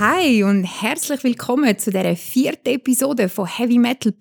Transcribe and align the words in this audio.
Hi 0.00 0.44
und 0.44 0.62
herzlich 0.62 1.24
willkommen 1.24 1.76
zu 1.76 1.90
der 1.90 2.14
vierten 2.14 2.68
Episode 2.68 3.28
von 3.28 3.46
Heavy 3.46 3.78
Metal. 3.78 4.14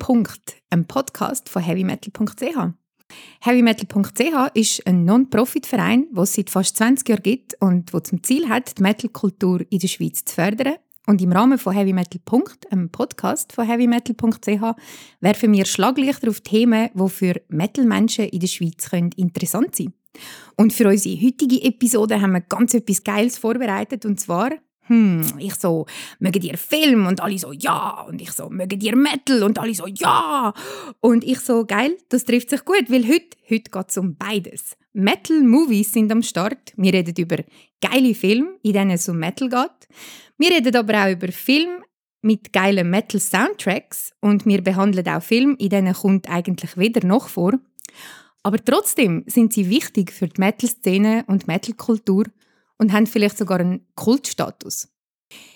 einem 0.71 0.87
Podcast 0.87 1.49
von 1.49 1.61
heavymetal.ch. 1.61 2.73
Heavymetal.ch 3.41 4.55
ist 4.55 4.87
ein 4.87 5.05
Non-Profit-Verein, 5.05 6.07
der 6.11 6.23
es 6.23 6.33
seit 6.33 6.49
fast 6.49 6.77
20 6.77 7.07
Jahren 7.07 7.21
gibt 7.21 7.61
und 7.61 7.93
der 7.93 8.03
zum 8.03 8.23
Ziel 8.23 8.49
hat, 8.49 8.79
die 8.79 8.81
Metal-Kultur 8.81 9.67
in 9.69 9.77
der 9.77 9.87
Schweiz 9.87 10.25
zu 10.25 10.33
fördern. 10.33 10.77
Und 11.05 11.21
im 11.21 11.31
Rahmen 11.31 11.59
von 11.59 11.73
Heavy 11.73 11.93
Metal. 11.93 12.21
einem 12.71 12.89
Podcast 12.89 13.53
von 13.53 13.67
heavymetal.ch, 13.67 14.75
werfen 15.21 15.53
wir 15.53 15.65
Schlaglichter 15.65 16.29
auf 16.29 16.41
Themen, 16.41 16.89
die 16.91 17.09
für 17.09 17.39
Metal-Menschen 17.49 18.29
in 18.29 18.39
der 18.39 18.47
Schweiz 18.47 18.89
interessant 19.15 19.75
sein 19.75 19.85
können. 19.85 19.93
Und 20.55 20.73
für 20.73 20.87
unsere 20.87 21.21
heutige 21.21 21.61
Episode 21.61 22.19
haben 22.19 22.31
wir 22.31 22.41
ganz 22.41 22.73
etwas 22.73 23.03
Geiles 23.03 23.37
vorbereitet, 23.37 24.07
und 24.07 24.19
zwar 24.19 24.49
hm, 24.87 25.21
ich 25.39 25.55
so, 25.55 25.85
mögen 26.19 26.41
ihr 26.41 26.57
Film? 26.57 27.07
Und 27.07 27.21
alle 27.21 27.37
so, 27.37 27.51
ja. 27.51 28.05
Und 28.07 28.21
ich 28.21 28.31
so, 28.31 28.49
mögen 28.49 28.79
ihr 28.79 28.95
Metal? 28.95 29.43
Und 29.43 29.59
alle 29.59 29.73
so, 29.73 29.87
ja. 29.87 30.53
Und 30.99 31.23
ich 31.23 31.39
so, 31.39 31.65
geil, 31.65 31.97
das 32.09 32.25
trifft 32.25 32.49
sich 32.49 32.65
gut, 32.65 32.89
weil 32.89 33.07
heute, 33.07 33.37
heute 33.49 33.71
geht 33.71 33.89
es 33.89 33.97
um 33.97 34.15
beides. 34.15 34.77
Metal-Movies 34.93 35.93
sind 35.93 36.11
am 36.11 36.23
Start. 36.23 36.73
Wir 36.75 36.93
reden 36.93 37.15
über 37.17 37.37
geile 37.81 38.15
Filme, 38.15 38.55
in 38.63 38.73
denen 38.73 38.91
es 38.91 39.07
um 39.07 39.17
Metal 39.17 39.49
geht. 39.49 39.87
Wir 40.37 40.51
reden 40.51 40.75
aber 40.75 41.05
auch 41.05 41.11
über 41.11 41.31
Filme 41.31 41.81
mit 42.21 42.51
geilen 42.51 42.89
Metal-Soundtracks 42.89 44.13
und 44.21 44.45
wir 44.45 44.61
behandeln 44.63 45.07
auch 45.07 45.21
Filme, 45.21 45.55
in 45.59 45.69
denen 45.69 45.93
kommt 45.93 46.29
eigentlich 46.29 46.75
weder 46.77 47.05
noch 47.05 47.29
vor. 47.29 47.53
Aber 48.43 48.63
trotzdem 48.63 49.23
sind 49.27 49.53
sie 49.53 49.69
wichtig 49.69 50.11
für 50.11 50.27
die 50.27 50.39
Metal-Szene 50.39 51.25
und 51.27 51.47
Metal-Kultur 51.47 52.25
und 52.77 52.93
haben 52.93 53.07
vielleicht 53.07 53.37
sogar 53.37 53.59
einen 53.59 53.85
Kultstatus. 53.95 54.89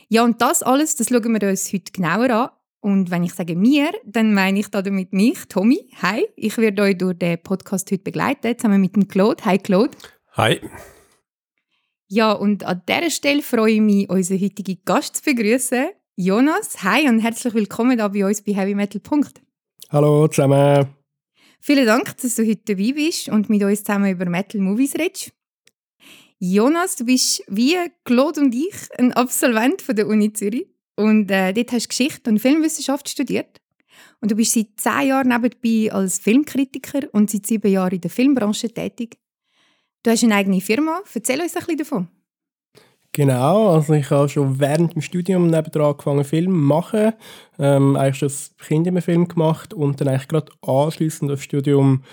Ja, 0.10 0.24
und 0.24 0.42
das 0.42 0.64
alles, 0.64 0.96
das 0.96 1.10
schauen 1.10 1.40
wir 1.40 1.50
uns 1.50 1.72
heute 1.72 1.92
genauer 1.92 2.30
an. 2.30 2.50
Und 2.82 3.12
wenn 3.12 3.24
ich 3.24 3.34
sage 3.34 3.56
mir, 3.56 3.92
dann 4.06 4.34
meine 4.34 4.60
ich 4.60 4.68
damit 4.70 5.14
mich, 5.14 5.46
Tommy. 5.48 5.90
Hi, 6.02 6.26
ich 6.36 6.58
werde 6.58 6.82
euch 6.82 6.98
durch 6.98 7.18
den 7.18 7.42
Podcast 7.42 7.92
heute 7.92 8.04
begleiten, 8.04 8.58
zusammen 8.58 8.82
mit 8.82 8.96
dem 8.96 9.08
Claude. 9.08 9.46
Hi, 9.46 9.60
Claude. 9.60 9.96
Hi. 10.34 10.60
Ja, 12.08 12.34
und 12.34 12.66
an 12.66 12.82
dieser 12.90 13.10
Stelle 13.12 13.42
freue 13.42 13.74
ich 13.74 13.82
mich, 13.82 14.10
unseren 14.10 14.42
heutigen 14.42 14.82
Gast 14.84 15.18
zu 15.18 15.24
begrüßen. 15.24 15.90
Jonas, 16.18 16.84
hi 16.84 17.08
und 17.08 17.20
herzlich 17.20 17.54
willkommen 17.54 17.98
hier 17.98 18.10
bei 18.10 18.26
uns 18.26 18.42
bei 18.42 18.54
Heavy 18.54 18.76
Metal. 18.76 19.02
Hallo 19.90 20.28
zusammen. 20.28 20.88
Vielen 21.62 21.86
Dank, 21.86 22.18
dass 22.18 22.36
du 22.36 22.46
heute 22.46 22.76
dabei 22.76 22.92
bist 22.92 23.30
und 23.30 23.50
mit 23.50 23.64
uns 23.64 23.84
zusammen 23.84 24.12
über 24.12 24.26
Metal 24.26 24.60
Movies 24.60 24.96
redest. 24.96 25.32
Jonas, 26.44 26.96
du 26.96 27.06
bist 27.06 27.44
wie 27.50 27.76
Claude 28.04 28.42
und 28.42 28.56
ich 28.56 28.74
ein 28.98 29.14
Absolvent 29.14 29.84
von 29.84 29.96
der 29.96 30.08
Uni 30.08 30.34
Zürich 30.34 30.66
und 30.96 31.30
äh, 31.30 31.54
dort 31.54 31.72
hast 31.72 31.84
du 31.84 31.90
Geschichte 31.90 32.32
und 32.32 32.40
Filmwissenschaft 32.40 33.08
studiert. 33.08 33.62
Und 34.22 34.32
du 34.32 34.36
bist 34.36 34.54
seit 34.54 34.70
zehn 34.78 35.10
Jahren 35.10 35.28
nebenbei 35.28 35.94
als 35.94 36.18
Filmkritiker 36.18 37.02
und 37.12 37.30
seit 37.30 37.46
sieben 37.46 37.72
Jahren 37.72 37.94
in 37.94 38.02
der 38.02 38.10
Filmbranche 38.10 38.74
tätig. 38.74 39.20
Du 40.02 40.10
hast 40.10 40.24
eine 40.24 40.34
eigene 40.34 40.62
Firma. 40.62 41.02
Erzähl 41.14 41.40
uns 41.40 41.56
ein 41.56 41.60
bisschen 41.60 41.78
davon. 41.78 42.08
Genau, 43.14 43.76
also 43.76 43.94
ich 43.94 44.10
habe 44.10 44.28
schon 44.28 44.60
während 44.60 44.96
dem 44.96 45.04
Studium 45.04 45.48
nebenan 45.48 45.90
angefangen 45.90 46.24
Film 46.24 46.54
zu 46.54 46.58
machen. 46.58 47.14
Ähm, 47.60 47.96
eigentlich 47.96 48.18
schon 48.18 48.30
als 48.30 48.56
Kind 48.66 48.88
immer 48.88 49.04
Film 49.04 49.28
gemacht 49.28 49.76
und 49.76 50.02
dann 50.02 50.08
eigentlich 50.08 50.30
gerade 50.30 50.52
anschließend 50.62 51.30
das 51.30 51.44
Studium 51.44 52.04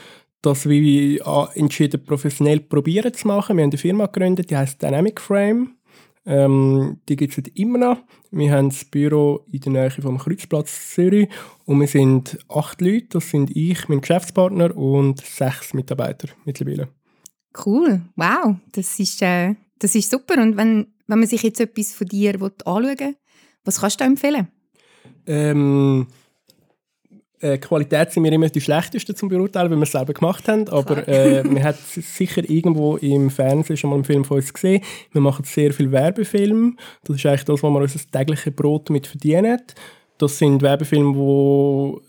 das 0.43 0.69
wir 0.69 1.51
entschieden 1.55 2.05
professionell 2.05 2.61
probieren 2.61 3.13
zu 3.13 3.27
machen. 3.27 3.57
Wir 3.57 3.65
haben 3.65 3.71
eine 3.71 3.79
Firma 3.79 4.07
gegründet, 4.07 4.51
die 4.51 4.57
heißt 4.57 4.83
Dynamic 4.83 5.21
Frame. 5.21 5.75
Ähm, 6.27 7.01
die 7.09 7.17
gibt 7.17 7.37
es 7.37 7.45
immer 7.55 7.79
noch. 7.79 7.99
Wir 8.31 8.53
haben 8.53 8.69
das 8.69 8.85
Büro 8.85 9.47
in 9.51 9.61
der 9.61 9.73
Nähe 9.73 9.91
vom 9.91 10.19
Kreuzplatz 10.19 10.95
Zürich 10.95 11.29
und 11.65 11.81
wir 11.81 11.87
sind 11.87 12.39
acht 12.49 12.81
Leute. 12.83 13.07
Das 13.13 13.31
sind 13.31 13.57
ich, 13.57 13.89
mein 13.89 14.03
Geschäftspartner 14.03 14.77
und 14.77 15.25
sechs 15.25 15.73
Mitarbeiter 15.73 16.29
mittlerweile. 16.45 16.89
Cool, 17.65 18.03
wow, 18.15 18.57
das 18.73 18.99
ist, 19.01 19.23
äh, 19.23 19.55
das 19.79 19.95
ist 19.95 20.11
super. 20.11 20.41
Und 20.43 20.59
wenn, 20.59 20.89
wenn 21.07 21.19
man 21.19 21.27
sich 21.27 21.43
jetzt 21.43 21.61
etwas 21.61 21.95
von 21.95 22.07
dir 22.07 22.35
anschauen 22.35 22.99
will, 22.99 23.17
was 23.65 23.81
kannst 23.81 24.01
du 24.01 24.05
empfehlen? 24.05 24.49
Ähm, 25.27 26.09
äh, 27.41 27.59
Qualität 27.59 28.13
sind 28.13 28.25
wir 28.25 28.33
immer 28.33 28.49
die 28.49 28.61
schlechtesten 28.61 29.15
zum 29.15 29.29
Beurteilen, 29.29 29.71
weil 29.71 29.79
wir 29.79 29.83
es 29.85 29.93
selber 29.93 30.13
gemacht 30.13 30.49
haben. 30.49 30.69
Aber 30.69 31.07
äh, 31.07 31.43
man 31.45 31.63
hat 31.63 31.77
sicher 31.79 32.49
irgendwo 32.49 32.97
im 32.97 33.31
Fernsehen 33.31 33.77
schon 33.77 33.91
mal 33.91 33.97
einen 33.97 34.05
Film 34.05 34.25
von 34.25 34.39
uns 34.39 34.53
gesehen. 34.53 34.83
Wir 35.13 35.21
machen 35.21 35.45
sehr 35.45 35.73
viel 35.73 35.91
Werbefilme. 35.93 36.75
Das 37.05 37.17
ist 37.17 37.27
eigentlich 37.27 37.45
das, 37.45 37.63
was 37.63 37.71
wir 37.71 37.81
unser 37.81 38.01
tägliches 38.11 38.55
Brot 38.55 38.91
mit 38.91 39.07
verdienen. 39.07 39.61
Das 40.19 40.37
sind 40.37 40.63
Werbefilme, 40.63 41.15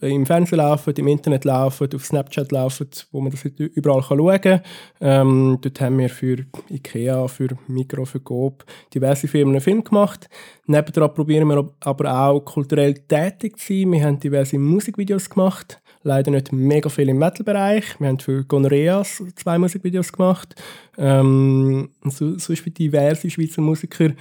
die 0.01 0.07
im 0.15 0.25
Fernsehen 0.25 0.57
laufen, 0.57 0.93
im 0.95 1.07
Internet 1.07 1.45
laufen, 1.45 1.89
auf 1.93 2.03
Snapchat 2.03 2.51
laufen, 2.51 2.89
wo 3.11 3.21
man 3.21 3.31
das 3.31 3.45
überall 3.45 4.01
schauen 4.01 4.41
kann. 4.41 4.61
Ähm, 4.99 5.59
dort 5.61 5.79
haben 5.79 5.99
wir 5.99 6.09
für 6.09 6.37
Ikea, 6.71 7.27
für 7.27 7.49
Micro, 7.67 8.05
für 8.05 8.19
Coop 8.19 8.65
diverse 8.95 9.27
Firmen 9.27 9.53
einen 9.53 9.61
Film 9.61 9.83
gemacht. 9.83 10.27
Nebendran 10.65 11.13
probieren 11.13 11.47
wir 11.49 11.69
aber 11.81 12.19
auch 12.19 12.39
kulturell 12.39 12.95
tätig 12.95 13.59
zu 13.59 13.73
sein. 13.73 13.91
Wir 13.91 14.03
haben 14.03 14.19
diverse 14.19 14.57
Musikvideos 14.57 15.29
gemacht. 15.29 15.79
Leider 16.01 16.31
nicht 16.31 16.51
mega 16.51 16.89
viel 16.89 17.09
im 17.09 17.19
Metal-Bereich. 17.19 17.99
Wir 17.99 18.07
haben 18.07 18.19
für 18.19 18.43
Gonorrheas 18.45 19.21
zwei 19.35 19.59
Musikvideos 19.59 20.11
gemacht. 20.11 20.55
Ähm, 20.97 21.89
so, 22.05 22.37
sonst 22.39 22.61
für 22.61 22.71
diverse 22.71 23.29
Schweizer 23.29 23.61
Musiker 23.61 24.11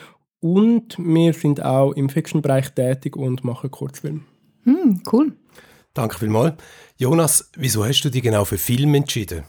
und 0.40 0.96
wir 0.98 1.32
sind 1.32 1.62
auch 1.64 1.92
im 1.92 2.08
Fiction-Bereich 2.08 2.70
tätig 2.70 3.16
und 3.16 3.44
machen 3.44 3.70
Kurzfilme. 3.70 4.20
Hm, 4.64 5.02
cool. 5.12 5.32
Danke 5.94 6.18
vielmals. 6.18 6.54
Jonas, 6.96 7.50
wieso 7.56 7.84
hast 7.84 8.02
du 8.02 8.10
dich 8.10 8.22
genau 8.22 8.44
für 8.44 8.58
Film 8.58 8.94
entschieden? 8.94 9.44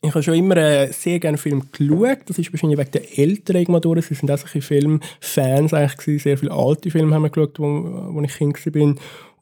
Ich 0.00 0.10
habe 0.14 0.22
schon 0.22 0.34
immer 0.34 0.56
äh, 0.56 0.92
sehr 0.92 1.18
gerne 1.18 1.38
Filme 1.38 1.64
geschaut. 1.72 2.20
Das 2.26 2.38
ist 2.38 2.52
wahrscheinlich 2.52 2.78
wegen 2.78 2.92
der 2.92 3.18
älteren 3.18 3.62
Egmadore. 3.62 4.00
Sie 4.00 4.14
sind 4.14 4.30
auch 4.30 4.38
solche 4.38 4.62
Filmfans 4.62 5.74
eigentlich 5.74 5.96
gewesen. 5.96 6.22
Sehr 6.22 6.38
viele 6.38 6.52
alte 6.52 6.90
Filme 6.90 7.12
haben 7.14 7.22
wir 7.22 7.30
geschaut, 7.30 7.58
wo, 7.58 8.14
wo 8.14 8.22
ich 8.22 8.32
Kind 8.32 8.64
war. 8.64 8.94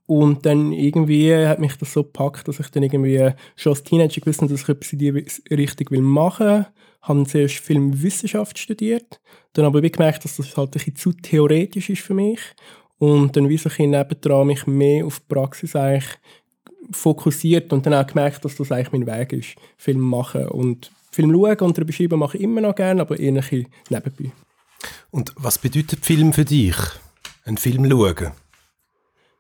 Und 0.06 0.46
dann 0.46 0.72
irgendwie 0.72 1.34
hat 1.34 1.58
mich 1.58 1.76
das 1.76 1.92
so 1.92 2.04
gepackt, 2.04 2.46
dass 2.46 2.60
ich 2.60 2.70
dann 2.70 2.84
irgendwie 2.84 3.32
schon 3.56 3.72
als 3.72 3.82
Teenager 3.82 4.20
gewusst 4.20 4.40
habe, 4.40 4.52
dass 4.52 4.62
ich 4.62 4.68
etwas 4.68 4.92
in 4.92 4.98
die 4.98 5.54
Richtung 5.54 6.02
machen 6.02 6.46
will 6.46 6.66
habe 7.06 7.26
zuerst 7.26 7.58
Filmwissenschaft 7.58 8.58
studiert, 8.58 9.20
dann 9.52 9.64
aber 9.64 9.80
gemerkt, 9.80 10.24
dass 10.24 10.36
das 10.36 10.56
halt 10.56 10.70
ein 10.70 10.72
bisschen 10.72 10.96
zu 10.96 11.12
theoretisch 11.12 11.88
ist 11.88 12.02
für 12.02 12.14
mich 12.14 12.40
und 12.98 13.36
dann 13.36 13.48
wie 13.48 13.58
so 13.58 13.70
ein 13.78 13.90
nebendran 13.90 14.48
mich 14.48 14.66
mehr 14.66 15.06
auf 15.06 15.20
die 15.20 15.34
Praxis 15.34 15.76
eigentlich 15.76 16.18
fokussiert 16.90 17.72
und 17.72 17.86
dann 17.86 17.94
auch 17.94 18.06
gemerkt, 18.06 18.44
dass 18.44 18.56
das 18.56 18.72
eigentlich 18.72 18.92
mein 18.92 19.06
Weg 19.06 19.32
ist, 19.32 19.54
Film 19.76 20.00
machen 20.00 20.48
und 20.48 20.90
Film 21.10 21.32
schauen 21.32 21.58
und 21.60 21.78
darüber 21.78 21.92
schreiben 21.92 22.18
mache 22.18 22.36
ich 22.36 22.42
immer 22.42 22.60
noch 22.60 22.74
gerne, 22.74 23.00
aber 23.00 23.18
eher 23.18 23.28
ein 23.28 23.34
bisschen 23.36 23.68
nebenbei. 23.88 24.32
Und 25.10 25.32
was 25.36 25.58
bedeutet 25.58 26.04
Film 26.04 26.32
für 26.32 26.44
dich? 26.44 26.76
Ein 27.44 27.56
Film 27.56 27.88
schauen? 27.88 28.32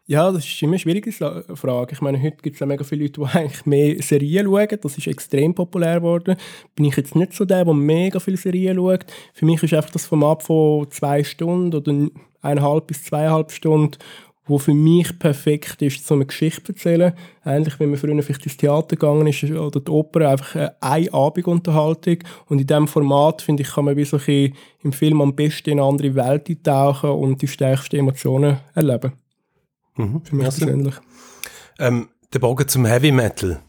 Ja, 0.08 0.30
das 0.30 0.46
ist 0.46 0.62
immer 0.62 0.72
eine 0.72 0.78
schwierige 0.78 1.10
Frage. 1.10 1.92
Ich 1.92 2.00
meine, 2.00 2.22
heute 2.22 2.36
gibt 2.36 2.54
es 2.54 2.60
ja 2.60 2.66
mega 2.66 2.84
viele 2.84 3.02
Leute, 3.02 3.20
die 3.20 3.26
eigentlich 3.36 3.66
mehr 3.66 4.00
Serien 4.00 4.46
schauen. 4.46 4.78
Das 4.80 4.96
ist 4.96 5.06
extrem 5.08 5.52
populär 5.52 5.96
geworden. 5.96 6.36
Bin 6.76 6.84
ich 6.84 6.96
jetzt 6.96 7.16
nicht 7.16 7.32
so 7.32 7.44
der, 7.44 7.64
der 7.64 7.74
mega 7.74 8.20
viele 8.20 8.36
Serien 8.36 8.76
schaut. 8.76 9.04
Für 9.34 9.46
mich 9.46 9.60
ist 9.64 9.74
einfach 9.74 9.90
das 9.90 10.06
Format 10.06 10.44
von 10.44 10.88
zwei 10.92 11.24
Stunden 11.24 11.74
oder 11.74 12.08
eineinhalb 12.40 12.86
bis 12.86 13.02
zweieinhalb 13.02 13.50
Stunden, 13.50 13.98
wo 14.44 14.58
für 14.58 14.74
mich 14.74 15.18
perfekt 15.18 15.82
ist, 15.82 16.06
so 16.06 16.14
eine 16.14 16.26
Geschichte 16.26 16.62
zu 16.62 16.72
erzählen. 16.72 17.12
Ähnlich 17.44 17.80
wie 17.80 17.86
man 17.86 17.96
früher 17.96 18.22
vielleicht 18.22 18.46
ins 18.46 18.56
Theater 18.56 18.94
gegangen 18.94 19.26
ist 19.26 19.42
oder 19.42 19.80
die 19.80 19.90
Oper, 19.90 20.30
einfach 20.30 20.72
eine 20.80 21.12
Abendunterhaltung. 21.12 22.18
Und 22.46 22.60
in 22.60 22.66
diesem 22.68 22.86
Format, 22.86 23.42
finde 23.42 23.64
ich, 23.64 23.70
kann 23.70 23.86
man 23.86 23.96
wie 23.96 24.04
so 24.04 24.20
ein 24.24 24.54
im 24.84 24.92
Film 24.92 25.20
am 25.20 25.34
besten 25.34 25.70
in 25.70 25.80
eine 25.80 25.88
andere 25.88 26.14
Welt 26.14 26.48
eintauchen 26.48 27.10
und 27.10 27.42
die 27.42 27.48
stärksten 27.48 27.96
Emotionen 27.96 28.58
erleben. 28.72 29.25
Mhm. 29.96 30.22
Für 30.24 30.36
mich 30.36 30.44
persönlich. 30.44 30.94
Ähm, 31.78 32.08
der 32.32 32.38
Bogen 32.38 32.68
zum 32.68 32.84
Heavy 32.84 33.12
Metal. 33.12 33.60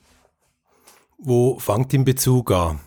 Wo 1.17 1.57
fängt 1.59 1.93
im 1.93 2.05
Bezug 2.05 2.51
an? 2.51 2.79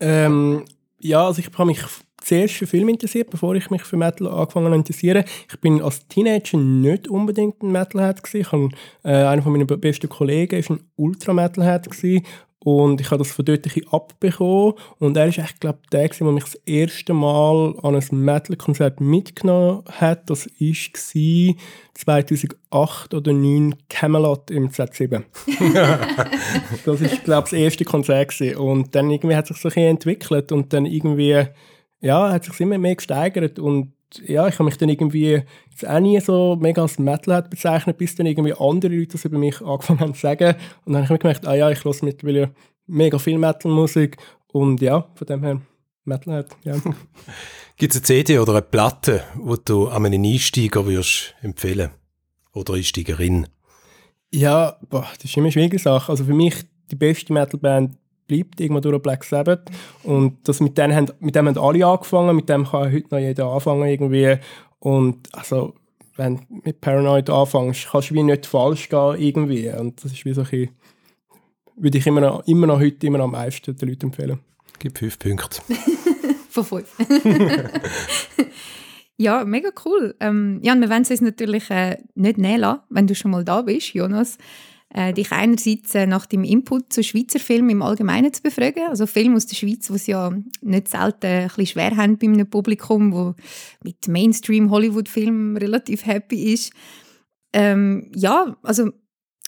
Ähm, 0.00 0.64
ja, 0.98 1.26
also 1.26 1.40
ich 1.40 1.50
habe 1.52 1.66
mich 1.66 1.80
zuerst 2.20 2.54
für 2.54 2.66
Film 2.66 2.88
interessiert, 2.88 3.30
bevor 3.30 3.54
ich 3.54 3.70
mich 3.70 3.82
für 3.82 3.96
Metal 3.96 4.26
angefangen 4.26 4.66
habe 4.66 4.74
zu 4.74 4.78
interessieren. 4.78 5.24
Ich 5.48 5.60
bin 5.60 5.82
als 5.82 6.06
Teenager 6.08 6.58
nicht 6.58 7.08
unbedingt 7.08 7.62
ein 7.62 7.72
Metalhead 7.72 8.22
gewesen. 8.22 8.40
Ich 8.40 8.52
habe, 8.52 8.68
äh, 9.04 9.24
einer 9.26 9.42
von 9.42 9.52
meinen 9.52 9.66
besten 9.66 10.08
Kollegen 10.08 10.62
war 10.68 10.76
ein 10.76 10.82
Ultra-Metalhead 10.96 11.88
und 12.64 13.00
ich 13.00 13.10
habe 13.10 13.18
das 13.18 13.30
von 13.30 13.44
dort 13.44 13.66
ein 13.66 13.88
abbekommen. 13.90 14.74
Und 14.98 15.16
er 15.16 15.26
ist 15.26 15.38
echt, 15.38 15.60
glaube 15.60 15.78
der, 15.92 16.08
der 16.08 16.32
mich 16.32 16.44
das 16.44 16.54
erste 16.66 17.14
Mal 17.14 17.74
an 17.82 17.94
ein 17.94 18.06
Metal-Konzert 18.10 19.00
mitgenommen 19.00 19.84
hat. 19.86 20.28
Das 20.28 20.46
war 20.46 21.56
2008 21.94 23.14
oder 23.14 23.30
2009 23.30 23.74
Camelot 23.88 24.50
im 24.50 24.70
Z7. 24.70 25.22
das 26.84 27.00
war, 27.00 27.08
glaube 27.24 27.44
ich, 27.46 27.50
das 27.50 27.52
erste 27.52 27.84
Konzert. 27.84 28.28
Gewesen. 28.28 28.56
Und 28.56 28.94
dann 28.94 29.10
irgendwie 29.10 29.36
hat 29.36 29.46
sich 29.46 29.58
so 29.58 29.68
ein 29.68 29.84
entwickelt 29.84 30.50
und 30.50 30.72
dann 30.72 30.84
irgendwie, 30.84 31.44
ja, 32.00 32.32
hat 32.32 32.44
sich 32.44 32.58
immer 32.60 32.78
mehr 32.78 32.96
gesteigert. 32.96 33.60
Und 33.60 33.92
ja, 34.26 34.48
ich 34.48 34.54
habe 34.54 34.64
mich 34.64 34.78
dann 34.78 34.88
irgendwie 34.88 35.42
jetzt 35.70 35.86
auch 35.86 36.00
nie 36.00 36.18
so 36.20 36.56
mega 36.56 36.82
als 36.82 36.98
Metalhead 36.98 37.50
bezeichnet, 37.50 37.98
bis 37.98 38.14
dann 38.14 38.26
irgendwie 38.26 38.54
andere 38.54 38.94
Leute 38.94 39.12
das 39.12 39.24
über 39.24 39.38
mich 39.38 39.60
angefangen 39.60 40.00
haben 40.00 40.14
zu 40.14 40.20
sagen. 40.20 40.56
Und 40.84 40.92
dann 40.92 41.02
habe 41.02 41.04
ich 41.04 41.10
mir 41.10 41.18
gemerkt, 41.18 41.46
ah 41.46 41.54
ja, 41.54 41.70
ich 41.70 41.84
höre 41.84 41.94
mittlerweile 42.02 42.54
mega 42.86 43.18
viel 43.18 43.38
Metal-Musik 43.38 44.16
und 44.52 44.80
ja, 44.80 45.06
von 45.14 45.26
dem 45.26 45.42
her 45.42 45.60
Metalhead, 46.04 46.46
ja. 46.64 46.74
Gibt 47.76 47.94
es 47.94 48.00
eine 48.00 48.06
CD 48.06 48.38
oder 48.38 48.52
eine 48.52 48.62
Platte, 48.62 49.22
die 49.36 49.54
du 49.64 49.88
an 49.88 50.06
einen 50.06 50.24
Einsteiger 50.24 50.84
würdest 50.86 51.34
empfehlen 51.42 51.90
Oder 52.52 52.74
Einsteigerin? 52.74 53.46
Ja, 54.32 54.78
boah, 54.88 55.06
das 55.14 55.26
ist 55.26 55.36
immer 55.36 55.44
eine 55.44 55.52
schwierige 55.52 55.78
Sache. 55.78 56.10
Also 56.10 56.24
für 56.24 56.34
mich 56.34 56.54
die 56.90 56.96
beste 56.96 57.32
Metalband 57.32 57.96
bleibt 58.28 58.60
irgendwo 58.60 58.80
durch 58.80 59.02
Black 59.02 59.24
Sabbath 59.24 59.70
und 60.04 60.36
das 60.46 60.60
mit, 60.60 60.78
denen 60.78 60.94
haben, 60.94 61.08
mit 61.18 61.34
dem 61.34 61.48
haben 61.48 61.58
alle 61.58 61.84
angefangen, 61.84 62.36
mit 62.36 62.48
dem 62.48 62.64
kann 62.66 62.92
heute 62.92 63.08
noch 63.10 63.18
jeder 63.18 63.46
anfangen 63.46 63.88
irgendwie 63.88 64.36
und 64.78 65.34
also 65.34 65.74
wenn 66.16 66.36
du 66.36 66.42
mit 66.64 66.80
Paranoid 66.80 67.30
anfängst, 67.30 67.88
kannst 67.90 68.10
du 68.10 68.14
wie 68.14 68.22
nicht 68.22 68.46
falsch 68.46 68.88
gehen 68.88 69.16
irgendwie 69.18 69.70
und 69.70 70.04
das 70.04 70.12
ist 70.12 70.24
wie 70.24 70.34
so 70.34 70.42
ein 70.42 70.48
bisschen, 70.48 70.70
würde 71.76 71.98
ich 71.98 72.06
immer 72.06 72.20
noch, 72.20 72.46
immer 72.46 72.66
noch 72.66 72.78
heute 72.78 73.06
immer 73.06 73.18
noch 73.18 73.24
am 73.24 73.32
meisten 73.32 73.76
den 73.76 73.88
Leuten 73.88 74.06
empfehlen. 74.06 74.38
Gib 74.78 74.98
fünf 74.98 75.18
Punkte. 75.18 75.62
Von 76.50 76.64
fünf. 76.64 76.96
ja, 79.16 79.44
mega 79.44 79.70
cool. 79.84 80.14
Ähm, 80.20 80.60
ja, 80.62 80.74
wir 80.74 80.88
wollen 80.88 81.02
es 81.02 81.10
uns 81.10 81.20
natürlich 81.20 81.70
äh, 81.70 81.98
nicht 82.14 82.38
nehmen 82.38 82.60
lassen, 82.60 82.80
wenn 82.90 83.06
du 83.06 83.14
schon 83.14 83.30
mal 83.30 83.44
da 83.44 83.62
bist, 83.62 83.94
Jonas. 83.94 84.38
Äh, 84.90 85.12
dich 85.12 85.32
einerseits 85.32 85.94
äh, 85.94 86.06
nach 86.06 86.24
dem 86.24 86.44
Input 86.44 86.94
zu 86.94 87.02
Schweizer 87.02 87.38
Filmen 87.38 87.68
im 87.68 87.82
Allgemeinen 87.82 88.32
zu 88.32 88.42
befragen. 88.42 88.84
Also 88.88 89.06
Filme 89.06 89.36
aus 89.36 89.44
der 89.44 89.56
Schweiz, 89.56 89.88
die 89.88 90.10
ja 90.10 90.32
nicht 90.62 90.88
selten 90.88 91.26
ein 91.26 91.46
bisschen 91.48 91.66
schwer 91.66 91.96
haben 91.96 92.16
bei 92.16 92.26
einem 92.26 92.48
Publikum, 92.48 93.12
wo 93.12 93.34
mit 93.84 94.08
Mainstream-Hollywood-Filmen 94.08 95.58
relativ 95.58 96.06
happy 96.06 96.54
ist. 96.54 96.72
Ähm, 97.52 98.10
ja, 98.14 98.56
also 98.62 98.90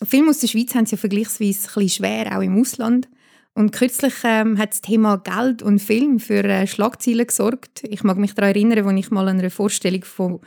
Filme 0.02 0.31
aus 0.31 0.40
der 0.40 0.48
Schweiz 0.48 0.75
haben 0.75 0.84
es 0.84 0.90
ja 0.90 0.98
vergleichsweise 0.98 1.69
ein 1.69 1.75
bisschen 1.75 1.88
schwer, 1.88 2.37
auch 2.37 2.42
im 2.42 2.60
Ausland. 2.60 3.08
Und 3.54 3.72
kürzlich 3.72 4.14
ähm, 4.25 4.58
hat 4.58 4.72
das 4.72 4.82
Thema 4.82 5.16
Geld 5.16 5.62
und 5.62 5.81
Film 5.81 6.20
für 6.20 6.44
äh, 6.44 6.66
Schlagzeilen 6.66 7.26
gesorgt. 7.26 7.82
Ich 7.84 8.04
mag 8.04 8.16
mich 8.19 8.34
daran 8.34 8.50
erinnern, 8.50 8.87
als 8.87 8.98
ich 8.98 9.10
mal 9.10 9.26
an 9.26 9.38
einer 9.38 9.50
Vorstellung 9.50 10.04
von 10.04 10.40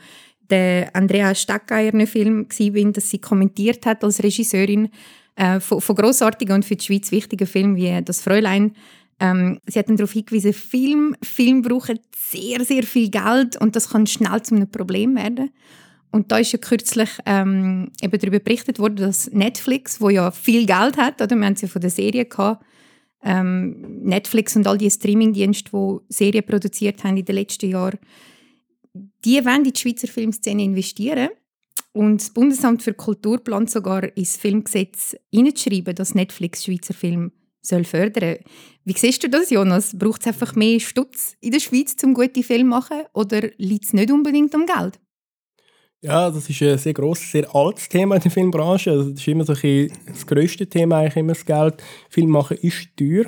der 0.50 0.94
Andrea 0.94 1.34
Stackeier 1.34 1.92
einen 1.92 2.06
Film 2.06 2.46
war, 2.48 2.92
dass 2.92 3.10
sie 3.10 3.18
kommentiert 3.18 3.86
hat 3.86 4.04
als 4.04 4.22
Regisseurin 4.22 4.90
äh, 5.36 5.60
von, 5.60 5.80
von 5.80 5.96
grossartigen 5.96 6.54
und 6.54 6.64
für 6.64 6.76
die 6.76 6.84
Schweiz 6.84 7.10
wichtigen 7.10 7.46
Filmen 7.46 7.76
wie 7.76 8.02
«Das 8.04 8.20
Fräulein». 8.20 8.74
Ähm, 9.20 9.60
sie 9.66 9.78
hat 9.78 9.88
dann 9.88 9.96
darauf 9.96 10.12
hingewiesen, 10.12 10.52
Film, 10.52 11.16
Film 11.22 11.62
brauchen 11.62 12.00
sehr, 12.16 12.64
sehr 12.64 12.82
viel 12.82 13.10
Geld 13.10 13.60
und 13.60 13.76
das 13.76 13.90
kann 13.90 14.06
schnell 14.06 14.42
zu 14.42 14.56
einem 14.56 14.68
Problem 14.68 15.14
werden. 15.14 15.50
Und 16.10 16.30
da 16.30 16.38
ist 16.38 16.52
ja 16.52 16.58
kürzlich 16.58 17.10
ähm, 17.26 17.90
eben 18.00 18.18
darüber 18.18 18.38
berichtet 18.38 18.78
worden, 18.78 18.96
dass 18.96 19.30
Netflix, 19.32 20.00
wo 20.00 20.10
ja 20.10 20.30
viel 20.30 20.66
Geld 20.66 20.96
hat, 20.96 21.20
oder 21.20 21.34
wir 21.34 21.44
haben 21.44 21.54
es 21.54 21.62
ja 21.62 21.68
von 21.68 21.80
der 21.80 21.90
Serie 21.90 22.24
gehabt, 22.24 22.64
ähm, 23.24 24.00
Netflix 24.02 24.54
und 24.54 24.66
all 24.66 24.78
die 24.78 24.90
Streamingdienste, 24.90 25.70
die 25.72 25.98
Serien 26.12 26.44
produziert 26.44 27.02
haben 27.02 27.16
in 27.16 27.24
den 27.24 27.34
letzten 27.34 27.70
Jahren, 27.70 27.98
die 28.94 29.44
wollen 29.44 29.64
in 29.64 29.72
die 29.72 29.78
Schweizer 29.78 30.08
Filmszene 30.08 30.62
investieren. 30.62 31.30
Und 31.92 32.20
das 32.20 32.30
Bundesamt 32.30 32.82
für 32.82 32.94
Kultur 32.94 33.38
plant 33.38 33.70
sogar 33.70 34.16
ins 34.16 34.36
Filmgesetz 34.36 35.16
hineinzuschreiben, 35.32 35.94
dass 35.94 36.14
Netflix 36.14 36.64
Schweizer 36.64 36.94
Film 36.94 37.32
soll 37.62 37.84
fördern 37.84 38.38
Wie 38.84 38.92
siehst 38.92 39.22
du 39.22 39.28
das, 39.28 39.50
Jonas? 39.50 39.96
Braucht 39.96 40.20
es 40.20 40.26
einfach 40.26 40.54
mehr 40.54 40.80
Stutz 40.80 41.36
in 41.40 41.52
der 41.52 41.60
Schweiz, 41.60 41.94
um 42.02 42.14
gute 42.14 42.42
Filme 42.42 42.64
zu 42.64 42.66
machen? 42.66 43.02
Oder 43.14 43.50
liegt 43.56 43.84
es 43.84 43.92
nicht 43.92 44.10
unbedingt 44.10 44.54
am 44.54 44.66
Geld? 44.66 45.00
Ja, 46.02 46.30
das 46.30 46.50
ist 46.50 46.60
ein 46.60 46.76
sehr 46.76 46.92
grosses, 46.92 47.32
sehr 47.32 47.54
altes 47.54 47.88
Thema 47.88 48.16
in 48.16 48.22
der 48.22 48.30
Filmbranche. 48.30 48.90
Also 48.90 49.10
das 49.10 49.20
ist 49.20 49.28
immer 49.28 49.44
so 49.44 49.54
ein 49.54 49.90
das 50.06 50.26
grösste 50.26 50.66
Thema, 50.66 50.98
eigentlich 50.98 51.16
immer 51.16 51.32
das 51.32 51.46
Geld. 51.46 51.82
Film 52.10 52.28
machen 52.28 52.58
ist 52.58 52.88
teuer. 52.96 53.24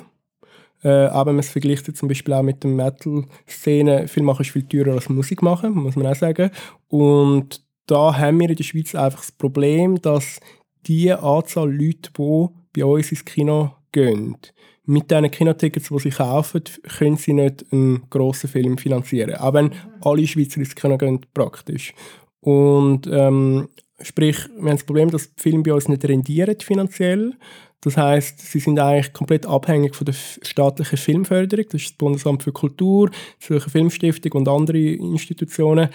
Äh, 0.83 0.89
aber 0.89 1.33
man 1.33 1.43
vergleicht 1.43 1.95
zum 1.95 2.07
Beispiel 2.07 2.33
auch 2.33 2.43
mit 2.43 2.63
der 2.63 2.71
Metal-Szene, 2.71 4.07
Film 4.07 4.25
machen 4.27 4.43
ist 4.43 4.51
viel 4.51 4.63
teurer 4.63 4.93
als 4.93 5.09
Musik 5.09 5.41
machen, 5.41 5.73
muss 5.73 5.95
man 5.95 6.07
auch 6.07 6.15
sagen. 6.15 6.51
Und 6.87 7.61
da 7.87 8.17
haben 8.17 8.39
wir 8.39 8.49
in 8.49 8.55
der 8.55 8.63
Schweiz 8.63 8.93
einfach 8.93 9.19
das 9.19 9.31
Problem, 9.31 9.99
dass 10.01 10.39
die 10.85 11.11
Anzahl 11.11 11.71
Leute, 11.71 12.11
die 12.17 12.47
bei 12.73 12.85
uns 12.85 13.11
ins 13.11 13.25
Kino 13.25 13.71
gehen, 13.91 14.37
mit 14.85 15.11
diesen 15.11 15.31
Kinotickets, 15.31 15.89
die 15.89 15.99
sie 15.99 16.09
kaufen, 16.09 16.63
können 16.97 17.17
sie 17.17 17.33
nicht 17.33 17.65
einen 17.71 18.09
grossen 18.09 18.49
Film 18.49 18.77
finanzieren. 18.77 19.35
Auch 19.35 19.53
wenn 19.53 19.71
alle 20.01 20.25
Schweizer 20.25 20.59
ins 20.59 20.75
Kino 20.75 20.97
gehen, 20.97 21.19
praktisch. 21.33 21.93
Und 22.39 23.07
ähm, 23.11 23.67
sprich, 24.01 24.37
wir 24.55 24.69
haben 24.69 24.77
das 24.77 24.85
Problem, 24.85 25.09
dass 25.09 25.33
die 25.33 25.41
Filme 25.41 25.63
bei 25.63 25.73
uns 25.73 25.87
nicht 25.87 26.05
rendieren 26.05 26.59
finanziell. 26.59 27.33
Das 27.81 27.95
heißt, 27.95 28.39
sie 28.39 28.59
sind 28.59 28.79
eigentlich 28.79 29.13
komplett 29.13 29.45
abhängig 29.45 29.95
von 29.95 30.05
der 30.05 30.15
staatlichen 30.41 30.97
Filmförderung. 30.97 31.65
Das 31.71 31.81
ist 31.81 31.91
das 31.91 31.97
Bundesamt 31.97 32.43
für 32.43 32.51
Kultur, 32.51 33.09
die 33.09 33.45
Zürcher 33.45 33.69
Filmstiftung 33.69 34.31
und 34.33 34.47
andere 34.47 34.79
Institutionen. 34.79 35.89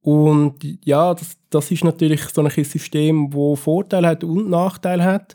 Und 0.00 0.56
ja, 0.84 1.12
das, 1.14 1.36
das 1.50 1.70
ist 1.70 1.84
natürlich 1.84 2.22
so 2.28 2.40
ein 2.40 2.50
System, 2.50 3.30
das 3.30 3.60
Vorteile 3.60 4.08
hat 4.08 4.24
und 4.24 4.48
Nachteile 4.48 5.04
hat. 5.04 5.34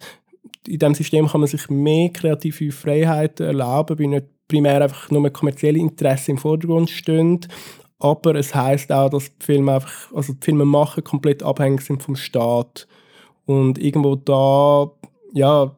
In 0.68 0.80
diesem 0.80 0.96
System 0.96 1.28
kann 1.28 1.42
man 1.42 1.50
sich 1.50 1.70
mehr 1.70 2.10
kreative 2.10 2.72
Freiheiten 2.72 3.48
erlauben, 3.48 4.00
weil 4.00 4.08
nicht 4.08 4.26
primär 4.48 4.82
einfach 4.82 5.10
nur 5.12 5.30
kommerzielle 5.30 5.80
Interessen 5.80 6.32
im 6.32 6.38
Vordergrund 6.38 6.90
stehen. 6.90 7.40
Aber 8.02 8.34
es 8.36 8.56
heißt 8.56 8.92
auch, 8.92 9.10
dass 9.10 9.26
die 9.26 9.46
Filme 9.46 9.76
einfach, 9.76 10.12
also 10.14 10.34
die 10.34 10.44
Filme 10.44 10.66
machen 10.66 11.04
komplett 11.04 11.44
abhängig 11.44 11.82
sind 11.82 12.02
vom 12.02 12.16
Staat. 12.16 12.88
Und 13.46 13.78
irgendwo 13.78 14.16
da, 14.16 14.92
ja, 15.34 15.76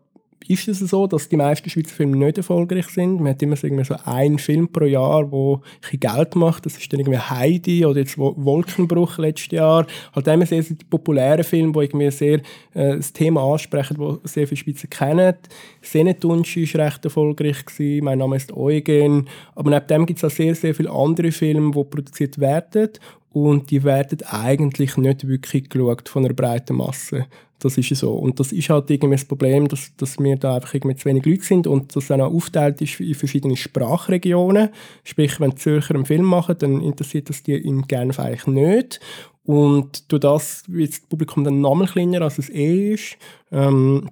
ist 0.48 0.68
es 0.68 0.80
so, 0.80 1.08
dass 1.08 1.30
die 1.30 1.38
meisten 1.38 1.70
Schweizer 1.70 1.96
Filme 1.96 2.18
nicht 2.18 2.38
erfolgreich 2.38 2.88
sind. 2.88 3.20
Man 3.20 3.30
hat 3.30 3.42
immer 3.42 3.56
so, 3.56 3.68
irgendwie 3.68 3.86
so 3.86 3.96
einen 4.06 4.40
Film 4.40 4.68
pro 4.72 4.86
Jahr, 4.86 5.26
der 5.26 5.60
ein 5.92 6.00
Geld 6.00 6.36
macht. 6.36 6.66
Das 6.66 6.78
ist 6.78 6.92
dann 6.92 7.00
irgendwie 7.00 7.20
Heidi 7.20 7.86
oder 7.86 8.00
jetzt 8.00 8.18
Wolkenbruch 8.18 9.18
letztes 9.18 9.52
Jahr. 9.52 9.86
Halt 10.14 10.28
immer 10.28 10.46
sehr, 10.46 10.64
sehr 10.64 10.78
populäre 10.90 11.44
Filme, 11.44 11.72
die 11.74 11.80
irgendwie 11.80 12.12
sehr 12.12 12.40
äh, 12.74 12.98
das 12.98 13.14
Thema 13.14 13.44
ansprechen, 13.44 13.98
das 14.22 14.34
sehr 14.34 14.48
viele 14.48 14.58
Schweizer 14.58 14.88
kennen. 14.88 15.36
Senetunci 15.82 16.72
war 16.74 16.86
recht 16.86 17.06
erfolgreich. 17.06 17.66
Gewesen. 17.66 18.06
Mein 18.06 18.20
Name 18.20 18.36
ist 18.36 18.52
Eugen. 18.56 19.28
Aber 19.56 19.70
neben 19.70 19.88
dem 19.88 20.06
gibt 20.06 20.20
es 20.20 20.26
auch 20.26 20.36
sehr, 20.36 20.56
sehr 20.56 20.76
viele 20.76 20.92
andere 20.92 21.32
Filme, 21.32 21.72
die 21.72 21.84
produziert 21.84 22.40
werden 22.40 22.90
und 23.34 23.72
die 23.72 23.84
werden 23.84 24.20
eigentlich 24.28 24.96
nicht 24.96 25.28
wirklich 25.28 25.70
geschaut 25.70 26.08
von 26.08 26.24
einer 26.24 26.34
breiten 26.34 26.78
Masse. 26.78 27.26
Das 27.64 27.78
ist 27.78 27.96
so. 27.96 28.12
Und 28.14 28.42
das 28.42 28.52
ist 28.52 28.70
halt 28.70 28.90
irgendwie 28.90 29.16
das 29.16 29.24
Problem, 29.24 29.70
dass, 29.70 29.96
dass 29.96 30.20
wir 30.20 30.36
da 30.36 30.56
einfach 30.56 30.74
irgendwie 30.74 30.98
zu 30.98 31.06
wenig 31.06 31.26
Leute 31.26 31.44
sind 31.44 31.66
und 31.66 31.96
das 31.96 32.08
dann 32.08 32.20
auch 32.20 32.34
aufteilt 32.34 32.82
ist 32.82 33.00
in 33.00 33.16
verschiedene 33.16 33.56
Sprachregionen. 33.56 34.70
Sprich, 35.06 35.40
wenn 35.40 35.56
Zürcher 35.56 35.96
einen 35.96 36.06
Film 36.06 36.26
machen, 36.26 36.58
dann 36.60 36.82
interessiert 36.82 37.30
das 37.30 37.42
die 37.42 37.54
in 37.54 37.84
Genf 37.84 38.20
eigentlich 38.20 38.48
nicht. 38.48 39.00
Und 39.46 40.12
durch 40.12 40.20
das 40.20 40.64
wird 40.68 40.92
das 40.92 41.00
Publikum 41.00 41.46
dann 41.46 41.62
nochmal 41.62 41.88
kleiner, 41.88 42.22
als 42.22 42.38
es 42.38 42.50
eh 42.50 42.96
ist. 42.96 43.18
Ähm, 43.50 44.10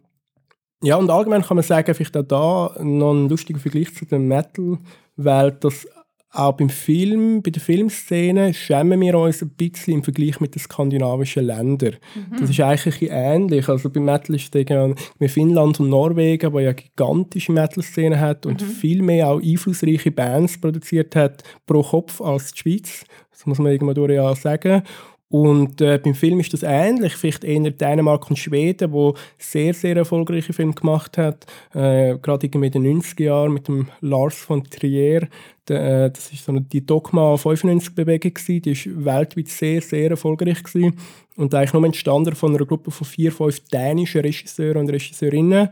ja, 0.82 0.96
und 0.96 1.10
allgemein 1.10 1.42
kann 1.42 1.58
man 1.58 1.64
sagen, 1.64 1.94
vielleicht 1.94 2.16
auch 2.16 2.24
da 2.24 2.82
noch 2.82 3.14
ein 3.14 3.28
lustiger 3.28 3.60
Vergleich 3.60 3.94
zu 3.94 4.06
der 4.06 4.20
Metal-Welt, 4.20 5.64
dass 5.64 5.88
auch 6.34 6.54
beim 6.54 6.70
Film, 6.70 7.42
bei 7.42 7.52
der 7.52 7.62
Filmszene, 7.62 8.54
schämen 8.54 9.02
wir 9.02 9.18
uns 9.18 9.42
ein 9.42 9.50
bisschen 9.50 9.96
im 9.96 10.04
Vergleich 10.04 10.40
mit 10.40 10.56
den 10.56 10.62
skandinavischen 10.62 11.46
Ländern. 11.46 11.98
Mhm. 12.16 12.38
Das 12.40 12.50
ist 12.50 12.60
eigentlich 12.62 13.12
ein 13.12 13.42
ähnlich. 13.42 13.68
Also 13.68 13.90
beim 13.90 14.06
Metal 14.06 14.36
ist 14.36 14.46
es 14.46 14.52
Finnland 15.28 15.80
und 15.80 15.90
Norwegen, 15.90 16.54
wo 16.54 16.60
ja 16.60 16.72
gigantische 16.72 17.52
Metal-Szene 17.52 18.20
hat 18.20 18.46
und 18.46 18.62
mhm. 18.62 18.66
viel 18.66 19.02
mehr 19.02 19.28
auch 19.28 19.42
einflussreiche 19.42 20.12
Bands 20.12 20.60
produziert 20.60 21.16
hat 21.16 21.44
pro 21.66 21.84
Kopf 21.84 22.22
als 22.22 22.54
die 22.54 22.60
Schweiz. 22.60 23.04
Das 23.32 23.46
muss 23.46 23.60
man 23.60 23.72
irgendwann 23.72 23.96
durch 23.96 24.12
ja 24.12 24.34
sagen. 24.36 24.84
Und 25.32 25.80
äh, 25.80 25.98
beim 25.98 26.14
Film 26.14 26.42
ist 26.42 26.52
das 26.52 26.62
ähnlich, 26.62 27.14
vielleicht 27.14 27.46
eher 27.46 27.72
Dänemark 27.72 28.30
und 28.30 28.38
Schweden, 28.38 28.92
wo 28.92 29.16
sehr, 29.38 29.74
sehr 29.74 29.96
erfolgreiche 29.96 30.52
Filme 30.52 30.74
gemacht 30.74 31.18
hat. 31.18 31.46
Äh, 31.74 32.18
Gerade 32.18 32.48
in 32.48 32.62
den 32.62 33.02
90er 33.02 33.24
Jahren 33.24 33.54
mit 33.54 33.70
dem 33.70 33.88
Lars 34.02 34.36
von 34.36 34.66
Trier. 34.66 35.30
Der, 35.70 36.06
äh, 36.06 36.12
das 36.12 36.34
ist 36.34 36.44
so 36.44 36.52
eine, 36.52 36.60
die 36.60 36.86
Dogma 36.86 37.36
95-Bewegung 37.36 38.34
die 38.62 38.72
ist 38.72 39.06
weltweit 39.06 39.48
sehr, 39.48 39.82
sehr 39.82 40.10
erfolgreich 40.10 40.62
gewesen. 40.64 40.98
Und 41.38 41.56
eigentlich 41.56 41.74
nur 41.74 41.86
entstanden 41.86 42.36
von 42.36 42.54
einer 42.54 42.66
Gruppe 42.66 42.92
von 42.92 43.08
vier, 43.08 43.32
fünf 43.32 43.62
dänischen 43.70 44.22
Regisseuren 44.22 44.82
und 44.82 44.90
Regisseurinnen. 44.90 45.70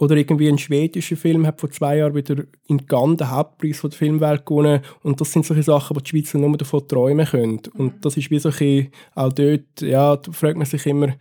Oder 0.00 0.16
irgendwie 0.16 0.48
ein 0.48 0.56
schwedischer 0.56 1.16
Film 1.16 1.46
hat 1.46 1.60
vor 1.60 1.70
zwei 1.70 1.98
Jahren 1.98 2.14
wieder 2.14 2.44
in 2.66 2.86
Cannes 2.86 3.18
den 3.18 3.30
Hauptpreis 3.30 3.80
von 3.80 3.90
der 3.90 3.98
Filmwelt 3.98 4.46
gewonnen. 4.46 4.80
Und 5.02 5.20
das 5.20 5.30
sind 5.30 5.44
solche 5.44 5.62
Sachen, 5.62 5.94
die 5.94 6.02
die 6.02 6.08
Schweizer 6.08 6.38
nur 6.38 6.56
davon 6.56 6.88
träumen 6.88 7.26
können. 7.26 7.60
Und 7.76 7.96
mhm. 7.96 8.00
das 8.00 8.16
ist 8.16 8.30
wie 8.30 8.38
so 8.38 8.48
ein 8.48 8.88
auch 9.14 9.30
dort, 9.30 9.82
ja, 9.82 10.16
da 10.16 10.32
fragt 10.32 10.56
man 10.56 10.64
sich 10.64 10.86
immer, 10.86 11.14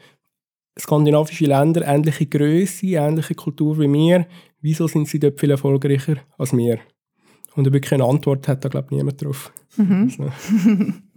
skandinavische 0.79 1.43
Länder, 1.43 1.86
ähnliche 1.86 2.25
Größe, 2.25 2.86
ähnliche 2.86 3.36
Kultur 3.36 3.77
wie 3.79 3.91
wir, 3.91 4.27
wieso 4.62 4.88
sind 4.88 5.09
sie 5.09 5.19
dort 5.19 5.41
viel 5.41 5.51
erfolgreicher 5.51 6.15
als 6.38 6.55
wir? 6.55 6.79
Und 7.55 7.65
wirklich 7.74 7.91
eine 7.91 8.05
Antwort 8.05 8.48
hat 8.48 8.63
da, 8.63 8.69
glaube 8.69 8.88
ich, 8.91 8.98
niemand 8.98 9.21
drauf. 9.21 9.51
Mhm. 9.75 10.09
Also. 10.17 10.31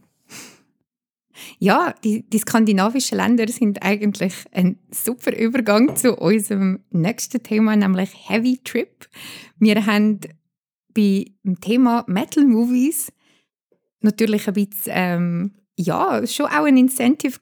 Ja, 1.58 1.94
die, 2.04 2.28
die 2.28 2.38
skandinavischen 2.38 3.18
Länder 3.18 3.48
sind 3.48 3.82
eigentlich 3.82 4.34
ein 4.52 4.78
super 4.90 5.36
Übergang 5.36 5.96
zu 5.96 6.16
unserem 6.16 6.80
nächsten 6.90 7.42
Thema, 7.42 7.76
nämlich 7.76 8.10
Heavy 8.28 8.60
Trip. 8.62 9.08
Wir 9.58 9.86
haben 9.86 10.20
bei 10.94 11.26
dem 11.44 11.60
Thema 11.60 12.04
Metal 12.06 12.44
Movies 12.44 13.12
natürlich 14.00 14.48
ein 14.48 14.54
bisschen 14.54 14.92
ähm, 14.94 15.52
ja, 15.76 16.26
schon 16.26 16.46
auch 16.46 16.64
ein 16.64 16.76
Incentive 16.76 17.38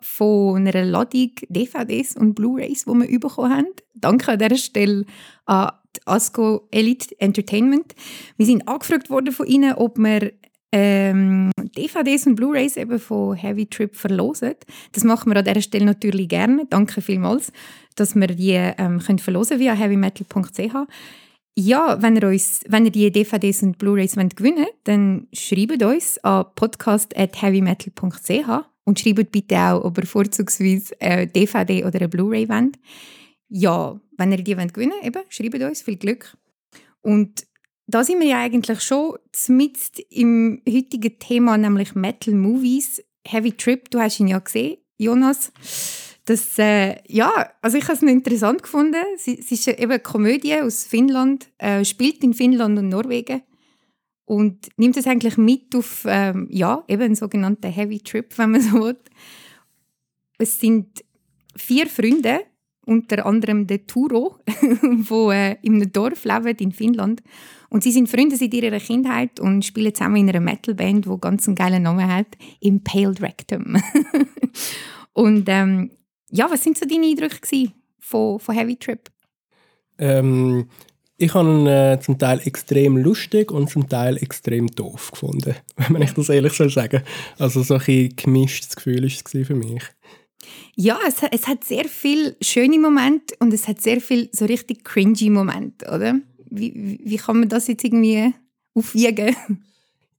von 0.00 0.56
einer 0.56 0.84
Ladung 0.84 1.32
DVDs 1.48 2.16
und 2.16 2.34
Blu-rays, 2.34 2.84
die 2.84 2.92
wir 2.92 3.20
bekommen 3.20 3.56
haben. 3.56 3.66
Danke 3.94 4.32
an 4.32 4.38
dieser 4.38 4.56
Stelle 4.56 5.04
an 5.46 5.72
die 5.96 6.06
ASCO 6.06 6.68
Elite 6.70 7.18
Entertainment. 7.18 7.94
Wir 8.36 8.46
sind 8.46 8.68
angefragt 8.68 9.10
worden 9.10 9.32
von 9.32 9.46
ihnen, 9.46 9.74
ob 9.74 9.98
wir 9.98 10.32
ähm, 10.72 11.50
DVDs 11.76 12.26
und 12.26 12.36
Blu-rays 12.36 12.76
eben 12.76 12.98
von 12.98 13.34
Heavy 13.34 13.66
Trip 13.66 13.94
verlosen. 13.94 14.54
Das 14.92 15.04
machen 15.04 15.32
wir 15.32 15.38
an 15.38 15.44
dieser 15.44 15.62
Stelle 15.62 15.84
natürlich 15.84 16.28
gerne. 16.28 16.66
Danke 16.68 17.00
vielmals, 17.00 17.52
dass 17.96 18.14
wir 18.14 18.28
die 18.28 18.52
ähm, 18.52 19.00
können 19.00 19.18
verlosen 19.18 19.58
via 19.58 19.74
heavymetal.ch. 19.74 20.74
Ja, 21.56 22.00
wenn 22.00 22.16
ihr, 22.16 22.28
uns, 22.28 22.60
wenn 22.68 22.86
ihr 22.86 22.92
die 22.92 23.10
DVDs 23.10 23.62
und 23.62 23.78
Blu-rays 23.78 24.14
gewinnen 24.14 24.58
wollt, 24.58 24.74
dann 24.84 25.26
schreibt 25.32 25.82
uns 25.82 26.18
an 26.18 26.46
podcast.heavymetal.ch 26.54 28.66
und 28.84 29.00
schreibt 29.00 29.32
bitte 29.32 29.58
auch, 29.58 29.84
ob 29.84 29.98
ihr 29.98 30.06
vorzugsweise 30.06 30.94
eine 31.00 31.26
DVD 31.26 31.84
oder 31.84 31.98
eine 31.98 32.08
Blu-ray 32.08 32.48
wollt. 32.48 32.78
Ja, 33.48 34.00
wenn 34.16 34.32
ihr 34.32 34.38
die 34.38 34.54
gewinnen 34.54 34.94
wollt, 35.02 35.26
schreibt 35.28 35.60
uns. 35.60 35.82
Viel 35.82 35.96
Glück. 35.96 36.36
Und 37.02 37.46
da 37.90 38.04
sind 38.04 38.20
wir 38.20 38.28
ja 38.28 38.40
eigentlich 38.40 38.80
schon 38.80 39.16
mit 39.48 39.98
im 40.10 40.62
heutigen 40.68 41.18
Thema, 41.18 41.58
nämlich 41.58 41.94
Metal 41.94 42.34
Movies. 42.34 43.02
Heavy 43.26 43.52
Trip, 43.52 43.90
du 43.90 44.00
hast 44.00 44.18
ihn 44.20 44.28
ja 44.28 44.38
gesehen, 44.38 44.78
Jonas. 44.96 45.52
Das, 46.24 46.58
äh, 46.58 46.96
ja, 47.06 47.50
also 47.60 47.76
ich 47.76 47.84
habe 47.84 47.94
es 47.94 48.02
interessant 48.02 48.62
gefunden. 48.62 49.02
Es, 49.14 49.26
es 49.26 49.50
ist 49.50 49.68
eben 49.68 49.90
eine 49.90 50.00
Komödie 50.00 50.54
aus 50.60 50.84
Finnland, 50.84 51.48
äh, 51.58 51.84
spielt 51.84 52.22
in 52.22 52.34
Finnland 52.34 52.78
und 52.78 52.88
Norwegen 52.88 53.42
und 54.24 54.68
nimmt 54.76 54.96
es 54.96 55.06
eigentlich 55.06 55.36
mit 55.36 55.74
auf, 55.74 56.04
ähm, 56.06 56.46
ja, 56.50 56.84
eben 56.86 57.02
einen 57.02 57.14
sogenannten 57.16 57.70
Heavy 57.70 57.98
Trip, 57.98 58.26
wenn 58.38 58.52
man 58.52 58.60
so 58.60 58.80
will. 58.80 58.96
Es 60.38 60.60
sind 60.60 61.04
vier 61.56 61.88
Freunde, 61.88 62.40
unter 62.90 63.24
anderem 63.24 63.68
der 63.68 63.86
Turo, 63.86 64.36
wo 65.08 65.30
äh, 65.30 65.56
in 65.62 65.76
einem 65.76 65.92
Dorf 65.92 66.24
lebt 66.24 66.60
in 66.60 66.72
Finnland. 66.72 67.22
Und 67.68 67.84
sie 67.84 67.92
sind 67.92 68.08
Freunde 68.08 68.36
seit 68.36 68.52
ihrer 68.52 68.80
Kindheit 68.80 69.38
und 69.38 69.64
spielen 69.64 69.94
zusammen 69.94 70.16
in 70.16 70.28
einer 70.28 70.40
Metalband, 70.40 71.06
die 71.06 71.20
ganz 71.20 71.46
einen 71.46 71.54
geilen 71.54 71.84
Namen 71.84 72.12
hat, 72.12 72.26
Impaled 72.58 73.22
Rectum. 73.22 73.76
und 75.12 75.44
ähm, 75.48 75.92
ja, 76.30 76.50
was 76.50 76.64
sind 76.64 76.76
so 76.76 76.84
deine 76.84 77.06
Eindrücke 77.06 77.70
von, 78.00 78.40
von 78.40 78.54
Heavy 78.56 78.76
Trip? 78.76 79.08
Ähm, 79.98 80.68
ich 81.16 81.32
habe 81.32 81.48
ihn 81.48 81.66
äh, 81.68 81.98
zum 82.00 82.18
Teil 82.18 82.40
extrem 82.44 82.96
lustig 82.96 83.52
und 83.52 83.70
zum 83.70 83.88
Teil 83.88 84.16
extrem 84.16 84.66
doof 84.66 85.12
gefunden, 85.12 85.54
wenn 85.90 86.02
ich 86.02 86.12
das 86.12 86.28
ehrlich 86.28 86.54
soll 86.54 86.70
sagen. 86.70 87.02
Also 87.38 87.62
so 87.62 87.74
ein 87.74 88.08
gemischtes 88.16 88.74
Gefühl 88.74 89.02
war 89.02 89.06
es 89.06 89.46
für 89.46 89.54
mich. 89.54 89.82
Ja, 90.76 90.98
es, 91.06 91.16
es 91.30 91.46
hat 91.46 91.64
sehr 91.64 91.84
viele 91.84 92.36
schöne 92.40 92.78
Momente 92.78 93.34
und 93.38 93.52
es 93.52 93.68
hat 93.68 93.80
sehr 93.80 94.00
viele 94.00 94.28
so 94.32 94.44
richtig 94.44 94.84
cringy 94.84 95.30
Momente, 95.30 95.86
oder? 95.86 96.18
Wie, 96.50 96.98
wie 97.02 97.16
kann 97.16 97.40
man 97.40 97.48
das 97.48 97.68
jetzt 97.68 97.84
irgendwie 97.84 98.32
aufwiegen? 98.74 99.36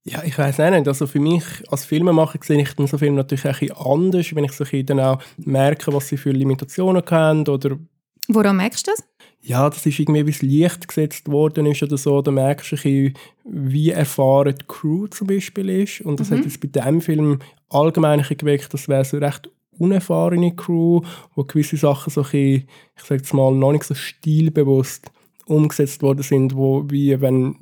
Ja, 0.03 0.23
ich 0.23 0.35
weiß 0.35 0.59
auch 0.61 0.71
nicht. 0.71 0.87
Also 0.87 1.05
für 1.05 1.19
mich 1.19 1.43
als 1.69 1.85
Filmemacher 1.85 2.39
sehe 2.41 2.59
ich 2.59 2.73
dann 2.73 2.87
so 2.87 2.97
Film 2.97 3.15
natürlich 3.15 3.45
ein 3.45 3.51
bisschen 3.51 3.77
anders, 3.77 4.35
wenn 4.35 4.43
ich 4.43 4.51
so 4.51 4.63
ein 4.63 4.85
dann 4.87 4.99
auch 4.99 5.21
merke, 5.37 5.93
was 5.93 6.07
sie 6.07 6.17
für 6.17 6.31
Limitationen 6.31 7.03
haben 7.07 7.47
oder... 7.47 7.77
Woran 8.27 8.57
merkst 8.57 8.87
du 8.87 8.91
das? 8.91 9.03
Ja, 9.41 9.69
das 9.69 9.85
ist 9.85 9.99
irgendwie, 9.99 10.25
wie 10.25 10.31
es 10.31 10.41
Licht 10.41 10.87
gesetzt 10.87 11.29
worden 11.29 11.65
ist 11.65 11.83
oder 11.83 11.97
so. 11.97 12.21
Da 12.21 12.31
merkst 12.31 12.71
du 12.71 12.75
ein 12.75 12.81
bisschen, 12.81 13.13
wie 13.43 13.89
erfahren 13.91 14.55
die 14.59 14.65
Crew 14.67 15.07
zum 15.07 15.27
Beispiel 15.27 15.69
ist. 15.69 16.01
Und 16.01 16.19
das 16.19 16.29
mhm. 16.29 16.37
hat 16.37 16.45
jetzt 16.45 16.61
bei 16.61 16.67
diesem 16.67 17.01
Film 17.01 17.39
allgemein 17.69 18.23
geweckt, 18.23 18.73
das 18.73 18.87
wäre 18.87 19.05
so 19.05 19.17
recht 19.17 19.49
unerfahrene 19.81 20.55
Crew, 20.55 21.01
wo 21.35 21.43
gewisse 21.43 21.77
Sachen 21.77 22.11
so 22.11 22.21
ein 22.21 22.23
bisschen, 22.23 22.67
ich 22.95 23.03
sage 23.03 23.21
jetzt 23.21 23.33
mal, 23.33 23.53
noch 23.53 23.71
nicht 23.71 23.83
so 23.83 23.93
stilbewusst 23.93 25.11
umgesetzt 25.45 26.01
worden 26.01 26.23
sind, 26.23 26.55
wo 26.55 26.85
wie 26.89 27.19
wenn 27.19 27.55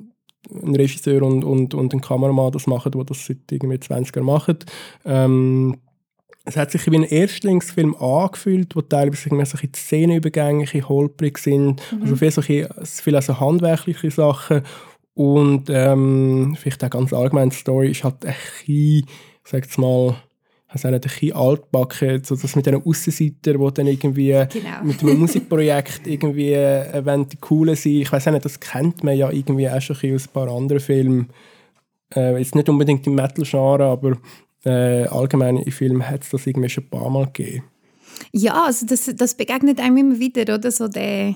ein 0.50 0.74
Regisseur 0.74 1.22
und, 1.22 1.44
und, 1.44 1.74
und 1.74 1.92
ein 1.92 2.00
Kameramann 2.00 2.52
das 2.52 2.66
machen, 2.66 2.92
die 2.92 3.04
das 3.04 3.26
seit 3.26 3.50
irgendwie 3.50 3.78
20 3.78 4.14
Jahren 4.16 4.26
machen. 4.26 4.58
Ähm, 5.04 5.76
es 6.44 6.56
hat 6.56 6.70
sich 6.70 6.90
wie 6.90 6.96
ein 6.96 7.04
Erstlingsfilm 7.04 7.94
angefühlt, 7.96 8.74
wo 8.74 8.80
teilweise 8.80 9.28
irgendwie 9.28 9.44
so 9.44 9.58
ein 9.62 9.74
Szenenübergänge 9.74 10.66
holprig 10.88 11.38
sind, 11.38 11.82
mhm. 11.92 12.02
also 12.02 12.16
viel, 12.16 12.30
so 12.30 12.42
viel 13.02 13.16
also 13.16 13.38
handwerkliche 13.38 14.10
Sachen 14.10 14.62
und 15.14 15.68
ähm, 15.68 16.56
vielleicht 16.58 16.82
auch 16.82 16.90
ganz 16.90 17.12
allgemein 17.12 17.50
die 17.50 17.56
Story 17.56 17.90
ist 17.90 18.04
halt 18.04 18.24
ein 18.24 18.34
bisschen, 18.34 19.04
ich 19.06 19.50
sag 19.50 19.64
jetzt 19.64 19.78
mal, 19.78 20.16
also 20.72 20.86
auch 20.86 20.92
nicht 20.92 21.04
ein 21.04 21.10
bisschen 21.10 21.32
altbacken, 21.32 22.22
so 22.22 22.36
das 22.36 22.54
mit 22.54 22.66
diesen 22.66 22.82
Aussenseitern, 22.84 23.60
die 23.60 23.74
dann 23.74 23.86
irgendwie 23.88 24.28
genau. 24.28 24.84
mit 24.84 25.02
einem 25.02 25.18
Musikprojekt 25.18 26.06
irgendwie 26.06 26.52
äh, 26.52 27.24
die 27.26 27.36
coolen 27.36 27.74
sind. 27.74 28.02
Ich 28.02 28.12
weiß 28.12 28.26
nicht, 28.26 28.44
das 28.44 28.60
kennt 28.60 29.02
man 29.02 29.16
ja 29.16 29.30
irgendwie 29.30 29.68
auch 29.68 29.80
schon 29.80 29.96
aus 30.14 30.28
ein 30.28 30.32
paar 30.32 30.48
anderen 30.48 30.80
Filmen. 30.80 31.28
Äh, 32.14 32.38
jetzt 32.38 32.54
nicht 32.54 32.68
unbedingt 32.68 33.04
im 33.06 33.16
Metal-Genre, 33.16 33.84
aber 33.84 34.16
äh, 34.64 35.06
allgemein 35.06 35.56
in 35.56 35.72
Filmen 35.72 36.08
hat 36.08 36.22
es 36.22 36.30
das 36.30 36.46
irgendwie 36.46 36.68
schon 36.68 36.84
ein 36.84 36.90
paar 36.90 37.10
Mal 37.10 37.26
gegeben. 37.26 37.64
Ja, 38.32 38.64
also 38.66 38.86
das, 38.86 39.10
das 39.16 39.34
begegnet 39.34 39.80
einem 39.80 39.96
immer 39.96 40.18
wieder, 40.20 40.54
oder? 40.54 40.70
So 40.70 40.86
der, 40.86 41.34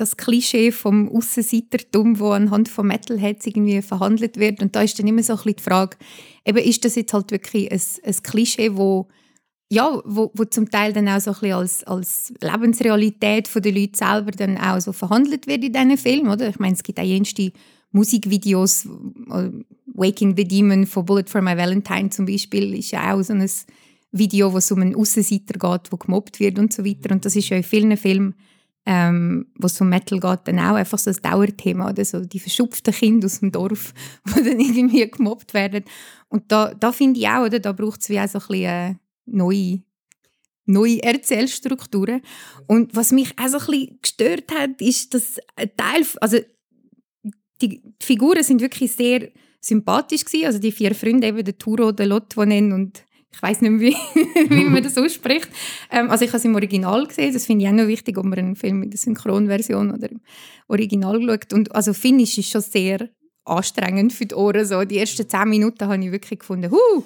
das 0.00 0.16
Klischee 0.16 0.72
vom 0.72 1.08
Aussenseitertum, 1.08 2.18
wo 2.20 2.30
anhand 2.30 2.68
von 2.68 2.86
Metalheads 2.86 3.46
irgendwie 3.46 3.82
verhandelt 3.82 4.38
wird. 4.38 4.62
Und 4.62 4.74
da 4.74 4.82
ist 4.82 4.98
dann 4.98 5.06
immer 5.06 5.22
so 5.22 5.34
ein 5.34 5.36
bisschen 5.36 5.56
die 5.56 5.62
Frage, 5.62 5.96
eben 6.44 6.58
ist 6.58 6.84
das 6.84 6.94
jetzt 6.94 7.12
halt 7.12 7.30
wirklich 7.30 7.70
ein, 7.70 7.80
ein 8.04 8.22
Klischee, 8.22 8.76
wo 8.76 9.08
ja, 9.70 10.00
wo, 10.06 10.30
wo 10.34 10.44
zum 10.46 10.70
Teil 10.70 10.94
dann 10.94 11.08
auch 11.08 11.20
so 11.20 11.30
ein 11.30 11.40
bisschen 11.40 11.52
als, 11.52 11.84
als 11.84 12.32
Lebensrealität 12.40 13.50
der 13.54 13.72
Leute 13.72 13.98
selber 13.98 14.30
dann 14.30 14.56
auch 14.56 14.80
so 14.80 14.92
verhandelt 14.92 15.46
wird 15.46 15.62
in 15.62 15.72
diesen 15.72 15.98
Filmen, 15.98 16.32
oder? 16.32 16.48
Ich 16.48 16.58
meine, 16.58 16.74
es 16.74 16.82
gibt 16.82 16.98
auch 16.98 17.04
jenste 17.04 17.52
Musikvideos, 17.92 18.86
äh, 18.86 19.50
Waking 19.94 20.36
the 20.36 20.44
Demon 20.44 20.86
von 20.86 21.04
Bullet 21.04 21.24
for 21.26 21.42
My 21.42 21.56
Valentine 21.56 22.08
zum 22.08 22.24
Beispiel, 22.24 22.78
ist 22.78 22.92
ja 22.92 23.12
auch 23.12 23.22
so 23.22 23.34
ein 23.34 23.50
Video, 24.10 24.52
wo 24.52 24.58
es 24.58 24.72
um 24.72 24.80
einen 24.80 24.94
Aussenseiter 24.94 25.58
geht, 25.58 25.92
der 25.92 25.98
gemobbt 25.98 26.40
wird 26.40 26.58
und 26.58 26.72
so 26.72 26.84
weiter. 26.84 27.14
Und 27.14 27.24
das 27.26 27.36
ist 27.36 27.50
ja 27.50 27.56
in 27.58 27.62
vielen 27.62 27.96
Filmen 27.96 28.34
ähm, 28.90 29.44
was 29.56 29.78
um 29.82 29.90
Metal 29.90 30.18
geht, 30.18 30.40
dann 30.48 30.58
auch 30.58 30.74
einfach 30.74 30.98
so 30.98 31.10
ein 31.10 31.16
Dauerthema, 31.20 31.90
oder 31.90 32.06
so 32.06 32.24
die 32.24 32.40
verschupften 32.40 32.94
Kinder 32.94 33.26
aus 33.26 33.40
dem 33.40 33.52
Dorf, 33.52 33.92
die 34.26 34.42
dann 34.42 34.58
irgendwie 34.58 35.10
gemobbt 35.10 35.52
werden. 35.52 35.84
Und 36.30 36.50
da, 36.50 36.72
da 36.72 36.90
finde 36.90 37.20
ich 37.20 37.28
auch, 37.28 37.44
oder, 37.44 37.60
da 37.60 37.72
braucht 37.72 38.00
es 38.00 38.08
wie 38.08 38.18
auch 38.18 38.26
so 38.26 38.38
ein 38.38 38.46
bisschen 38.48 38.64
äh, 38.64 38.94
neue, 39.26 39.82
neue 40.64 41.02
Erzählstrukturen. 41.02 42.22
Und 42.66 42.96
was 42.96 43.12
mich 43.12 43.38
auch 43.38 43.48
so 43.48 43.58
ein 43.58 43.66
bisschen 43.66 43.98
gestört 44.00 44.50
hat, 44.58 44.80
ist, 44.80 45.12
dass 45.12 45.36
ein 45.54 45.70
Teil, 45.76 46.06
also 46.22 46.38
die, 47.60 47.82
Figuren 48.00 48.42
sind 48.42 48.62
wirklich 48.62 48.92
sehr 48.92 49.28
sympathisch 49.60 50.24
gewesen. 50.24 50.46
Also 50.46 50.58
die 50.60 50.72
vier 50.72 50.94
Freunde, 50.94 51.26
eben 51.26 51.44
der 51.44 51.58
Turo, 51.58 51.92
der 51.92 52.06
Lotwonen 52.06 52.72
und 52.72 53.04
ich 53.30 53.42
weiß 53.42 53.60
nicht 53.60 53.70
mehr, 53.70 53.80
wie, 53.80 53.94
wie 54.50 54.64
man 54.64 54.82
das 54.82 54.96
ausspricht. 54.96 55.48
Ähm, 55.90 56.10
also 56.10 56.24
ich 56.24 56.30
habe 56.30 56.38
es 56.38 56.44
im 56.44 56.54
Original 56.54 57.06
gesehen, 57.06 57.32
das 57.32 57.46
finde 57.46 57.64
ich 57.64 57.70
auch 57.70 57.74
noch 57.74 57.86
wichtig, 57.86 58.16
ob 58.18 58.24
man 58.24 58.38
einen 58.38 58.56
Film 58.56 58.82
in 58.82 58.90
der 58.90 58.98
Synchronversion 58.98 59.92
oder 59.92 60.10
im 60.10 60.20
Original 60.68 61.20
schaut. 61.22 61.52
Und 61.52 61.74
also 61.74 61.92
Finnisch 61.92 62.38
ist 62.38 62.50
schon 62.50 62.62
sehr 62.62 63.08
anstrengend 63.44 64.12
für 64.12 64.26
die 64.26 64.34
Ohren. 64.34 64.64
So. 64.64 64.84
Die 64.84 64.98
ersten 64.98 65.28
zehn 65.28 65.48
Minuten 65.48 65.86
habe 65.86 66.02
ich 66.02 66.12
wirklich 66.12 66.40
gefunden, 66.40 66.70
huh! 66.70 67.04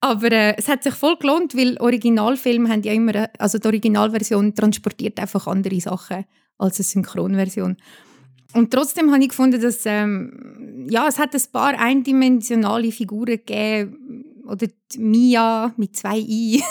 Aber 0.00 0.30
äh, 0.32 0.54
es 0.58 0.68
hat 0.68 0.82
sich 0.82 0.94
voll 0.94 1.16
gelohnt, 1.16 1.56
weil 1.56 1.78
Originalfilme 1.80 2.68
haben 2.68 2.82
ja 2.82 2.92
immer, 2.92 3.30
also 3.38 3.58
die 3.58 3.66
Originalversion 3.66 4.54
transportiert 4.54 5.18
einfach 5.18 5.46
andere 5.46 5.80
Sachen 5.80 6.24
als 6.58 6.78
eine 6.78 6.84
Synchronversion. 6.84 7.76
Und 8.52 8.70
trotzdem 8.70 9.10
habe 9.12 9.22
ich 9.22 9.30
gefunden, 9.30 9.60
dass 9.60 9.80
ähm, 9.86 10.86
ja, 10.90 11.08
es 11.08 11.18
hat 11.18 11.34
ein 11.34 11.42
paar 11.52 11.78
eindimensionale 11.78 12.92
Figuren 12.92 13.38
gegeben, 13.44 14.24
oder 14.46 14.66
Mia 14.96 15.72
mit 15.76 15.96
zwei 15.96 16.18
I 16.18 16.62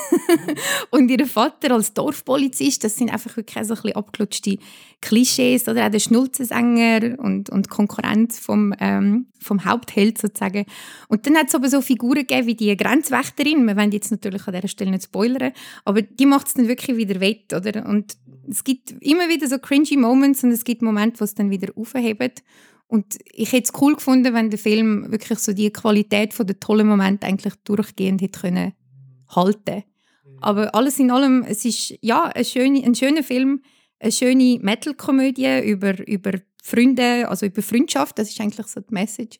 und 0.91 1.09
ihr 1.09 1.25
Vater 1.25 1.71
als 1.71 1.93
Dorfpolizist, 1.93 2.83
das 2.83 2.95
sind 2.95 3.11
einfach 3.11 3.35
wirklich 3.35 3.65
so 3.65 3.73
ein 3.73 3.81
bisschen 3.81 3.95
abgelutschte 3.95 4.57
Klischees 5.01 5.67
oder 5.67 5.85
auch 5.85 5.91
der 5.91 5.99
Schnulzensänger 5.99 7.19
und, 7.19 7.49
und 7.49 7.69
Konkurrenz 7.69 8.39
vom, 8.39 8.73
ähm, 8.79 9.27
vom 9.39 9.65
Hauptheld 9.65 10.17
sozusagen. 10.17 10.65
Und 11.07 11.25
dann 11.25 11.35
hat 11.35 11.47
es 11.47 11.55
aber 11.55 11.69
so 11.69 11.81
Figuren 11.81 12.25
gegeben 12.25 12.47
wie 12.47 12.55
die 12.55 12.75
Grenzwächterin, 12.77 13.65
wir 13.65 13.75
wollen 13.75 13.91
jetzt 13.91 14.11
natürlich 14.11 14.47
an 14.47 14.53
dieser 14.53 14.67
Stelle 14.67 14.91
nicht 14.91 15.03
spoilern, 15.03 15.51
aber 15.85 16.01
die 16.01 16.25
macht 16.25 16.47
es 16.47 16.53
dann 16.53 16.67
wirklich 16.67 16.97
wieder 16.97 17.19
wett, 17.19 17.53
oder? 17.53 17.85
Und 17.87 18.17
es 18.47 18.63
gibt 18.63 18.91
immer 19.01 19.29
wieder 19.29 19.47
so 19.47 19.57
cringy 19.57 19.97
Moments 19.97 20.43
und 20.43 20.51
es 20.51 20.63
gibt 20.63 20.81
Momente, 20.81 21.19
wo 21.19 21.23
es 21.23 21.35
dann 21.35 21.49
wieder 21.49 21.71
aufhebt 21.75 22.43
und 22.93 23.17
ich 23.25 23.51
hätte 23.51 23.71
es 23.73 23.81
cool 23.81 23.95
gefunden, 23.95 24.35
wenn 24.35 24.51
der 24.51 24.59
Film 24.59 25.11
wirklich 25.11 25.39
so 25.39 25.51
die 25.51 25.73
Qualität 25.73 26.31
von 26.31 26.45
der 26.45 26.59
tollen 26.59 26.85
Momente 26.85 27.25
eigentlich 27.25 27.55
durchgehend 27.63 28.21
hätte 28.21 28.39
können 28.39 28.73
halten. 29.29 29.81
Aber 30.41 30.75
alles 30.75 30.99
in 30.99 31.09
allem, 31.09 31.41
es 31.41 31.65
ist 31.65 31.95
ja 32.01 32.25
ein, 32.25 32.45
schöne, 32.45 32.83
ein 32.83 32.93
schöner 32.93 33.23
Film, 33.23 33.63
eine 33.99 34.11
schöne 34.11 34.59
Metal-Komödie 34.61 35.61
über, 35.63 36.07
über 36.07 36.33
Freunde, 36.61 37.27
also 37.27 37.47
über 37.47 37.63
Freundschaft, 37.63 38.19
das 38.19 38.29
ist 38.29 38.39
eigentlich 38.39 38.67
so 38.67 38.81
die 38.81 38.93
Message. 38.93 39.39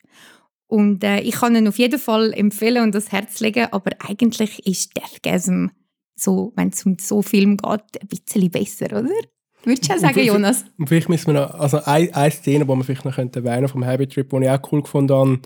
Und 0.66 1.04
äh, 1.04 1.20
ich 1.20 1.36
kann 1.36 1.56
ihn 1.56 1.68
auf 1.68 1.78
jeden 1.78 2.00
Fall 2.00 2.34
empfehlen 2.34 2.82
und 2.82 2.96
das 2.96 3.12
Herz 3.12 3.40
legen, 3.40 3.68
aber 3.70 3.92
eigentlich 4.00 4.66
ist 4.66 4.98
Deathgasm 4.98 5.68
so, 6.16 6.54
wenn 6.56 6.70
es 6.70 6.84
um 6.88 6.98
so 7.00 7.22
Film 7.22 7.58
geht, 7.58 8.02
ein 8.02 8.08
bisschen 8.08 8.50
besser, 8.50 8.88
oder? 8.88 9.14
Würdest 9.64 9.90
du 9.90 9.94
auch 9.94 10.00
sagen, 10.00 10.20
Jonas? 10.20 10.66
Und 10.78 10.88
vielleicht 10.88 11.10
müssen 11.10 11.28
wir 11.28 11.42
noch, 11.42 11.54
also 11.56 11.80
eine, 11.84 12.14
eine 12.14 12.32
Szene, 12.32 12.66
die 12.66 12.70
man 12.70 12.84
vielleicht 12.84 13.06
noch 13.06 13.16
könnte 13.16 13.40
erwähnen 13.40 13.68
vom 13.68 13.86
Habit 13.86 14.14
Trip, 14.14 14.30
die 14.30 14.44
ich 14.44 14.50
auch 14.50 14.72
cool 14.72 14.82
gefunden 14.82 15.14
habe, 15.14 15.40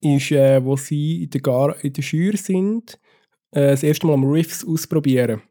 ist, 0.00 0.30
äh, 0.32 0.64
wo 0.64 0.76
sie 0.76 1.24
in 1.24 1.30
der, 1.30 1.40
Gar 1.40 1.82
in 1.82 1.92
der 1.92 2.02
Schür 2.02 2.36
sind, 2.36 2.98
äh, 3.52 3.70
das 3.70 3.82
erste 3.82 4.06
Mal 4.06 4.14
am 4.14 4.24
Riffs 4.24 4.64
ausprobieren. 4.64 5.42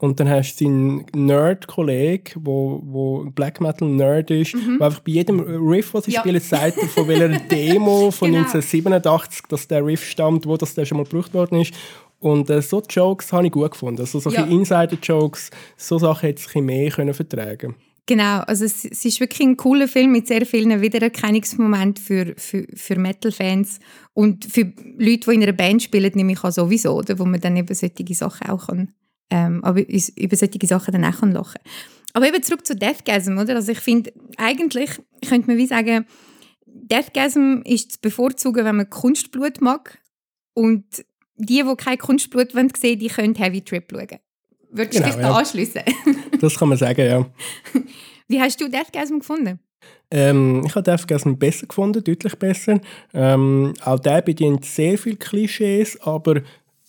Und 0.00 0.20
dann 0.20 0.28
hast 0.28 0.56
du 0.56 0.64
seinen 0.64 1.06
Nerd-Kollege, 1.12 2.32
wo, 2.36 2.80
wo 2.84 3.30
Black 3.30 3.60
Metal-Nerd 3.60 4.30
ist, 4.30 4.54
mhm. 4.54 4.78
der 4.78 4.86
einfach 4.86 5.00
bei 5.00 5.10
jedem 5.10 5.40
Riff, 5.40 5.92
was 5.92 6.04
sie 6.04 6.12
ja. 6.12 6.20
spielen, 6.20 6.40
sagt 6.40 6.80
von 6.80 7.08
welcher 7.08 7.28
Demo 7.50 8.12
von 8.12 8.30
genau. 8.30 8.44
1987, 8.44 9.42
dass 9.48 9.66
der 9.66 9.84
Riff 9.84 10.04
stammt, 10.04 10.46
wo 10.46 10.56
das 10.56 10.74
der 10.74 10.84
schon 10.84 10.98
mal 10.98 11.04
gebraucht 11.04 11.34
worden 11.34 11.60
ist. 11.60 11.74
Und 12.20 12.50
äh, 12.50 12.62
so 12.62 12.82
Jokes 12.88 13.32
habe 13.32 13.46
ich 13.46 13.52
gut 13.52 13.70
gefunden. 13.70 14.00
Also 14.00 14.18
solche 14.18 14.40
ja. 14.40 14.46
Insider-Jokes, 14.46 15.50
so 15.76 15.98
Sachen 15.98 16.26
hätte 16.26 16.42
ich 16.46 16.56
ein 16.56 16.64
mehr 16.64 16.90
können 16.90 17.14
vertragen 17.14 17.76
Genau, 18.08 18.38
also 18.40 18.64
es, 18.64 18.86
es, 18.86 19.04
ist 19.04 19.20
wirklich 19.20 19.46
ein 19.46 19.58
cooler 19.58 19.86
Film 19.86 20.12
mit 20.12 20.26
sehr 20.26 20.46
vielen 20.46 20.80
Wiedererkennungsmomenten 20.80 22.02
für, 22.02 22.34
für, 22.38 22.66
für 22.74 22.98
Metal-Fans 22.98 23.80
und 24.14 24.46
für 24.46 24.72
Leute, 24.96 25.30
die 25.30 25.34
in 25.34 25.42
einer 25.42 25.52
Band 25.52 25.82
spielen, 25.82 26.10
nehme 26.14 26.32
ich 26.32 26.42
auch 26.42 26.50
sowieso, 26.50 26.94
oder, 26.94 27.18
wo 27.18 27.26
man 27.26 27.38
dann 27.38 27.58
eben 27.58 27.74
solche 27.74 28.14
Sachen 28.14 28.48
auch 28.48 28.68
kann, 28.68 28.94
ähm, 29.28 29.62
aber 29.62 29.86
über 29.86 30.36
solche 30.36 30.66
Sachen 30.66 30.92
dann 30.92 31.04
auch 31.04 31.20
kann 31.20 31.32
lachen 31.32 31.58
Aber 32.14 32.26
eben 32.26 32.42
zurück 32.42 32.66
zu 32.66 32.74
Deathgasm, 32.74 33.36
oder? 33.36 33.56
Also 33.56 33.72
ich 33.72 33.80
finde, 33.80 34.10
eigentlich 34.38 34.88
könnte 35.28 35.48
man 35.48 35.58
wie 35.58 35.66
sagen, 35.66 36.06
Deathgasm 36.64 37.60
ist 37.66 37.92
zu 37.92 37.98
bevorzugen, 38.00 38.64
wenn 38.64 38.76
man 38.76 38.88
Kunstblut 38.88 39.60
mag 39.60 39.98
und 40.54 41.04
die, 41.38 41.62
die 41.62 41.76
kein 41.76 41.98
Kunstblut 41.98 42.52
sehen 42.52 42.70
wollen, 42.82 42.98
die 42.98 43.08
können 43.08 43.34
Heavy 43.34 43.62
Trip 43.62 43.84
schauen. 43.90 44.18
Würdest 44.70 44.98
genau, 44.98 45.06
du 45.06 45.12
dich 45.12 45.22
da 45.22 45.28
ja. 45.28 45.36
anschließen? 45.36 45.82
das 46.40 46.58
kann 46.58 46.68
man 46.68 46.78
sagen, 46.78 47.00
ja. 47.00 47.26
Wie 48.28 48.40
hast 48.40 48.60
du 48.60 48.68
Deathgasm 48.68 49.20
gefunden? 49.20 49.60
Ähm, 50.10 50.62
ich 50.66 50.74
habe 50.74 50.82
Deathgasm 50.82 51.34
besser 51.34 51.66
gefunden, 51.66 52.04
deutlich 52.04 52.36
besser. 52.36 52.80
Ähm, 53.14 53.74
auch 53.84 53.98
der 53.98 54.22
bedient 54.22 54.64
sehr 54.64 54.98
viele 54.98 55.16
Klischees, 55.16 55.98
aber 56.02 56.42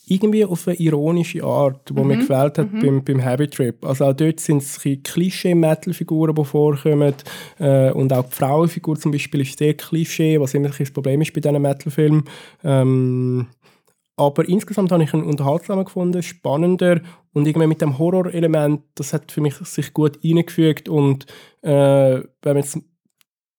irgendwie 0.10 0.44
auf 0.44 0.68
eine 0.68 0.78
ironische 0.78 1.44
Art, 1.44 1.88
die 1.88 1.94
mhm. 1.94 2.08
mir 2.08 2.18
gefällt 2.18 2.58
hat 2.58 2.74
mhm. 2.74 2.80
beim, 2.80 3.04
beim 3.04 3.20
Happy 3.20 3.48
Trip. 3.48 3.86
Also 3.86 4.06
auch 4.06 4.14
dort 4.14 4.40
sind 4.40 4.64
es 4.64 4.80
Klischee-Metal-Figuren, 5.04 6.34
die 6.34 6.44
vorkommen 6.44 7.14
äh, 7.60 7.92
und 7.92 8.12
auch 8.12 8.26
die 8.26 8.36
Frauenfigur 8.36 9.00
zum 9.00 9.12
Beispiel 9.12 9.42
ist 9.42 9.58
sehr 9.60 9.76
Klischee, 9.76 10.40
was 10.40 10.54
immer 10.54 10.70
ein 10.70 10.76
das 10.78 10.92
Problem 10.92 11.22
ist 11.22 11.34
bei 11.34 11.42
diesen 11.42 11.62
Metal-Filmen. 11.62 12.24
Ähm, 12.64 13.48
aber 14.20 14.48
insgesamt 14.48 14.92
habe 14.92 15.04
ich 15.04 15.14
ihn 15.14 15.24
unterhaltsamer 15.24 15.86
gefunden, 15.86 16.22
spannender 16.22 17.02
und 17.34 17.48
irgendwie 17.48 17.68
mit 17.68 17.82
dem 17.82 17.98
Horrorelement, 17.98 18.82
das 18.96 19.14
hat 19.14 19.32
für 19.32 19.40
mich 19.40 19.56
sich 19.56 19.94
gut 19.94 20.20
eingefügt 20.24 20.90
und 20.90 21.26
äh, 21.62 22.20
wenn 22.20 22.28
man 22.44 22.58
jetzt 22.58 22.80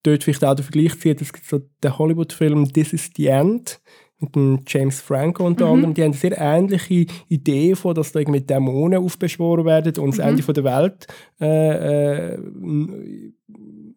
dort 0.02 0.22
vielleicht 0.22 0.44
auch 0.44 0.54
den 0.54 0.64
Vergleich 0.64 0.98
zieht, 0.98 1.22
es 1.22 1.32
gibt 1.32 1.46
so 1.46 1.60
den 1.82 1.98
Hollywood-Film 1.98 2.72
This 2.72 2.92
is 2.92 3.10
the 3.16 3.28
End 3.28 3.80
mit 4.18 4.34
dem 4.36 4.60
James 4.66 5.00
Franco 5.00 5.46
unter 5.46 5.66
mhm. 5.66 5.72
anderem, 5.72 5.94
die 5.94 6.02
haben 6.02 6.10
eine 6.10 6.18
sehr 6.18 6.38
ähnliche 6.38 7.06
Idee 7.28 7.74
von, 7.74 7.94
dass 7.94 8.12
da 8.12 8.20
irgendwie 8.20 8.42
Dämonen 8.42 9.02
aufbeschworen 9.02 9.64
werden 9.64 9.96
und 9.96 10.10
das 10.10 10.18
mhm. 10.18 10.30
Ende 10.30 10.42
von 10.42 10.54
der 10.54 10.64
Welt 10.64 11.06
äh, 11.40 12.34
äh, 12.34 12.38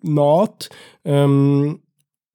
naht. 0.02 0.70
Ähm, 1.04 1.82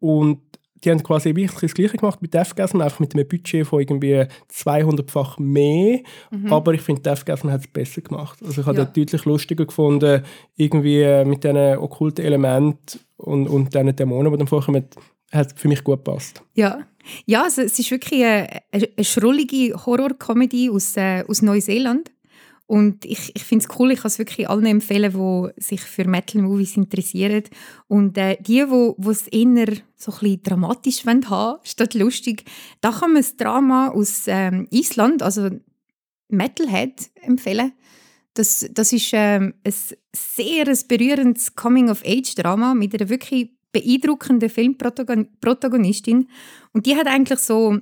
und 0.01 0.41
die 0.85 0.91
haben 0.91 1.03
quasi 1.03 1.35
wirklich 1.35 1.71
das 1.71 1.75
Gleiche 1.75 1.97
gemacht 1.97 2.23
mit 2.23 2.35
Deathgasm, 2.35 2.81
einfach 2.81 3.01
mit 3.01 3.15
einem 3.15 3.27
Budget 3.27 3.67
von 3.67 3.81
irgendwie 3.81 4.27
200-fach 4.53 5.39
mehr. 5.39 6.01
Mhm. 6.31 6.53
Aber 6.53 6.75
ich 6.75 6.81
finde, 6.83 7.03
Deathgasm 7.03 7.51
hat 7.51 7.63
es 7.63 7.67
besser 7.67 8.01
gemacht. 8.01 8.39
Also 8.45 8.61
ich 8.61 8.67
habe 8.67 8.79
ja. 8.79 8.85
das 8.85 8.93
deutlich 8.93 9.25
lustiger 9.25 9.67
gefunden, 9.67 10.23
irgendwie 10.57 11.25
mit 11.25 11.45
diesen 11.45 11.79
okkulten 11.79 12.25
Elementen 12.25 13.01
und, 13.17 13.49
und 13.49 13.75
diesen 13.75 13.95
Dämonen, 13.95 14.33
die 14.33 14.39
dann 14.39 14.47
vorkommen, 14.47 14.85
hat 15.33 15.59
für 15.59 15.69
mich 15.69 15.85
gut 15.85 16.05
gepasst. 16.05 16.43
Ja, 16.55 16.81
ja 17.27 17.45
also 17.45 17.63
es 17.63 17.79
ist 17.79 17.91
wirklich 17.91 18.25
eine, 18.25 18.49
eine 18.73 19.05
schrullige 19.05 19.75
Horror-Comedy 19.85 20.71
aus, 20.71 20.97
äh, 20.97 21.25
aus 21.27 21.43
Neuseeland. 21.43 22.11
Und 22.69 23.07
ich, 23.07 23.35
ich 23.35 23.45
finde 23.45 23.65
es 23.65 23.79
cool, 23.79 23.93
ich 23.93 24.01
kann 24.01 24.09
es 24.09 24.19
wirklich 24.19 24.47
allen 24.47 24.67
empfehlen, 24.67 25.11
die 25.15 25.63
sich 25.63 25.81
für 25.81 26.07
Metal-Movies 26.07 26.77
interessieren. 26.77 27.45
Und 27.87 28.19
äh, 28.19 28.37
die, 28.41 28.63
die 28.67 29.09
es 29.09 29.27
eher 29.29 29.73
so 29.97 30.13
ein 30.13 30.19
bisschen 30.19 30.43
dramatisch 30.43 31.07
haben 31.07 31.29
wollen, 31.31 31.57
statt 31.63 31.95
lustig, 31.95 32.45
da 32.83 32.93
kann 32.93 33.15
man 33.15 33.23
das 33.23 33.37
Drama 33.37 33.89
aus 33.89 34.25
ähm, 34.27 34.69
Island, 34.71 35.23
also 35.23 35.49
Metalhead, 36.29 37.09
empfehlen. 37.23 37.73
Das, 38.35 38.69
das 38.71 38.93
ist 38.93 39.13
ähm, 39.15 39.55
ein 39.65 39.75
sehr 40.15 40.69
ein 40.69 40.79
berührendes 40.89 41.57
Coming-of-Age-Drama 41.57 42.75
mit 42.75 42.95
einer 42.95 43.09
wirklich 43.09 43.51
beeindruckenden 43.73 44.51
Filmprotagonistin. 44.51 46.29
Und 46.75 46.85
die 46.85 46.97
hat 46.97 47.07
eigentlich 47.07 47.39
so 47.39 47.79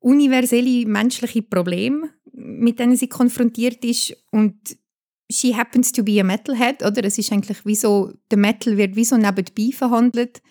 universelle 0.00 0.86
menschliche 0.86 1.40
Probleme 1.40 2.10
mit 2.36 2.78
denen 2.78 2.96
sie 2.96 3.08
konfrontiert 3.08 3.84
ist 3.84 4.14
und 4.30 4.54
she 5.30 5.54
happens 5.56 5.90
to 5.90 6.02
be 6.02 6.20
a 6.20 6.24
Metalhead, 6.24 6.84
oder? 6.84 7.04
Es 7.04 7.18
ist 7.18 7.32
eigentlich 7.32 7.64
wie 7.64 7.74
so, 7.74 8.12
der 8.30 8.38
Metal 8.38 8.76
wird 8.76 8.94
wie 8.94 9.04
so 9.04 9.16
nebenbei 9.16 9.70
verhandelt, 9.72 10.42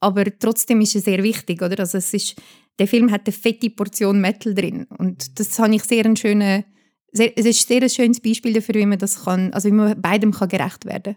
aber 0.00 0.24
trotzdem 0.38 0.80
ist 0.80 0.96
es 0.96 1.04
sehr 1.04 1.22
wichtig, 1.22 1.62
oder? 1.62 1.78
Also 1.78 1.98
es 1.98 2.12
ist, 2.12 2.36
der 2.78 2.88
Film 2.88 3.10
hat 3.10 3.26
eine 3.26 3.32
fette 3.32 3.70
Portion 3.70 4.20
Metal 4.20 4.54
drin 4.54 4.86
und 4.98 5.38
das 5.38 5.58
habe 5.58 5.74
ich 5.74 5.84
sehr 5.84 6.04
ein 6.06 6.16
schöne, 6.16 6.64
sehr, 7.12 7.36
es 7.36 7.46
ist 7.46 7.68
sehr 7.68 7.82
ein 7.82 7.90
schönes 7.90 8.20
Beispiel 8.20 8.54
dafür, 8.54 8.74
wie 8.76 8.86
man 8.86 8.98
das 8.98 9.24
kann, 9.24 9.52
also 9.52 9.68
wie 9.68 9.74
man 9.74 10.00
beidem 10.00 10.32
kann 10.32 10.48
gerecht 10.48 10.86
werden. 10.86 11.16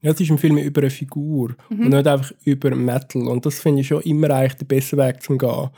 Ja, 0.00 0.12
es 0.12 0.20
ist 0.20 0.30
ein 0.30 0.38
Film 0.38 0.58
über 0.58 0.80
eine 0.80 0.90
Figur 0.90 1.56
mhm. 1.70 1.80
und 1.80 1.88
nicht 1.88 2.06
einfach 2.06 2.32
über 2.44 2.74
Metal 2.74 3.26
und 3.26 3.46
das 3.46 3.60
finde 3.60 3.80
ich 3.80 3.88
schon 3.88 4.02
immer 4.02 4.30
eigentlich 4.30 4.54
der 4.54 4.66
beste 4.66 4.96
Weg 4.96 5.22
zum 5.22 5.38
gehen. 5.38 5.70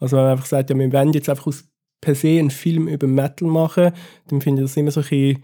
Also 0.00 0.16
wenn 0.16 0.24
man 0.24 0.32
einfach 0.32 0.46
sagt, 0.46 0.70
ja, 0.70 0.78
wir 0.78 0.92
wollen 0.92 1.12
jetzt 1.12 1.28
einfach 1.28 1.46
aus 1.46 1.67
per 2.00 2.14
se 2.14 2.38
einen 2.38 2.50
Film 2.50 2.88
über 2.88 3.06
Metal 3.06 3.48
machen, 3.48 3.92
dann 4.28 4.40
finde 4.40 4.62
ich 4.62 4.68
das 4.68 4.76
immer 4.76 4.90
so 4.90 5.00
ein 5.00 5.42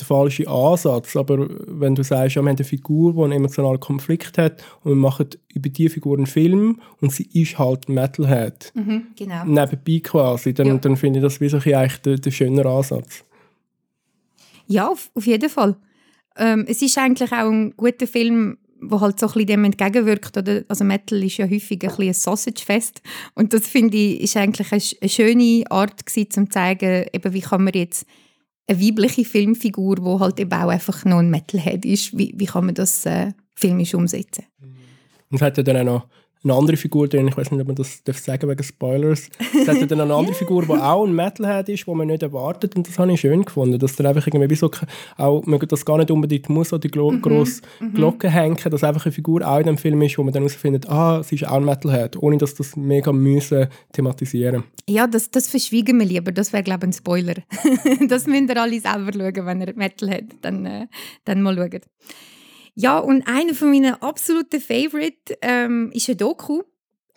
der 0.00 0.06
falsche 0.06 0.48
Ansatz. 0.48 1.16
Aber 1.16 1.46
wenn 1.66 1.94
du 1.94 2.02
sagst, 2.02 2.36
ja, 2.36 2.42
wir 2.42 2.48
haben 2.48 2.56
eine 2.56 2.64
Figur, 2.64 3.12
die 3.12 3.22
einen 3.22 3.32
emotionalen 3.32 3.80
Konflikt 3.80 4.38
hat 4.38 4.62
und 4.82 4.92
wir 4.92 4.96
machen 4.96 5.28
über 5.52 5.68
diese 5.68 5.94
Figur 5.94 6.16
einen 6.16 6.26
Film 6.26 6.80
und 7.00 7.12
sie 7.12 7.28
ist 7.32 7.58
halt 7.58 7.88
Metalhead. 7.88 8.72
Mhm, 8.74 9.08
genau. 9.16 9.44
Nebenbei 9.44 10.00
quasi, 10.02 10.54
dann, 10.54 10.66
ja. 10.66 10.74
dann 10.76 10.96
finde 10.96 11.18
ich 11.18 11.22
das 11.22 11.40
wie 11.40 11.48
so 11.48 11.58
eigentlich 11.58 11.98
der, 11.98 12.16
der 12.16 12.30
schönere 12.30 12.70
Ansatz. 12.70 13.24
Ja, 14.66 14.88
auf, 14.88 15.10
auf 15.14 15.26
jeden 15.26 15.50
Fall. 15.50 15.76
Ähm, 16.36 16.64
es 16.68 16.80
ist 16.80 16.96
eigentlich 16.96 17.32
auch 17.32 17.50
ein 17.50 17.74
guter 17.76 18.06
Film, 18.06 18.58
wo 18.80 19.00
halt 19.00 19.18
so 19.18 19.26
ein 19.26 19.32
bisschen 19.32 19.46
dem 19.46 19.64
entgegenwirkt. 19.64 20.36
Oder? 20.36 20.62
Also 20.68 20.84
Metal 20.84 21.22
ist 21.22 21.36
ja 21.36 21.48
häufig 21.48 21.82
ein, 21.84 22.08
ein 22.08 22.12
Sausage-Fest 22.12 23.02
und 23.34 23.52
das 23.52 23.66
finde 23.66 23.96
ich 23.96 24.20
ist 24.20 24.36
eigentlich 24.36 24.72
eine, 24.72 24.82
eine 25.00 25.08
schöne 25.08 25.64
Art 25.70 26.06
gewesen, 26.06 26.28
um 26.36 26.46
zu 26.46 26.54
zeigen, 26.54 27.06
eben, 27.12 27.32
wie 27.32 27.40
kann 27.40 27.64
man 27.64 27.74
jetzt 27.74 28.06
eine 28.66 28.80
weibliche 28.80 29.24
Filmfigur, 29.24 29.96
die 29.96 30.20
halt 30.20 30.40
eben 30.40 30.52
auch 30.52 30.68
einfach 30.68 31.04
noch 31.04 31.18
ein 31.18 31.30
Metalhead 31.30 31.84
ist, 31.84 32.16
wie, 32.16 32.32
wie 32.36 32.46
kann 32.46 32.66
man 32.66 32.74
das 32.74 33.04
äh, 33.06 33.32
filmisch 33.54 33.94
umsetzen. 33.94 34.44
Und 35.30 35.36
es 35.36 35.42
hat 35.42 35.56
ja 35.56 35.62
dann 35.62 35.76
auch 35.78 35.84
noch 35.84 36.06
eine 36.42 36.54
andere 36.54 36.76
Figur 36.76 37.06
drin, 37.06 37.28
ich 37.28 37.36
weiß 37.36 37.50
nicht, 37.50 37.60
ob 37.60 37.66
man 37.66 37.76
das 37.76 38.02
darf 38.02 38.18
sagen 38.18 38.48
wegen 38.48 38.62
Spoilers. 38.62 39.28
Es 39.60 39.68
hat 39.68 39.90
dann 39.90 40.00
eine 40.00 40.14
andere 40.14 40.34
Figur, 40.38 40.64
die 40.64 40.72
auch 40.72 41.04
ein 41.04 41.14
Metalhead 41.14 41.68
ist, 41.68 41.86
die 41.86 41.94
man 41.94 42.06
nicht 42.06 42.22
erwartet 42.22 42.76
und 42.76 42.88
das 42.88 42.98
habe 42.98 43.12
ich 43.12 43.20
schön 43.20 43.44
gefunden, 43.44 43.78
dass 43.78 43.96
dann 43.96 44.06
einfach 44.06 44.26
irgendwie 44.26 44.54
so, 44.54 44.70
auch, 45.18 45.44
man 45.44 45.60
das 45.60 45.84
gar 45.84 45.98
nicht 45.98 46.10
unbedingt 46.10 46.48
muss 46.48 46.72
an 46.72 46.80
die 46.80 46.88
Glo 46.88 47.10
mhm. 47.10 47.22
grosse 47.22 47.60
mhm. 47.80 47.94
Glocke 47.94 48.30
hängen, 48.30 48.56
dass 48.70 48.84
einfach 48.84 49.04
eine 49.04 49.12
Figur 49.12 49.46
auch 49.46 49.58
in 49.58 49.66
dem 49.66 49.78
Film 49.78 50.00
ist, 50.02 50.16
wo 50.16 50.22
man 50.22 50.32
dann 50.32 50.42
herausfindet, 50.42 50.88
ah, 50.88 51.22
sie 51.22 51.34
ist 51.34 51.46
auch 51.46 51.56
ein 51.56 51.64
Metalhead, 51.64 52.16
ohne 52.16 52.38
dass 52.38 52.54
das 52.54 52.74
mega 52.74 53.12
müssen 53.12 53.68
thematisieren. 53.92 54.64
Ja, 54.88 55.06
das, 55.06 55.30
das 55.30 55.48
verschwiegen 55.48 55.98
wir 55.98 56.06
lieber, 56.06 56.32
das 56.32 56.52
wäre 56.52 56.62
glaube 56.62 56.86
ich 56.86 56.90
ein 56.90 56.92
Spoiler. 56.94 57.34
das 58.08 58.26
müsst 58.26 58.48
ihr 58.48 58.60
alle 58.60 58.80
selber 58.80 59.12
schauen, 59.12 59.46
wenn 59.46 59.60
ihr 59.60 59.74
Metalhead 59.76 60.36
dann, 60.40 60.64
äh, 60.64 60.86
dann 61.24 61.42
mal 61.42 61.56
schaut. 61.56 61.82
Ja, 62.80 62.98
und 62.98 63.26
einer 63.26 63.54
von 63.54 63.70
meinen 63.70 64.00
absoluten 64.00 64.58
Favorite 64.58 65.36
ähm, 65.42 65.90
ist 65.92 66.08
ein 66.08 66.16
Doku. 66.16 66.62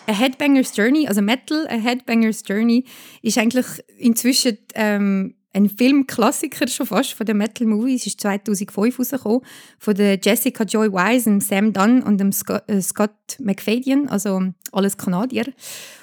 A 0.07 0.11
Headbanger's 0.11 0.75
Journey, 0.75 1.07
also 1.07 1.21
Metal, 1.21 1.65
A 1.67 1.75
Headbanger's 1.75 2.43
Journey, 2.45 2.83
ist 3.21 3.37
eigentlich 3.37 3.65
inzwischen 3.97 4.57
ähm, 4.75 5.35
ein 5.53 5.69
Filmklassiker 5.69 6.67
schon 6.67 6.87
fast 6.87 7.13
von 7.13 7.25
den 7.25 7.37
Metal 7.37 7.65
Movies. 7.65 8.05
ist 8.05 8.19
2005 8.19 8.99
rausgekommen 8.99 9.39
von 9.79 9.95
der 9.95 10.19
Jessica 10.21 10.65
Joy 10.65 10.91
Wise, 10.91 11.29
dem 11.29 11.39
Sam 11.39 11.71
Dunn 11.71 12.03
und 12.03 12.17
dem 12.17 12.33
Scott, 12.33 12.63
äh, 12.67 12.81
Scott 12.81 13.37
McFadyen, 13.39 14.09
also 14.09 14.41
alles 14.73 14.97
Kanadier. 14.97 15.45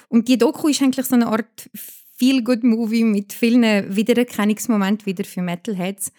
Und 0.09 0.27
die 0.27 0.39
Doku 0.39 0.69
ist 0.69 0.81
eigentlich 0.81 1.05
so 1.05 1.13
eine 1.13 1.27
Art 1.27 1.69
Feel-Good-Movie 2.17 3.03
mit 3.03 3.31
vielen 3.33 3.95
Wiedererkennungsmomenten 3.95 5.05
wieder 5.05 5.23
für 5.23 5.43
Metalheads. 5.43 6.11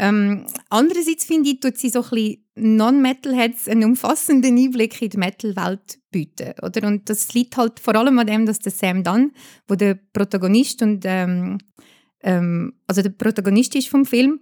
Ähm, 0.00 0.46
andererseits 0.70 1.24
finde 1.24 1.50
ich, 1.50 1.60
tut 1.60 1.76
sie 1.76 1.90
so 1.90 2.04
ein 2.12 2.36
Non-Metalheads 2.54 3.68
einen 3.68 3.84
umfassenden 3.84 4.56
Einblick 4.56 5.02
in 5.02 5.10
die 5.10 5.16
Metal-Welt 5.16 5.98
bieten. 6.12 6.54
Oder? 6.62 6.86
Und 6.86 7.10
das 7.10 7.34
liegt 7.34 7.56
halt 7.56 7.80
vor 7.80 7.96
allem 7.96 8.18
an 8.20 8.28
dem, 8.28 8.46
dass 8.46 8.60
der 8.60 8.70
Sam 8.70 9.02
Dunn, 9.02 9.32
wo 9.66 9.74
der 9.74 9.98
Protagonist 10.12 10.82
und 10.82 11.04
ähm, 11.04 11.58
ähm, 12.22 12.74
also 12.86 13.02
der 13.02 13.10
Protagonist 13.10 13.74
ist 13.74 13.88
vom 13.88 14.04
Film, 14.04 14.40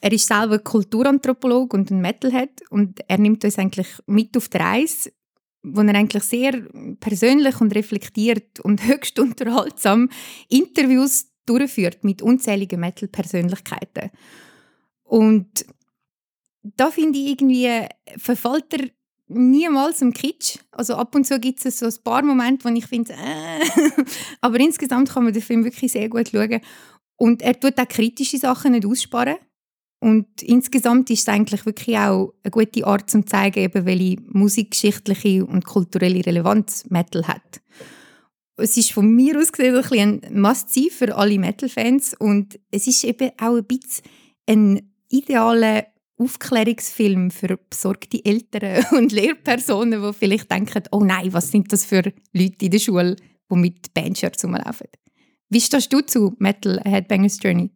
er 0.00 0.12
ist 0.12 0.26
selber 0.26 0.58
Kulturanthropolog 0.58 1.74
und 1.74 1.90
ein 1.90 2.00
Metalhead 2.00 2.62
und 2.70 3.00
er 3.08 3.18
nimmt 3.18 3.44
uns 3.44 3.58
eigentlich 3.58 3.88
mit 4.06 4.36
auf 4.36 4.48
die 4.48 4.58
Reise, 4.58 5.12
wo 5.62 5.80
er 5.80 5.94
eigentlich 5.94 6.24
sehr 6.24 6.62
persönlich 7.00 7.60
und 7.60 7.74
reflektiert 7.74 8.60
und 8.60 8.84
höchst 8.86 9.18
unterhaltsam 9.18 10.08
Interviews 10.48 11.28
durchführt 11.46 12.04
mit 12.04 12.22
unzähligen 12.22 12.80
Metal-Persönlichkeiten. 12.80 14.10
Und 15.14 15.64
da 16.64 16.90
finde 16.90 17.20
ich 17.20 17.26
irgendwie, 17.28 17.86
verfällt 18.16 18.64
er 18.72 18.88
niemals 19.28 20.02
im 20.02 20.12
Kitsch. 20.12 20.58
Also 20.72 20.96
ab 20.96 21.14
und 21.14 21.24
zu 21.24 21.38
gibt 21.38 21.64
es 21.64 21.78
so 21.78 21.86
ein 21.86 21.94
paar 22.02 22.24
Momente, 22.24 22.64
wo 22.64 22.74
ich 22.74 22.86
finde, 22.86 23.12
äh. 23.12 23.60
aber 24.40 24.58
insgesamt 24.58 25.10
kann 25.10 25.22
man 25.22 25.32
den 25.32 25.40
Film 25.40 25.62
wirklich 25.62 25.92
sehr 25.92 26.08
gut 26.08 26.30
schauen. 26.30 26.60
Und 27.14 27.42
er 27.42 27.60
tut 27.60 27.78
auch 27.78 27.86
kritische 27.86 28.38
Sachen 28.38 28.72
nicht 28.72 28.86
aussparen. 28.86 29.36
Und 30.00 30.42
insgesamt 30.42 31.08
ist 31.10 31.20
es 31.20 31.28
eigentlich 31.28 31.64
wirklich 31.64 31.96
auch 31.96 32.34
eine 32.42 32.50
gute 32.50 32.84
Art, 32.84 33.14
um 33.14 33.24
zu 33.24 33.30
zeigen, 33.30 33.60
eben, 33.60 33.86
welche 33.86 34.16
musikgeschichtliche 34.32 35.46
und 35.46 35.64
kulturelle 35.64 36.26
Relevanz 36.26 36.86
Metal 36.90 37.28
hat. 37.28 37.62
Es 38.56 38.76
ist 38.76 38.90
von 38.90 39.08
mir 39.14 39.38
aus 39.38 39.52
gesehen 39.52 39.76
ein, 39.76 40.24
ein 40.24 40.40
Must-See 40.40 40.90
für 40.90 41.16
alle 41.16 41.38
Metal-Fans 41.38 42.14
und 42.18 42.58
es 42.72 42.88
ist 42.88 43.04
eben 43.04 43.30
auch 43.38 43.54
ein 43.54 43.64
bisschen 43.64 44.02
ein 44.48 44.93
idealer 45.08 45.86
Aufklärungsfilm 46.16 47.30
für 47.30 47.58
besorgte 47.68 48.24
Eltern 48.24 48.84
und 48.96 49.12
Lehrpersonen, 49.12 50.02
die 50.02 50.12
vielleicht 50.12 50.50
denken, 50.50 50.84
oh 50.92 51.00
nein, 51.00 51.32
was 51.32 51.50
sind 51.50 51.72
das 51.72 51.84
für 51.84 52.02
Leute 52.32 52.64
in 52.64 52.70
der 52.70 52.78
Schule, 52.78 53.16
die 53.50 53.56
mit 53.56 53.92
Bandshirts 53.94 54.44
rumlaufen. 54.44 54.88
Wie 55.48 55.60
stehst 55.60 55.92
du 55.92 56.00
zu 56.00 56.34
Metal 56.38 56.80
Headbanger's 56.84 57.38
Journey? 57.42 57.70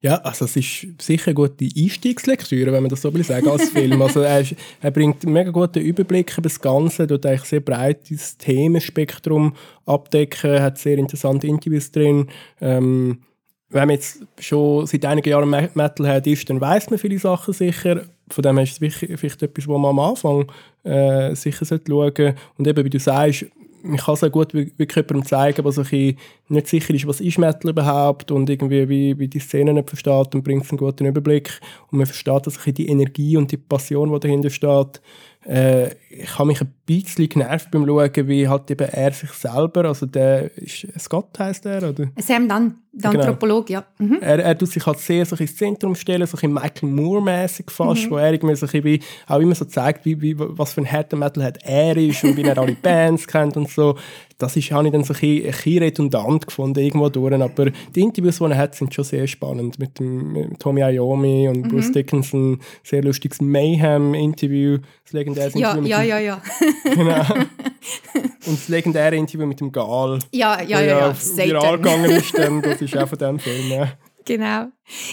Ja, 0.00 0.14
also 0.18 0.44
es 0.44 0.54
ist 0.54 1.02
sicher 1.02 1.28
eine 1.28 1.34
gute 1.34 1.64
Einstiegslektüre, 1.64 2.72
wenn 2.72 2.84
man 2.84 2.90
das 2.90 3.02
so 3.02 3.12
will 3.12 3.24
sagen, 3.24 3.48
als 3.48 3.70
Film. 3.70 4.00
Also 4.00 4.20
er, 4.20 4.40
ist, 4.42 4.54
er 4.80 4.92
bringt 4.92 5.24
einen 5.24 5.32
mega 5.32 5.50
guten 5.50 5.80
Überblick 5.80 6.32
über 6.34 6.42
das 6.42 6.60
Ganze, 6.60 7.08
tut 7.08 7.26
eigentlich 7.26 7.48
sehr 7.48 7.60
breites 7.60 8.38
Themenspektrum 8.38 9.56
abdecken, 9.86 10.62
hat 10.62 10.78
sehr 10.78 10.98
interessante 10.98 11.48
Interviews 11.48 11.90
drin. 11.90 12.28
Ähm, 12.60 13.22
wenn 13.70 13.88
man 13.88 13.96
jetzt 13.96 14.20
schon 14.38 14.86
seit 14.86 15.04
einigen 15.04 15.28
Jahren 15.28 15.50
Metalhead 15.74 16.26
ist, 16.26 16.48
dann 16.48 16.60
weiß 16.60 16.90
man 16.90 16.98
viele 16.98 17.18
Sachen 17.18 17.52
sicher. 17.52 18.02
Von 18.30 18.42
dem 18.42 18.56
her 18.56 18.64
ist 18.64 18.80
es 18.82 18.94
vielleicht 18.94 19.42
etwas, 19.42 19.66
wo 19.66 19.76
man 19.76 19.90
am 19.90 19.98
Anfang 19.98 20.50
äh, 20.84 21.34
sicher 21.34 21.66
schauen 21.66 21.80
sollte. 21.86 22.34
Und 22.56 22.66
eben, 22.66 22.84
wie 22.84 22.90
du 22.90 22.98
sagst, 22.98 23.46
man 23.82 23.98
kann 23.98 24.16
auch 24.16 24.32
gut 24.32 24.54
wirklich 24.54 24.96
jemandem 24.96 25.24
zeigen, 25.24 25.62
der 25.62 25.72
so 25.72 25.82
nicht 25.82 26.66
sicher 26.66 26.94
ist, 26.94 27.06
was 27.06 27.20
ist 27.20 27.38
Metal 27.38 27.70
überhaupt 27.70 28.30
und 28.30 28.50
irgendwie 28.50 28.88
wie, 28.88 29.18
wie 29.18 29.28
die 29.28 29.38
Szene 29.38 29.72
nicht 29.72 29.88
versteht 29.88 30.34
und 30.34 30.42
bringt 30.42 30.68
einen 30.68 30.78
guten 30.78 31.06
Überblick. 31.06 31.60
Und 31.90 31.98
man 31.98 32.06
versteht 32.06 32.46
also 32.46 32.70
die 32.70 32.88
Energie 32.88 33.36
und 33.36 33.52
die 33.52 33.56
Passion, 33.56 34.12
die 34.12 34.20
dahinter 34.20 34.50
steht. 34.50 35.00
Äh, 35.46 35.90
ich 36.10 36.38
habe 36.38 36.46
mich 36.46 36.60
ein 36.60 36.72
bisschen 36.88 37.28
genervt 37.28 37.70
beim 37.70 37.86
Schauen, 37.86 38.28
wie 38.28 38.48
halt 38.48 38.70
eben 38.70 38.88
er 38.88 39.12
sich 39.12 39.30
selber, 39.30 39.84
also 39.84 40.06
der 40.06 40.56
ist, 40.56 40.86
Scott 40.98 41.38
heisst 41.38 41.66
er, 41.66 41.88
oder? 41.88 42.08
Sam 42.16 42.48
Dunn, 42.48 42.74
der 42.92 43.10
genau. 43.10 43.24
Anthropolog, 43.24 43.70
ja. 43.70 43.84
Mhm. 43.98 44.18
Er, 44.20 44.38
er 44.40 44.56
tut 44.56 44.70
sich 44.70 44.84
halt 44.84 44.98
sehr 44.98 45.24
so 45.26 45.36
ins 45.36 45.56
Zentrum 45.56 45.94
stellen, 45.94 46.26
so 46.26 46.38
ein 46.40 46.52
Michael 46.52 46.88
Moore-mäßig 46.88 47.70
fast, 47.70 48.06
mhm. 48.06 48.10
wo 48.10 48.16
er 48.16 48.32
irgendwie 48.32 48.56
so 48.56 48.66
wie, 48.72 49.00
auch 49.26 49.38
immer 49.38 49.54
so 49.54 49.66
zeigt, 49.66 50.04
wie, 50.04 50.20
wie, 50.20 50.34
was 50.38 50.72
für 50.72 50.80
ein 50.80 50.86
Härter 50.86 51.16
Metal 51.16 51.52
er 51.62 51.96
ist 51.96 52.24
und 52.24 52.36
wie 52.36 52.42
er 52.42 52.58
alle 52.58 52.76
Bands 52.82 53.26
kennt 53.26 53.56
und 53.56 53.68
so 53.68 53.94
das 54.38 54.56
ist, 54.56 54.70
habe 54.70 54.86
ich 54.86 54.92
dann 54.92 55.02
so 55.02 55.12
ein 55.12 55.20
bisschen, 55.20 55.46
ein 55.46 55.50
bisschen 55.50 55.78
redundant 55.82 56.46
gefunden 56.46 56.78
irgendwo 56.78 57.08
durch. 57.08 57.34
Aber 57.34 57.70
die 57.94 58.00
Interviews, 58.00 58.38
die 58.38 58.44
er 58.44 58.56
hat, 58.56 58.76
sind 58.76 58.94
schon 58.94 59.04
sehr 59.04 59.26
spannend. 59.26 59.80
Mit, 59.80 59.98
dem, 59.98 60.32
mit 60.32 60.60
Tommy 60.60 60.80
Iommi 60.80 61.48
und 61.48 61.64
mhm. 61.64 61.68
Bruce 61.68 61.90
Dickinson. 61.90 62.60
Sehr 62.84 63.02
lustiges 63.02 63.40
Mayhem-Interview. 63.40 64.78
Das 65.04 65.12
legendäre 65.12 65.58
ja, 65.58 65.72
Interview. 65.72 65.88
Ja, 65.88 66.02
ja, 66.02 66.18
ja, 66.18 66.36
ja. 66.36 66.42
Genau. 66.84 67.20
Und 68.46 68.58
das 68.58 68.68
legendäre 68.68 69.16
Interview 69.16 69.46
mit 69.46 69.60
dem 69.60 69.72
Gal. 69.72 70.18
Ja, 70.32 70.62
ja, 70.62 70.80
ja. 70.80 70.82
ja, 70.82 71.08
ja 71.08 71.16
viral 71.36 71.78
gegangen 71.78 72.10
ist, 72.10 72.36
dann, 72.36 72.62
das 72.62 72.80
ist 72.80 72.96
auch 72.96 73.08
von 73.08 73.18
diesem 73.18 73.38
Film. 73.38 73.70
Ja. 73.70 73.92
Genau. 74.24 74.66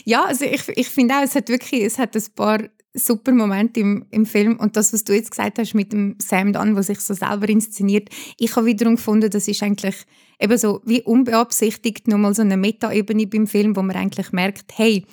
Ja, 0.03 0.25
also 0.25 0.45
ich, 0.45 0.67
ich 0.69 0.89
finde 0.89 1.15
auch, 1.15 1.23
es 1.23 1.35
hat 1.35 1.49
wirklich 1.49 1.83
es 1.83 1.97
hat 1.97 2.15
ein 2.15 2.23
paar 2.35 2.59
super 2.95 3.31
Moment 3.31 3.77
im, 3.77 4.05
im 4.11 4.25
Film. 4.25 4.57
Und 4.57 4.75
das, 4.77 4.93
was 4.93 5.03
du 5.03 5.13
jetzt 5.13 5.31
gesagt 5.31 5.59
hast 5.59 5.73
mit 5.73 5.93
dem 5.93 6.15
Sam 6.19 6.53
Dunn, 6.53 6.73
der 6.73 6.83
sich 6.83 6.99
so 6.99 7.13
selber 7.13 7.47
inszeniert, 7.49 8.09
ich 8.39 8.55
habe 8.55 8.65
wiederum 8.65 8.95
gefunden, 8.95 9.29
das 9.29 9.47
ist 9.47 9.61
eigentlich 9.61 9.95
eben 10.39 10.57
so 10.57 10.81
wie 10.85 11.01
unbeabsichtigt 11.01 12.07
nochmal 12.07 12.33
so 12.33 12.41
eine 12.41 12.57
Metaebene 12.57 13.27
beim 13.27 13.47
Film, 13.47 13.75
wo 13.75 13.81
man 13.81 13.95
eigentlich 13.95 14.31
merkt, 14.31 14.73
hey, 14.75 15.05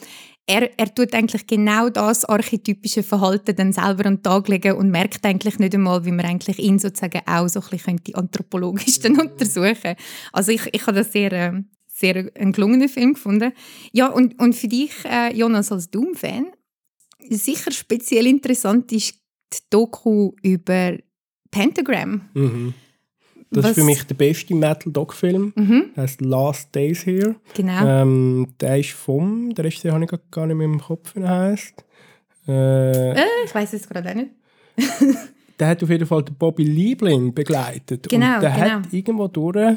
er, 0.46 0.78
er 0.78 0.94
tut 0.94 1.14
eigentlich 1.14 1.46
genau 1.46 1.88
das 1.88 2.24
archetypische 2.24 3.02
Verhalten 3.02 3.54
dann 3.54 3.72
selber 3.72 4.06
an 4.06 4.16
den 4.16 4.22
Tag 4.22 4.48
legen 4.48 4.76
und 4.76 4.90
merkt 4.90 5.24
eigentlich 5.24 5.58
nicht 5.58 5.74
einmal, 5.74 6.04
wie 6.04 6.10
man 6.10 6.26
eigentlich 6.26 6.58
ihn 6.58 6.78
sozusagen 6.78 7.22
auch 7.26 7.48
so 7.48 7.60
ein 7.60 7.68
bisschen 7.70 8.00
anthropologisch 8.14 8.98
dann 9.00 9.20
untersuchen 9.20 9.94
Also 10.32 10.52
ich, 10.52 10.62
ich 10.72 10.86
habe 10.86 10.98
das 10.98 11.12
sehr, 11.12 11.32
äh, 11.32 11.62
sehr 11.86 12.30
einen 12.34 12.52
gelungenen 12.52 12.88
Film 12.88 13.14
gefunden. 13.14 13.52
Ja, 13.92 14.08
und, 14.08 14.38
und 14.40 14.54
für 14.54 14.68
dich, 14.68 14.92
äh, 15.04 15.34
Jonas, 15.34 15.70
als 15.70 15.90
Doom-Fan, 15.90 16.46
sicher 17.28 17.70
speziell 17.70 18.26
interessant 18.26 18.90
ist 18.92 19.14
die 19.52 19.58
Doku 19.70 20.32
über 20.42 20.96
Pentagram. 21.50 22.22
Mhm. 22.34 22.74
Das 23.52 23.64
Was? 23.64 23.70
ist 23.72 23.78
für 23.80 23.84
mich 23.84 24.02
der 24.04 24.14
beste 24.14 24.54
Metal-Doc-Film. 24.54 25.52
Mhm. 25.54 25.84
Der 25.94 26.04
heißt 26.04 26.22
Last 26.22 26.74
Days 26.74 27.04
Here. 27.04 27.36
Genau. 27.54 27.86
Ähm, 27.86 28.54
der 28.60 28.78
ist 28.78 28.92
vom, 28.92 29.54
der 29.54 29.66
Rest 29.66 29.84
habe 29.84 30.04
ich 30.04 30.10
gar 30.30 30.46
nicht 30.46 30.56
mehr 30.56 30.66
im 30.66 30.80
Kopf, 30.80 31.14
wie 31.14 31.20
er 31.20 31.28
heißt. 31.28 31.84
Äh, 32.48 33.10
äh, 33.12 33.24
ich 33.44 33.54
weiß 33.54 33.74
es 33.74 33.88
gerade 33.88 34.10
auch 34.10 34.14
nicht. 34.14 34.30
der 35.58 35.68
hat 35.68 35.82
auf 35.82 35.90
jeden 35.90 36.06
Fall 36.06 36.22
den 36.22 36.34
Bobby 36.34 36.64
Liebling 36.64 37.34
begleitet. 37.34 38.08
Genau, 38.08 38.36
und 38.36 38.42
der 38.42 38.50
genau. 38.50 38.64
hat 38.70 38.92
irgendwo 38.92 39.28
durch 39.28 39.76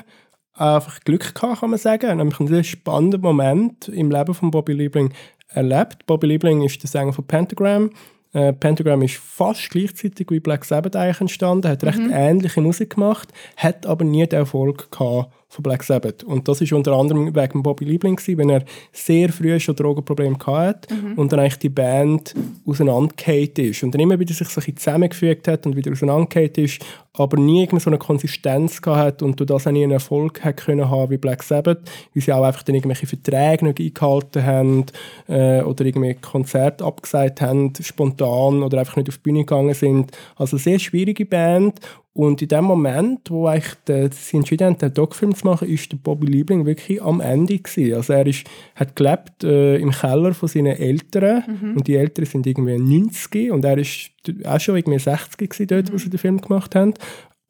einfach 0.54 1.00
Glück 1.02 1.36
gehabt, 1.36 1.60
kann 1.60 1.70
man 1.70 1.80
sagen. 1.80 2.18
Nämlich 2.18 2.40
ein 2.40 2.48
sehr 2.48 2.64
spannender 2.64 3.18
Moment 3.18 3.90
im 3.90 4.10
Leben 4.10 4.34
von 4.34 4.52
Bobby 4.52 4.74
Liebling 4.74 5.14
erlebt. 5.50 6.06
Bobby 6.06 6.28
Liebling 6.28 6.64
ist 6.64 6.82
der 6.82 6.90
Sänger 6.90 7.14
von 7.14 7.28
Pentagram. 7.28 7.90
Äh, 8.36 8.52
Pentagram 8.52 9.02
ist 9.02 9.16
fast 9.16 9.70
gleichzeitig 9.70 10.30
wie 10.30 10.42
Black 10.42 10.66
Sabbath 10.66 10.98
eigentlich 10.98 11.22
entstanden, 11.22 11.70
hat 11.70 11.86
recht 11.86 12.00
mhm. 12.00 12.12
ähnliche 12.12 12.60
Musik 12.60 12.96
gemacht, 12.96 13.32
hat 13.56 13.86
aber 13.86 14.04
nie 14.04 14.28
den 14.28 14.40
Erfolg 14.40 14.92
gehabt, 14.92 15.32
von 15.48 15.64
Black 15.64 15.84
Sabbath. 15.84 16.24
Und 16.24 16.48
das 16.50 16.60
ist 16.60 16.74
unter 16.74 16.92
anderem 16.92 17.34
wegen 17.34 17.64
Bobby 17.64 17.86
Liebling 17.86 18.18
gewesen, 18.18 18.38
wenn 18.38 18.50
er 18.50 18.66
sehr 18.92 19.32
früh 19.32 19.58
schon 19.60 19.76
Drogenprobleme 19.76 20.38
hatte 20.46 20.94
mhm. 20.94 21.14
und 21.14 21.32
dann 21.32 21.40
eigentlich 21.40 21.60
die 21.60 21.70
Band 21.70 22.36
auseinandergefallen 22.66 23.52
ist. 23.56 23.84
Und 23.84 23.94
dann 23.94 24.02
immer 24.02 24.20
wieder 24.20 24.34
sich 24.34 24.50
so 24.50 24.60
ein 24.60 24.76
zusammengefügt 24.76 25.48
hat 25.48 25.66
und 25.66 25.78
wieder 25.78 25.94
auseinandergefallen 25.94 26.66
ist, 26.66 26.86
aber 27.18 27.38
nie 27.38 27.64
irgendwie 27.64 27.84
so 27.84 27.90
eine 27.90 27.98
Konsistenz 27.98 28.82
gehabt 28.82 29.22
und 29.22 29.40
durch 29.40 29.48
das 29.48 29.68
auch 29.68 29.72
nie 29.72 29.84
einen 29.84 29.94
Erfolg 29.94 30.44
hat 30.44 30.58
können 30.58 30.90
haben 30.90 31.12
wie 31.12 31.18
Black 31.18 31.44
Sabbath, 31.44 31.80
weil 32.14 32.24
sie 32.24 32.34
auch 32.34 32.44
einfach 32.44 32.64
dann 32.64 32.76
irgendwelche 32.76 33.08
Verträge 33.08 33.66
nicht 33.66 33.80
eingehalten 33.80 34.46
haben 34.46 34.86
äh, 35.28 35.62
oder 35.62 35.86
irgendwie 35.86 36.16
Konzerte 36.16 36.84
abgesagt 36.84 37.42
haben, 37.42 37.74
spontan 37.80 38.64
oder 38.64 38.80
einfach 38.80 38.96
nicht 38.96 39.10
auf 39.10 39.18
die 39.18 39.24
Bühne 39.24 39.40
gegangen 39.40 39.74
sind. 39.74 40.12
Also 40.36 40.56
eine 40.56 40.64
sehr 40.64 40.80
schwierige 40.80 41.26
Band 41.26 41.80
und 42.16 42.42
in 42.42 42.48
dem 42.48 42.64
Moment, 42.64 43.30
wo 43.30 43.50
ich 43.52 43.66
sie 43.86 44.38
entschieden 44.38 44.68
haben, 44.68 44.78
den 44.78 44.94
Doc-Film 44.94 45.36
zu 45.36 45.46
machen, 45.46 45.68
ist 45.68 45.92
der 45.92 45.98
Bobby 45.98 46.28
Liebling 46.28 46.66
wirklich 46.66 47.02
am 47.02 47.20
Ende 47.20 47.60
gewesen. 47.60 47.94
Also 47.94 48.14
er 48.14 48.26
ist, 48.26 48.46
hat 48.74 48.96
gelebt 48.96 49.44
äh, 49.44 49.76
im 49.76 49.92
Keller 49.92 50.34
von 50.34 50.48
seinen 50.48 50.78
Eltern 50.78 51.44
mhm. 51.46 51.76
und 51.76 51.88
die 51.88 51.98
Eltern 51.98 52.26
sind 52.26 52.48
irgendwie 52.48 52.78
90 52.78 53.52
und 53.52 53.66
er 53.66 53.78
ist 53.78 54.12
auch 54.46 54.60
schon 54.60 54.78
irgendwie 54.78 55.00
60 55.00 55.50
gewesen 55.50 55.68
dort, 55.68 55.90
mhm. 55.90 55.94
wo 55.94 55.98
sie 55.98 56.10
den 56.10 56.20
Film 56.20 56.42
gemacht 56.42 56.76
haben, 56.76 56.94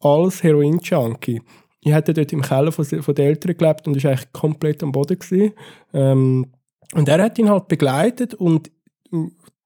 als 0.00 0.42
Heroin-Junkie. 0.42 1.42
Ich 1.80 1.92
hatte 1.92 2.14
dort 2.14 2.32
im 2.32 2.42
Keller 2.42 2.72
von, 2.72 2.84
von 2.84 3.14
den 3.14 3.26
Eltern 3.26 3.56
gelebt 3.56 3.86
und 3.86 3.96
ist 3.96 4.06
eigentlich 4.06 4.32
komplett 4.32 4.82
am 4.82 4.92
Boden 4.92 5.18
gewesen. 5.18 5.52
Ähm, 5.92 6.46
und 6.94 7.08
er 7.08 7.22
hat 7.22 7.38
ihn 7.38 7.50
halt 7.50 7.68
begleitet 7.68 8.34
und 8.34 8.70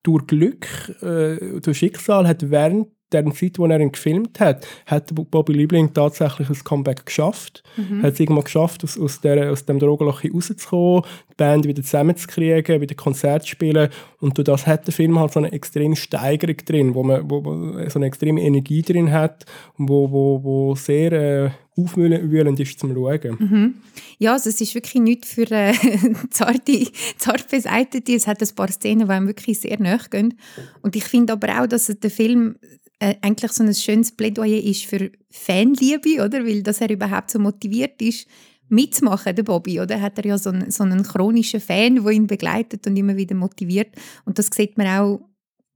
durch 0.03 0.27
Glück, 0.27 0.67
äh, 1.03 1.61
durch 1.61 1.79
Schicksal, 1.79 2.27
hat 2.27 2.51
während 2.51 2.89
der 3.13 3.25
Zeit, 3.33 3.59
wo 3.59 3.67
er 3.67 3.81
ihn 3.81 3.93
gefilmt 3.93 4.41
hat, 4.41 4.67
hat 4.87 5.15
Bobby 5.15 5.53
Liebling 5.53 5.93
tatsächlich 5.93 6.49
ein 6.49 6.65
Comeback 6.65 7.07
geschafft. 7.07 7.63
Mhm. 7.77 8.03
Hat 8.03 8.15
es 8.15 8.21
irgendwann 8.21 8.45
geschafft, 8.45 8.85
aus, 8.85 8.99
aus, 8.99 9.21
der, 9.21 9.51
aus 9.51 9.65
dem 9.65 9.79
Drogenloch 9.79 10.23
rauszukommen, 10.25 11.03
die 11.31 11.35
Band 11.37 11.67
wieder 11.67 11.83
zusammenzukriegen, 11.83 12.81
wieder 12.81 12.95
Konzerte 12.95 13.45
zu 13.45 13.51
spielen. 13.51 13.89
Und 14.21 14.37
durch 14.39 14.47
das 14.47 14.67
hat 14.67 14.87
der 14.87 14.95
Film 14.95 15.19
halt 15.19 15.33
so 15.33 15.41
eine 15.41 15.53
extreme 15.53 15.97
Steigerung 15.97 16.57
drin, 16.65 16.95
wo 16.95 17.03
man 17.03 17.31
wo, 17.31 17.45
wo 17.45 17.89
so 17.89 17.99
eine 17.99 18.07
extreme 18.07 18.41
Energie 18.41 18.83
drin 18.83 19.11
hat 19.13 19.45
und 19.79 19.89
wo, 19.89 20.11
wo, 20.11 20.43
wo 20.43 20.75
sehr 20.75 21.13
äh, 21.13 21.51
aufwühlend 21.77 22.61
ist 22.61 22.79
zum 22.79 22.95
Schauen. 22.95 23.37
Mhm. 23.39 23.75
Ja, 24.19 24.33
also 24.33 24.51
es 24.51 24.61
ist 24.61 24.75
wirklich 24.75 25.03
nichts 25.03 25.33
für 25.33 25.51
äh, 25.51 25.73
zarte, 26.31 26.87
zart 27.17 27.49
Beseitete. 27.49 28.15
Es 28.15 28.27
hat 28.27 28.43
ein 28.43 28.55
paar 28.55 28.69
Szenen, 28.69 29.07
die 29.07 29.13
einem 29.13 29.27
wirklich 29.27 29.61
sehr 29.61 29.81
nahe 29.81 29.99
gehen. 30.11 30.39
Und 30.83 30.97
ich 30.97 31.05
finde 31.05 31.33
aber 31.33 31.61
auch, 31.61 31.67
dass 31.67 31.87
der 31.87 32.11
Film 32.11 32.57
äh, 33.01 33.17
eigentlich 33.23 33.53
so 33.53 33.65
ein 33.65 33.75
schönes 33.75 34.13
Plädoyer 34.13 34.63
ist 34.63 34.85
für 34.85 35.11
Fanliebe, 35.31 36.23
oder? 36.25 36.45
Weil 36.47 36.63
dass 36.63 36.81
er 36.81 36.91
überhaupt 36.91 37.31
so 37.31 37.39
motiviert 37.39 38.01
ist, 38.01 38.29
mitzumachen, 38.69 39.35
der 39.35 39.43
Bobby, 39.43 39.81
oder? 39.81 40.01
Hat 40.01 40.19
er 40.19 40.27
ja 40.27 40.39
so 40.39 40.51
einen, 40.51 40.71
so 40.71 40.85
einen 40.85 41.03
chronischen 41.03 41.61
Fan, 41.61 41.97
der 41.97 42.13
ihn 42.13 42.27
begleitet 42.27 42.87
und 42.87 42.97
immer 42.97 43.17
wieder 43.17 43.35
motiviert. 43.35 43.89
Und 44.25 44.39
das 44.39 44.49
sieht 44.55 44.79
man 44.79 44.87
auch 44.87 45.21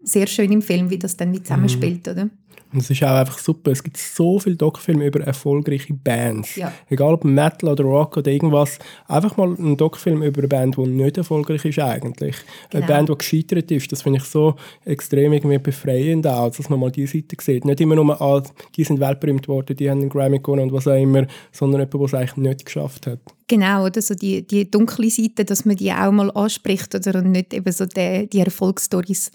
sehr 0.04 0.26
schön 0.26 0.52
im 0.52 0.62
Film, 0.62 0.90
wie 0.90 0.98
das 0.98 1.16
dann 1.16 1.30
mit 1.30 1.46
zusammenspielt, 1.46 2.06
mhm. 2.06 2.12
oder? 2.12 2.30
Und 2.74 2.80
es 2.80 2.90
ist 2.90 3.04
auch 3.04 3.14
einfach 3.14 3.38
super. 3.38 3.70
Es 3.70 3.84
gibt 3.84 3.96
so 3.96 4.40
viele 4.40 4.56
Doc-Filme 4.56 5.06
über 5.06 5.20
erfolgreiche 5.20 5.94
Bands. 5.94 6.56
Ja. 6.56 6.72
Egal 6.88 7.14
ob 7.14 7.24
Metal 7.24 7.70
oder 7.70 7.84
Rock 7.84 8.16
oder 8.16 8.32
irgendwas. 8.32 8.80
Einfach 9.06 9.36
mal 9.36 9.54
ein 9.56 9.76
Doc-Film 9.76 10.24
über 10.24 10.40
eine 10.40 10.48
Band, 10.48 10.76
die 10.76 10.80
nicht 10.88 11.16
erfolgreich 11.16 11.64
ist 11.64 11.78
eigentlich. 11.78 12.34
Genau. 12.70 12.84
Eine 12.84 12.92
Band, 12.92 13.08
die 13.10 13.18
gescheitert 13.18 13.70
ist. 13.70 13.92
Das 13.92 14.02
finde 14.02 14.18
ich 14.18 14.24
so 14.24 14.56
extrem 14.84 15.32
irgendwie 15.32 15.58
befreiend 15.58 16.26
auch, 16.26 16.50
dass 16.50 16.68
man 16.68 16.80
mal 16.80 16.90
diese 16.90 17.12
Seite 17.18 17.36
sieht. 17.40 17.64
Nicht 17.64 17.80
immer 17.80 17.94
nur, 17.94 18.20
ah, 18.20 18.42
die 18.74 18.82
sind 18.82 18.98
weltberühmt 18.98 19.46
worden, 19.46 19.76
die 19.76 19.88
haben 19.88 20.00
einen 20.00 20.10
Grammy 20.10 20.40
gewonnen 20.40 20.64
und 20.64 20.72
was 20.72 20.88
auch 20.88 21.00
immer, 21.00 21.28
sondern 21.52 21.80
jemand, 21.80 21.94
der 21.94 22.00
es 22.00 22.14
eigentlich 22.14 22.36
nicht 22.36 22.66
geschafft 22.66 23.06
hat. 23.06 23.20
Genau, 23.46 23.84
oder 23.84 24.02
so 24.02 24.14
die, 24.14 24.44
die 24.44 24.68
dunkle 24.68 25.10
Seite, 25.10 25.44
dass 25.44 25.64
man 25.64 25.76
die 25.76 25.92
auch 25.92 26.10
mal 26.10 26.30
anspricht 26.32 26.92
oder 26.94 27.20
und 27.20 27.30
nicht 27.30 27.54
eben 27.54 27.70
so 27.70 27.86
die, 27.86 28.26
die 28.26 28.40
Erfolgsstories 28.40 29.30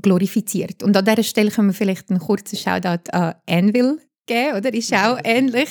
glorifiziert. 0.00 0.82
Und 0.82 0.96
an 0.96 1.04
dieser 1.04 1.22
Stelle 1.22 1.50
können 1.50 1.68
wir 1.68 1.74
vielleicht 1.74 2.10
einen 2.10 2.20
kurzen 2.20 2.56
Shoutout 2.56 3.10
an 3.12 3.34
Anvil 3.48 3.98
geben, 4.26 4.56
oder? 4.56 4.72
Ist 4.72 4.92
auch 4.92 5.18
ähnlich. 5.24 5.68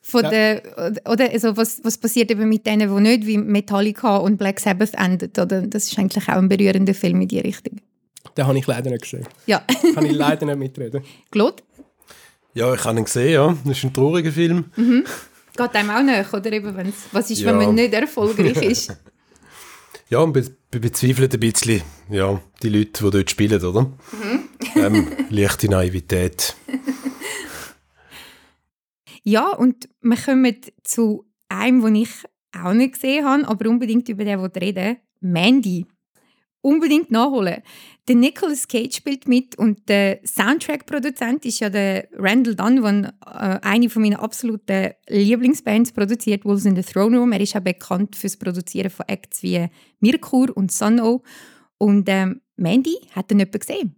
Von 0.00 0.24
ja. 0.24 0.30
der, 0.30 0.62
oder 1.06 1.30
also 1.30 1.56
was, 1.56 1.80
was 1.84 1.98
passiert 1.98 2.30
eben 2.30 2.48
mit 2.48 2.66
denen, 2.66 2.94
die 2.94 3.02
nicht 3.02 3.26
wie 3.26 3.36
Metallica 3.36 4.16
und 4.16 4.38
Black 4.38 4.60
Sabbath 4.60 4.94
endet, 4.94 5.38
oder? 5.38 5.62
Das 5.62 5.90
ist 5.90 5.98
eigentlich 5.98 6.28
auch 6.28 6.36
ein 6.36 6.48
berührender 6.48 6.94
Film 6.94 7.20
in 7.20 7.28
die 7.28 7.40
Richtung. 7.40 7.80
Den 8.36 8.46
habe 8.46 8.58
ich 8.58 8.66
leider 8.66 8.90
nicht 8.90 9.02
gesehen. 9.02 9.26
Ja. 9.46 9.62
kann 9.94 10.06
ich 10.06 10.12
leider 10.12 10.46
nicht 10.46 10.58
mitreden. 10.58 11.02
Claude? 11.30 11.62
Ja, 12.54 12.72
ich 12.72 12.84
habe 12.84 12.98
ihn 12.98 13.04
gesehen, 13.04 13.32
ja. 13.32 13.56
Das 13.64 13.76
ist 13.76 13.84
ein 13.84 13.92
trauriger 13.92 14.32
Film. 14.32 14.66
Mhm. 14.76 15.04
Geht 15.56 15.74
einem 15.74 15.90
auch 15.90 16.02
nicht, 16.02 16.32
oder? 16.32 16.52
Eben, 16.52 16.92
was 17.12 17.30
ist, 17.30 17.40
ja. 17.40 17.48
wenn 17.48 17.56
man 17.56 17.74
nicht 17.74 17.92
erfolgreich 17.92 18.62
ist? 18.62 18.96
Ja, 20.10 20.20
und 20.20 20.32
be 20.32 20.44
bezweifelt 20.70 21.32
ein 21.34 21.40
bisschen 21.40 21.82
ja, 22.10 22.40
die 22.62 22.68
Leute, 22.68 23.04
die 23.04 23.10
dort 23.10 23.30
spielen, 23.30 23.62
oder? 23.62 23.82
Mhm. 23.82 24.48
ähm, 24.74 25.08
leichte 25.30 25.68
Naivität. 25.68 26.56
ja, 29.22 29.50
und 29.54 29.88
wir 30.02 30.16
kommen 30.16 30.56
zu 30.82 31.24
einem, 31.48 31.82
den 31.82 31.94
ich 31.96 32.10
auch 32.52 32.74
nicht 32.74 32.94
gesehen 32.94 33.24
habe, 33.24 33.48
aber 33.48 33.68
unbedingt 33.68 34.08
über 34.08 34.24
den 34.24 34.40
reden 34.40 34.98
Mandy 35.20 35.86
unbedingt 36.60 37.10
nachholen. 37.10 37.62
Der 38.08 38.16
Nicolas 38.16 38.66
Cage 38.66 38.96
spielt 38.96 39.28
mit 39.28 39.58
und 39.58 39.88
der 39.88 40.20
Soundtrack-Produzent 40.24 41.44
ist 41.44 41.60
ja 41.60 41.68
der 41.68 42.08
Randall 42.16 42.54
Dunn, 42.54 42.82
der 42.82 43.14
äh, 43.26 43.66
eine 43.66 43.90
von 43.90 44.02
meinen 44.02 44.16
absoluten 44.16 44.92
Lieblingsbands 45.08 45.92
produziert, 45.92 46.44
Wolves 46.44 46.64
in 46.64 46.74
the 46.74 46.82
Throne 46.82 47.18
Room. 47.18 47.32
Er 47.32 47.40
ist 47.40 47.54
auch 47.54 47.60
bekannt 47.60 48.16
fürs 48.16 48.36
Produzieren 48.36 48.90
von 48.90 49.06
Acts 49.08 49.42
wie 49.42 49.66
Mirkur 50.00 50.56
und 50.56 50.72
Sun 50.72 51.00
Und 51.76 52.08
ähm, 52.08 52.40
Mandy 52.56 52.96
hat 53.12 53.30
ihn 53.30 53.40
jemand 53.40 53.60
gesehen. 53.60 53.94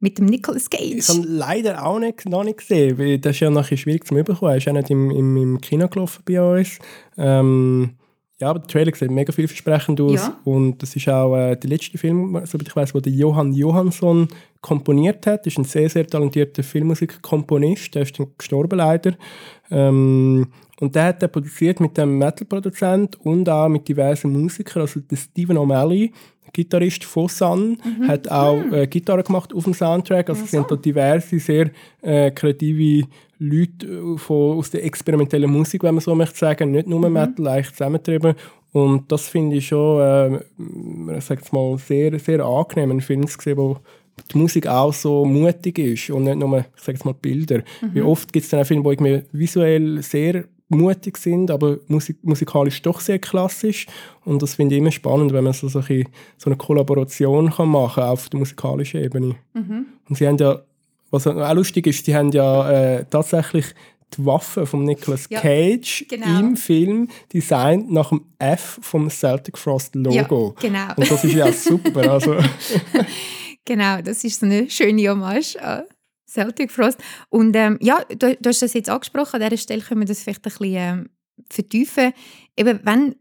Mit 0.00 0.18
dem 0.18 0.26
Nicolas 0.26 0.68
Cage. 0.68 0.96
Ich 0.96 1.08
habe 1.08 1.22
leider 1.24 1.86
auch 1.86 1.98
nicht, 1.98 2.28
noch 2.28 2.44
nicht 2.44 2.58
gesehen, 2.58 2.98
weil 2.98 3.18
das 3.18 3.36
ist 3.36 3.40
ja 3.40 3.48
nachher 3.48 3.76
schwierig 3.76 4.06
zu 4.06 4.14
bekommen. 4.14 4.50
Er 4.50 4.56
ist 4.58 4.66
ja 4.66 4.72
nicht 4.72 4.90
im, 4.90 5.10
im, 5.10 5.36
im 5.36 5.60
Kino 5.60 5.88
gelaufen 5.88 6.22
bei 6.26 6.42
uns. 6.42 6.78
Ähm, 7.16 7.96
ja, 8.40 8.50
aber 8.50 8.58
der 8.58 8.68
Trailer 8.68 8.94
sieht 8.94 9.10
mega 9.10 9.32
vielversprechend 9.32 10.00
aus. 10.00 10.26
Ja. 10.26 10.40
Und 10.44 10.82
das 10.82 10.96
ist 10.96 11.08
auch 11.08 11.36
äh, 11.36 11.54
der 11.56 11.70
letzte 11.70 11.98
Film, 11.98 12.40
soweit 12.44 12.66
ich 12.66 12.74
weiß, 12.74 12.92
den 12.92 13.14
Johann 13.14 13.52
Johansson 13.52 14.26
komponiert 14.60 15.26
hat. 15.26 15.46
Das 15.46 15.52
ist 15.52 15.58
ein 15.58 15.64
sehr, 15.64 15.88
sehr 15.88 16.06
talentierter 16.06 16.64
Filmmusikkomponist. 16.64 17.94
Der 17.94 18.02
ist 18.02 18.18
dann 18.18 18.32
gestorben 18.36 18.78
leider. 18.78 19.14
Ähm, 19.70 20.48
und 20.80 20.96
der 20.96 21.04
hat 21.04 21.22
er 21.22 21.28
produziert 21.28 21.78
mit 21.78 21.96
dem 21.96 22.18
Metal-Produzent 22.18 23.20
und 23.20 23.48
auch 23.48 23.68
mit 23.68 23.86
diversen 23.86 24.32
Musikern. 24.32 24.82
Also 24.82 24.98
der 24.98 25.16
Stephen 25.16 25.56
O'Malley, 25.56 26.10
Gitarrist 26.54 27.04
von 27.04 27.28
Sun, 27.28 27.76
mhm. 27.84 28.08
hat 28.08 28.30
auch 28.30 28.62
hm. 28.62 28.72
äh, 28.72 28.86
Gitarre 28.86 29.22
gemacht 29.22 29.52
auf 29.52 29.64
dem 29.64 29.74
Soundtrack. 29.74 30.30
Also 30.30 30.44
es 30.44 30.50
sind 30.50 30.70
da 30.70 30.76
diverse, 30.76 31.38
sehr 31.38 31.70
äh, 32.00 32.30
kreative 32.30 33.06
Leute 33.38 33.86
äh, 33.86 34.16
von, 34.16 34.58
aus 34.58 34.70
der 34.70 34.84
experimentellen 34.84 35.50
Musik, 35.50 35.82
wenn 35.82 35.96
man 35.96 36.02
so 36.02 36.14
möchte 36.14 36.38
sagen, 36.38 36.70
nicht 36.70 36.86
nur 36.86 37.06
mhm. 37.06 37.12
Metal, 37.12 37.48
eigentlich 37.48 37.72
zusammentrieben. 37.72 38.34
Und 38.72 39.12
das 39.12 39.28
finde 39.28 39.56
ich 39.56 39.68
schon, 39.68 40.00
äh, 40.00 41.18
ich 41.18 41.24
sag's 41.24 41.52
mal, 41.52 41.76
sehr, 41.78 42.18
sehr 42.18 42.44
angenehm, 42.44 42.92
einen 42.92 43.00
Film 43.00 43.26
zu 43.26 43.38
sehen, 43.40 43.58
wo 43.58 43.78
die 44.32 44.38
Musik 44.38 44.66
auch 44.66 44.92
so 44.92 45.24
mutig 45.24 45.78
ist 45.78 46.10
und 46.10 46.24
nicht 46.24 46.38
nur, 46.38 46.64
ich 46.76 46.82
sage 46.82 46.98
mal, 47.04 47.14
Bilder. 47.14 47.58
Mhm. 47.58 47.94
Wie 47.94 48.02
oft 48.02 48.32
gibt 48.32 48.44
es 48.44 48.50
dann 48.50 48.60
auch 48.60 48.66
Filme, 48.66 48.94
die 48.94 49.22
visuell 49.32 50.02
sehr 50.02 50.44
mutig 50.68 51.18
sind, 51.18 51.50
aber 51.50 51.78
musik 51.88 52.18
musikalisch 52.22 52.82
doch 52.82 53.00
sehr 53.00 53.18
klassisch. 53.18 53.86
Und 54.24 54.42
das 54.42 54.54
finde 54.54 54.74
ich 54.74 54.80
immer 54.80 54.92
spannend, 54.92 55.32
wenn 55.32 55.44
man 55.44 55.52
so, 55.52 55.68
so, 55.68 55.80
eine, 55.80 56.04
so 56.38 56.46
eine 56.46 56.56
Kollaboration 56.56 57.50
kann 57.50 57.68
machen 57.68 58.02
auf 58.02 58.28
der 58.28 58.40
musikalischen 58.40 59.02
Ebene. 59.02 59.36
Mhm. 59.52 59.86
Und 60.08 60.16
sie 60.16 60.26
haben 60.26 60.38
ja 60.38 60.62
was 61.14 61.26
auch 61.28 61.54
lustig 61.54 61.86
ist, 61.86 62.06
die 62.06 62.14
haben 62.14 62.32
ja 62.32 62.70
äh, 62.70 63.04
tatsächlich 63.08 63.66
die 64.16 64.26
Waffe 64.26 64.66
von 64.66 64.84
Nicolas 64.84 65.26
ja, 65.30 65.40
Cage 65.40 66.06
genau. 66.08 66.40
im 66.40 66.56
Film 66.56 67.08
designt 67.32 67.90
nach 67.90 68.10
dem 68.10 68.22
F 68.38 68.78
vom 68.82 69.08
Celtic 69.08 69.56
Frost 69.56 69.94
Logo. 69.94 70.54
Ja, 70.60 70.68
genau. 70.68 70.94
Und 70.96 71.10
das 71.10 71.24
ist 71.24 71.34
ja 71.34 71.52
super. 71.52 72.10
Also. 72.10 72.36
genau, 73.64 74.02
das 74.02 74.24
ist 74.24 74.40
so 74.40 74.46
eine 74.46 74.68
schöne 74.68 75.08
Hommage 75.08 75.56
an 75.56 75.84
Celtic 76.34 76.70
Frost. 76.70 76.98
Und 77.30 77.56
ähm, 77.56 77.78
ja, 77.80 78.00
du, 78.08 78.36
du, 78.36 78.48
hast 78.48 78.62
das 78.62 78.74
jetzt 78.74 78.90
angesprochen, 78.90 79.40
an 79.40 79.48
dieser 79.48 79.62
Stelle 79.62 79.82
können 79.82 80.00
wir 80.00 80.06
das 80.06 80.22
vielleicht 80.22 80.40
ein 80.40 80.50
bisschen 80.50 80.74
ähm, 80.74 81.10
vertiefen. 81.48 82.12
Eben, 82.56 82.80
wenn 82.82 83.14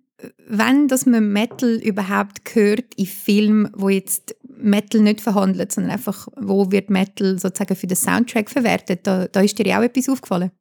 wenn 0.48 0.88
dass 0.88 1.06
man 1.06 1.32
Metal 1.32 1.76
überhaupt 1.84 2.42
hört 2.54 2.94
in 2.96 3.06
Filmen, 3.06 3.70
wo 3.76 3.90
jetzt 3.90 4.36
Metal 4.48 5.02
nicht 5.02 5.22
verhandelt, 5.22 5.72
sondern 5.72 5.92
einfach, 5.92 6.28
wo 6.38 6.72
wird 6.72 6.90
Metal 6.90 7.40
sozusagen 7.40 7.76
für 7.76 7.88
den 7.88 7.98
Soundtrack 7.98 8.50
verwertet, 8.50 9.02
da, 9.04 9.28
da 9.28 9.42
ist 9.42 9.58
dir 9.58 9.78
auch 9.78 9.84
etwas 9.84 10.10
aufgefallen? 10.10 10.52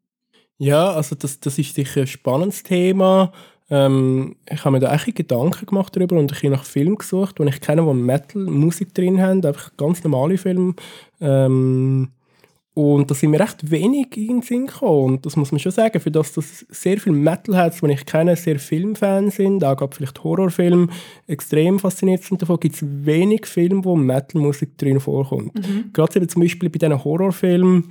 Ja, 0.59 0.93
also 0.93 1.15
das, 1.15 1.41
das 1.41 1.59
ist 1.59 1.75
sicher 1.75 2.03
ein 2.03 2.07
spannendes 2.07 2.63
Thema. 2.63 3.33
Ähm, 3.71 4.37
ich 4.51 4.65
habe 4.65 4.73
mir 4.73 4.81
da 4.81 4.95
echt 4.95 5.15
Gedanken 5.15 5.67
gemacht 5.67 5.95
darüber 5.97 6.19
und 6.19 6.31
ich 6.33 6.39
habe 6.39 6.51
nach 6.51 6.65
Filmen 6.65 6.97
gesucht, 6.97 7.39
wo 7.39 7.45
ich 7.45 7.61
kenne, 7.61 7.87
wo 7.87 7.93
Metal-Musik 7.95 8.95
drin 8.95 9.21
haben, 9.21 9.45
einfach 9.45 9.77
ganz 9.77 10.03
normale 10.05 10.39
Filme. 10.39 10.75
Ähm, 11.21 12.11
und 12.75 13.11
da 13.11 13.15
sind 13.15 13.31
mir 13.31 13.41
recht 13.41 13.71
wenig 13.71 14.17
in 14.17 14.29
den 14.29 14.43
Sinn 14.43 14.67
gekommen. 14.67 15.15
Und 15.15 15.27
das 15.27 15.37
muss 15.37 15.53
man 15.53 15.59
schon 15.59 15.73
sagen, 15.73 16.01
für 16.01 16.11
das 16.11 16.33
das 16.33 16.65
sehr 16.71 16.99
viel 16.99 17.13
Metal 17.13 17.55
hat, 17.55 17.81
die 17.83 17.93
ich 17.93 18.07
kenne, 18.07 18.35
sehr 18.35 18.59
Filmfans 18.59 19.37
sind, 19.37 19.63
auch 19.63 19.77
gerade 19.77 19.95
vielleicht 19.95 20.25
Horrorfilme, 20.25 20.89
extrem 21.27 21.79
fasziniert 21.79 22.23
sind 22.23 22.41
davon, 22.41 22.59
gibt 22.61 22.77
es 22.77 22.83
wenig 22.83 23.45
Filme, 23.45 23.85
wo 23.85 23.95
Metal-Musik 23.95 24.79
drin 24.79 25.01
vorkommt. 25.01 25.55
Mhm. 25.55 25.91
Gerade 25.93 26.27
zum 26.27 26.41
Beispiel 26.41 26.71
bei 26.71 26.79
diesen 26.79 27.05
Horrorfilmen, 27.05 27.91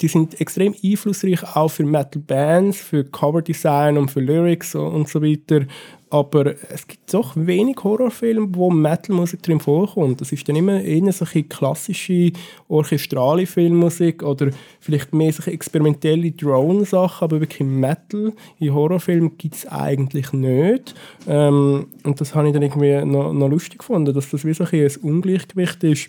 die 0.00 0.08
sind 0.08 0.40
extrem 0.40 0.74
einflussreich 0.82 1.42
auch 1.56 1.68
für 1.68 1.84
Metal-Bands, 1.84 2.78
für 2.78 3.04
Coverdesign 3.04 3.96
und 3.96 4.10
für 4.10 4.20
Lyrics 4.20 4.74
und 4.74 5.08
so 5.08 5.22
weiter. 5.22 5.66
Aber 6.10 6.54
es 6.70 6.86
gibt 6.86 7.12
doch 7.12 7.32
wenig 7.34 7.76
Horrorfilme, 7.82 8.48
wo 8.52 8.70
Metal-Musik 8.70 9.42
drin 9.42 9.60
vorkommt. 9.60 10.20
Das 10.20 10.30
ist 10.32 10.48
dann 10.48 10.56
immer 10.56 10.80
eher 10.80 11.12
so 11.12 11.24
eine 11.32 11.44
klassische 11.44 12.32
orchestrale 12.68 13.46
Filmmusik 13.46 14.22
oder 14.22 14.50
vielleicht 14.80 15.12
mehr 15.12 15.32
so 15.32 15.50
experimentelle 15.50 16.32
Drone-Sachen, 16.32 17.24
aber 17.24 17.40
wirklich 17.40 17.66
Metal 17.66 18.32
in 18.58 18.74
Horrorfilmen 18.74 19.38
gibt 19.38 19.54
es 19.54 19.66
eigentlich 19.66 20.32
nicht. 20.32 20.94
Ähm, 21.26 21.86
und 22.04 22.20
das 22.20 22.34
habe 22.34 22.48
ich 22.48 22.52
dann 22.52 22.62
irgendwie 22.62 23.04
noch, 23.04 23.32
noch 23.32 23.48
lustig 23.48 23.78
gefunden, 23.78 24.14
dass 24.14 24.30
das 24.30 24.44
wie 24.44 24.54
so 24.54 24.64
ein, 24.64 24.70
ein 24.72 24.96
Ungleichgewicht 25.02 25.82
ist 25.84 26.08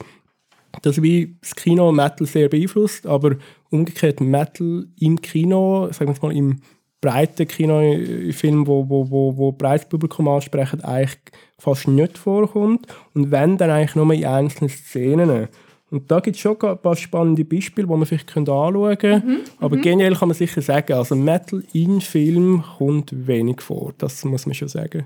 dass 0.81 1.01
wie 1.01 1.38
das 1.41 1.55
Kino 1.55 1.91
Metal 1.91 2.25
sehr 2.27 2.49
beeinflusst, 2.49 3.05
aber 3.05 3.35
umgekehrt 3.69 4.21
Metal 4.21 4.88
im 4.99 5.21
Kino, 5.21 5.89
sagen 5.91 6.15
wir 6.15 6.27
mal 6.27 6.35
im 6.35 6.61
breiten 7.01 7.47
Kinofilm, 7.47 8.65
wo, 8.65 8.89
wo, 8.89 9.09
wo, 9.11 9.38
wo 9.38 9.51
breites 9.51 9.88
Publikum 9.88 10.27
ansprechen, 10.27 10.81
eigentlich 10.81 11.19
fast 11.59 11.88
nicht 11.88 12.17
vorkommt. 12.17 12.88
Und 13.13 13.31
wenn, 13.31 13.57
dann 13.57 13.69
eigentlich 13.69 13.95
nur 13.95 14.11
in 14.11 14.25
einzelnen 14.25 14.69
Szenen. 14.69 15.47
Und 15.91 16.09
da 16.09 16.19
gibt 16.19 16.35
es 16.35 16.41
schon 16.41 16.59
ein 16.61 16.77
paar 16.79 16.95
spannende 16.95 17.45
Beispiele, 17.45 17.88
die 17.88 17.93
man 17.93 18.05
vielleicht 18.07 18.35
anschauen 18.35 18.97
könnte. 18.97 19.25
Mhm. 19.25 19.38
Aber 19.59 19.77
mhm. 19.77 19.81
generell 19.81 20.15
kann 20.15 20.29
man 20.29 20.35
sicher 20.35 20.61
sagen, 20.61 20.93
also 20.93 21.15
Metal 21.15 21.63
in 21.73 22.01
Film 22.01 22.63
kommt 22.77 23.27
wenig 23.27 23.61
vor. 23.61 23.93
Das 23.99 24.25
muss 24.25 24.47
man 24.47 24.55
schon 24.55 24.67
sagen. 24.67 25.05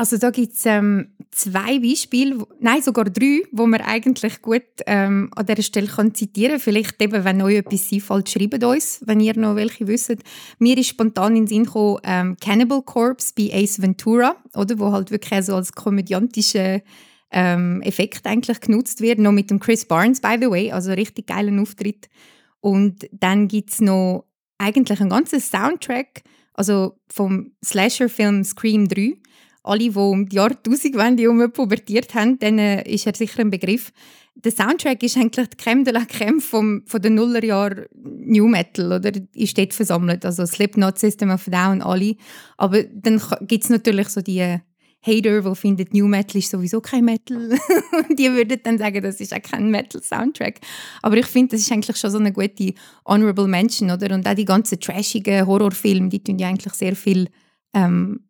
Also 0.00 0.16
da 0.16 0.30
gibt 0.30 0.54
es 0.54 0.64
ähm, 0.64 1.08
zwei 1.30 1.78
Beispiele, 1.78 2.46
nein 2.58 2.80
sogar 2.80 3.04
drei, 3.04 3.42
wo 3.52 3.66
man 3.66 3.82
eigentlich 3.82 4.40
gut 4.40 4.62
ähm, 4.86 5.30
an 5.36 5.44
dieser 5.44 5.62
Stelle 5.62 5.88
kann 5.88 6.14
zitieren 6.14 6.52
kann. 6.52 6.60
Vielleicht 6.60 7.02
eben, 7.02 7.22
wenn 7.22 7.42
euch 7.42 7.56
etwas 7.56 7.92
einfällt, 7.92 8.30
schreibt 8.30 8.64
uns, 8.64 9.02
wenn 9.04 9.20
ihr 9.20 9.36
noch 9.36 9.56
welche 9.56 9.86
wisst. 9.86 10.16
Mir 10.58 10.78
ist 10.78 10.86
spontan 10.86 11.36
in 11.36 11.42
den 11.42 11.48
Sinn 11.48 11.64
gekommen, 11.64 11.98
ähm, 12.04 12.36
Cannibal 12.40 12.80
Corpse 12.80 13.34
bei 13.36 13.50
Ace 13.52 13.82
Ventura, 13.82 14.36
oder, 14.54 14.78
wo 14.78 14.90
halt 14.90 15.10
wirklich 15.10 15.44
so 15.44 15.54
als 15.54 15.72
komödiantischer 15.72 16.80
ähm, 17.30 17.82
Effekt 17.82 18.26
eigentlich 18.26 18.62
genutzt 18.62 19.02
wird, 19.02 19.18
noch 19.18 19.32
mit 19.32 19.50
dem 19.50 19.60
Chris 19.60 19.84
Barnes, 19.84 20.22
by 20.22 20.38
the 20.40 20.48
way, 20.48 20.72
also 20.72 20.92
richtig 20.92 21.26
geilen 21.26 21.58
Auftritt. 21.58 22.08
Und 22.60 23.06
dann 23.12 23.48
gibt 23.48 23.68
es 23.68 23.82
noch 23.82 24.24
eigentlich 24.56 24.98
einen 24.98 25.10
ganzen 25.10 25.40
Soundtrack, 25.40 26.22
also 26.54 26.96
vom 27.06 27.52
Slasher-Film 27.62 28.44
Scream 28.44 28.88
3, 28.88 29.20
alle, 29.62 29.90
die 29.90 29.96
um 29.96 30.28
die 30.28 30.36
Jahrtausendwende 30.36 31.22
herum 31.22 31.52
pubertiert 31.52 32.14
haben, 32.14 32.38
denen 32.38 32.80
ist 32.80 33.06
er 33.06 33.14
sicher 33.14 33.40
ein 33.40 33.50
Begriff. 33.50 33.92
Der 34.36 34.52
Soundtrack 34.52 35.02
ist 35.02 35.16
eigentlich 35.16 35.48
die 35.48 35.56
Creme 35.56 35.84
de 35.84 35.92
la 35.92 36.04
Creme 36.04 36.40
vom, 36.40 36.82
von 36.86 37.02
den 37.02 37.14
Nullerjahren 37.14 37.86
New 37.94 38.48
Metal, 38.48 38.92
oder? 38.92 39.12
Ist 39.34 39.58
dort 39.58 39.74
versammelt. 39.74 40.24
Also 40.24 40.46
Slipknot, 40.46 40.98
System 40.98 41.30
of 41.30 41.44
Down, 41.44 41.82
alle. 41.82 42.16
Aber 42.56 42.82
dann 42.84 43.20
gibt 43.42 43.64
es 43.64 43.70
natürlich 43.70 44.08
so 44.08 44.22
die 44.22 44.60
Hater, 45.02 45.40
die 45.40 45.54
finden, 45.54 45.86
New 45.92 46.06
Metal 46.06 46.38
ist 46.38 46.50
sowieso 46.50 46.80
kein 46.80 47.04
Metal. 47.04 47.58
die 48.18 48.30
würden 48.30 48.60
dann 48.62 48.78
sagen, 48.78 49.02
das 49.02 49.20
ist 49.20 49.34
auch 49.34 49.42
kein 49.42 49.70
Metal-Soundtrack. 49.70 50.60
Aber 51.02 51.16
ich 51.16 51.26
finde, 51.26 51.56
das 51.56 51.62
ist 51.62 51.72
eigentlich 51.72 51.96
schon 51.96 52.10
so 52.10 52.18
eine 52.18 52.32
gute 52.32 52.74
Honorable 53.06 53.48
Mention, 53.48 53.90
oder? 53.90 54.14
Und 54.14 54.26
auch 54.26 54.34
die 54.34 54.44
ganzen 54.44 54.78
trashigen 54.78 55.46
Horrorfilme, 55.46 56.08
die 56.10 56.22
tun 56.22 56.38
ja 56.38 56.48
eigentlich 56.48 56.74
sehr 56.74 56.94
viel 56.94 57.28
ähm, 57.74 58.20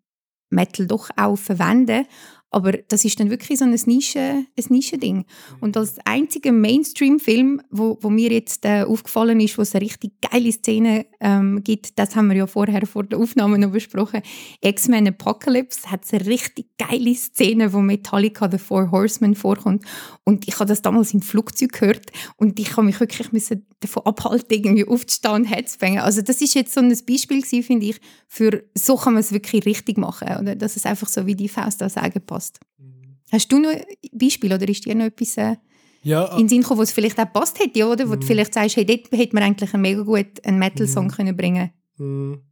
Metal 0.50 0.86
doch 0.86 1.08
auch 1.16 1.36
verwenden. 1.36 2.06
Aber 2.52 2.72
das 2.72 3.04
ist 3.04 3.20
dann 3.20 3.30
wirklich 3.30 3.58
so 3.58 3.64
ein 3.64 3.78
Nische, 3.86 4.18
ein 4.18 4.64
Nischending. 4.68 5.18
Mhm. 5.18 5.24
Und 5.60 5.76
als 5.76 5.98
einziger 6.04 6.50
Mainstream-Film, 6.50 7.62
wo, 7.70 7.98
wo 8.00 8.10
mir 8.10 8.32
jetzt 8.32 8.64
äh, 8.64 8.82
aufgefallen 8.82 9.38
ist, 9.38 9.56
wo 9.56 9.62
es 9.62 9.74
eine 9.74 9.84
richtig 9.84 10.20
geile 10.20 10.50
Szene 10.50 11.06
ähm, 11.20 11.62
gibt, 11.62 11.98
das 11.98 12.16
haben 12.16 12.28
wir 12.28 12.36
ja 12.36 12.46
vorher 12.48 12.84
vor 12.86 13.04
der 13.04 13.20
Aufnahme 13.20 13.58
noch 13.58 13.70
besprochen, 13.70 14.22
X-Men 14.62 15.08
Apocalypse 15.08 15.90
hat 15.90 16.02
eine 16.12 16.26
richtig 16.26 16.66
geile 16.76 17.14
Szene, 17.14 17.72
wo 17.72 17.78
Metallica 17.80 18.50
The 18.50 18.58
Four 18.58 18.90
Horsemen 18.90 19.36
vorkommt. 19.36 19.84
Und 20.24 20.48
ich 20.48 20.54
habe 20.56 20.66
das 20.66 20.82
damals 20.82 21.14
im 21.14 21.22
Flugzeug 21.22 21.72
gehört 21.72 22.10
und 22.36 22.58
ich 22.58 22.76
habe 22.76 22.86
mich 22.86 22.98
wirklich 22.98 23.30
müssen 23.30 23.64
davon 23.80 24.04
abhalten, 24.04 24.52
irgendwie 24.52 24.86
aufzustehen 24.86 25.34
und 25.34 25.44
herzubängen. 25.44 26.00
Also 26.00 26.22
das 26.22 26.40
ist 26.40 26.54
jetzt 26.54 26.74
so 26.74 26.80
ein 26.80 26.88
Beispiel 26.88 27.42
gewesen, 27.42 27.62
finde 27.62 27.86
ich, 27.86 28.00
für 28.28 28.62
so 28.74 28.96
kann 28.96 29.14
man 29.14 29.20
es 29.20 29.32
wirklich 29.32 29.64
richtig 29.66 29.96
machen, 29.96 30.28
oder? 30.38 30.54
dass 30.54 30.76
es 30.76 30.86
einfach 30.86 31.08
so 31.08 31.26
wie 31.26 31.34
die 31.34 31.48
Faust 31.48 31.82
an 31.82 31.88
Sagen 31.88 32.20
passt. 32.24 32.60
Mhm. 32.78 33.16
Hast 33.32 33.50
du 33.50 33.58
noch 33.58 33.70
ein 33.70 33.84
Beispiel 34.12 34.52
oder 34.52 34.68
ist 34.68 34.84
dir 34.84 34.94
noch 34.94 35.06
etwas 35.06 35.36
äh, 35.38 35.56
ja, 36.02 36.26
in 36.32 36.40
den 36.40 36.48
Sinn 36.48 36.60
gekommen, 36.60 36.78
wo 36.78 36.82
es 36.82 36.92
vielleicht 36.92 37.18
auch 37.18 37.32
passt 37.32 37.58
hätte, 37.58 37.86
oder? 37.86 38.08
Wo 38.08 38.14
mhm. 38.14 38.20
du 38.20 38.26
vielleicht 38.26 38.54
sagst, 38.54 38.76
hey, 38.76 38.84
dort 38.84 39.10
hätte 39.12 39.34
man 39.34 39.42
eigentlich 39.42 39.72
einen 39.74 39.82
mega 39.82 40.02
gut 40.02 40.44
einen 40.44 40.58
Metal-Song 40.58 41.06
mhm. 41.06 41.10
können 41.10 41.36
bringen 41.36 41.70
mhm. 41.96 42.42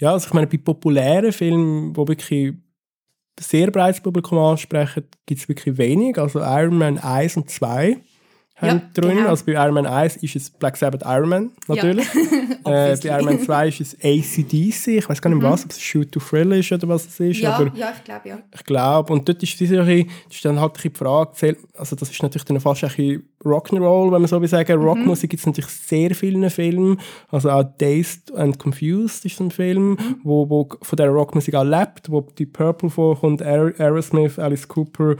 Ja, 0.00 0.12
also 0.12 0.26
ich 0.26 0.32
meine, 0.32 0.46
bei 0.46 0.56
populären 0.56 1.32
Filmen, 1.32 1.92
die 1.92 2.08
wirklich 2.08 2.54
sehr 3.38 3.70
breites 3.70 4.00
Publikum 4.00 4.38
ansprechen, 4.38 5.04
gibt 5.26 5.42
es 5.42 5.48
wirklich 5.48 5.76
wenig. 5.76 6.18
Also 6.18 6.40
Iron 6.40 6.78
Man 6.78 6.98
1 6.98 7.36
und 7.36 7.50
2 7.50 8.00
ja, 8.66 8.80
drin. 8.94 9.16
Genau. 9.16 9.28
Also 9.28 9.44
bei 9.46 9.52
Iron 9.52 9.74
Man 9.74 9.86
1 9.86 10.16
ist 10.16 10.36
es 10.36 10.50
Black 10.50 10.76
Sabbath 10.76 11.02
Iron 11.04 11.28
Man, 11.28 11.50
natürlich. 11.68 12.06
Ja. 12.64 12.90
äh, 12.92 12.96
bei 12.96 13.08
Iron 13.08 13.24
Man 13.24 13.40
2 13.40 13.68
ist 13.68 13.80
es 13.80 13.94
ACDC. 13.94 14.98
Ich 14.98 15.08
weiß 15.08 15.20
gar 15.22 15.30
nicht, 15.30 15.42
mhm. 15.42 15.46
was, 15.46 15.64
ob 15.64 15.70
es 15.70 15.80
Shoot 15.80 16.12
to 16.12 16.20
Thrill 16.20 16.52
ist 16.52 16.72
oder 16.72 16.88
was 16.88 17.06
es 17.06 17.20
ist. 17.20 17.40
Ja, 17.40 17.54
aber 17.54 17.72
ja 17.74 17.92
ich 17.96 18.04
glaube, 18.04 18.28
ja. 18.28 18.38
Ich 18.54 18.64
glaube. 18.64 19.12
Und 19.12 19.28
dort 19.28 19.42
ist, 19.42 19.60
das 19.60 19.70
ist 19.70 20.44
dann 20.44 20.60
halt 20.60 20.82
die 20.82 20.90
Frage, 20.90 21.56
also 21.74 21.96
das 21.96 22.10
ist 22.10 22.22
natürlich 22.22 22.44
dann 22.44 22.60
fast 22.60 22.84
ein 22.84 22.90
bisschen 22.90 23.24
Rock'n'Roll, 23.44 24.12
wenn 24.12 24.20
man 24.20 24.26
so 24.26 24.40
will 24.40 24.48
sagen. 24.48 24.78
Mhm. 24.78 24.86
Rockmusik 24.86 25.30
gibt 25.30 25.40
es 25.40 25.46
natürlich 25.46 25.70
sehr 25.70 26.14
vielen 26.14 26.48
Filmen. 26.50 27.00
Also 27.30 27.50
auch 27.50 27.64
Dazed 27.78 28.34
and 28.36 28.58
Confused 28.58 29.24
ist 29.24 29.40
ein 29.40 29.50
Film, 29.50 29.90
mhm. 29.90 30.20
wo, 30.22 30.48
wo 30.48 30.68
von 30.82 30.96
der 30.96 31.08
Rockmusik 31.08 31.54
auch 31.54 31.64
lebt, 31.64 32.10
wo 32.10 32.20
die 32.20 32.46
Purple 32.46 32.90
vorkommt, 32.90 33.42
Aerosmith, 33.42 34.38
Alice 34.38 34.68
Cooper, 34.68 35.16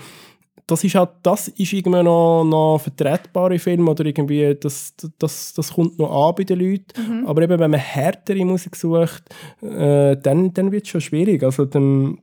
das 0.71 0.85
ist 0.85 0.95
halt, 0.95 1.11
das 1.23 1.49
ist 1.49 1.73
irgendwie 1.73 2.03
noch, 2.03 2.45
noch 2.45 2.79
vertretbare 2.79 3.59
Film 3.59 3.89
oder 3.89 4.05
irgendwie, 4.05 4.55
das, 4.55 4.95
das, 5.19 5.55
das 5.55 5.73
kommt 5.73 5.99
noch 5.99 6.29
an 6.29 6.35
bei 6.37 6.45
den 6.45 6.61
Leuten. 6.61 7.23
Mhm. 7.23 7.27
Aber 7.27 7.43
eben, 7.43 7.59
wenn 7.59 7.71
man 7.71 7.81
härtere 7.81 8.45
Musik 8.45 8.77
sucht, 8.77 9.25
äh, 9.63 10.17
dann, 10.17 10.55
dann 10.55 10.71
wird 10.71 10.85
es 10.85 10.91
schon 10.91 11.01
schwierig. 11.01 11.43
Also 11.43 11.65
dann, 11.65 12.19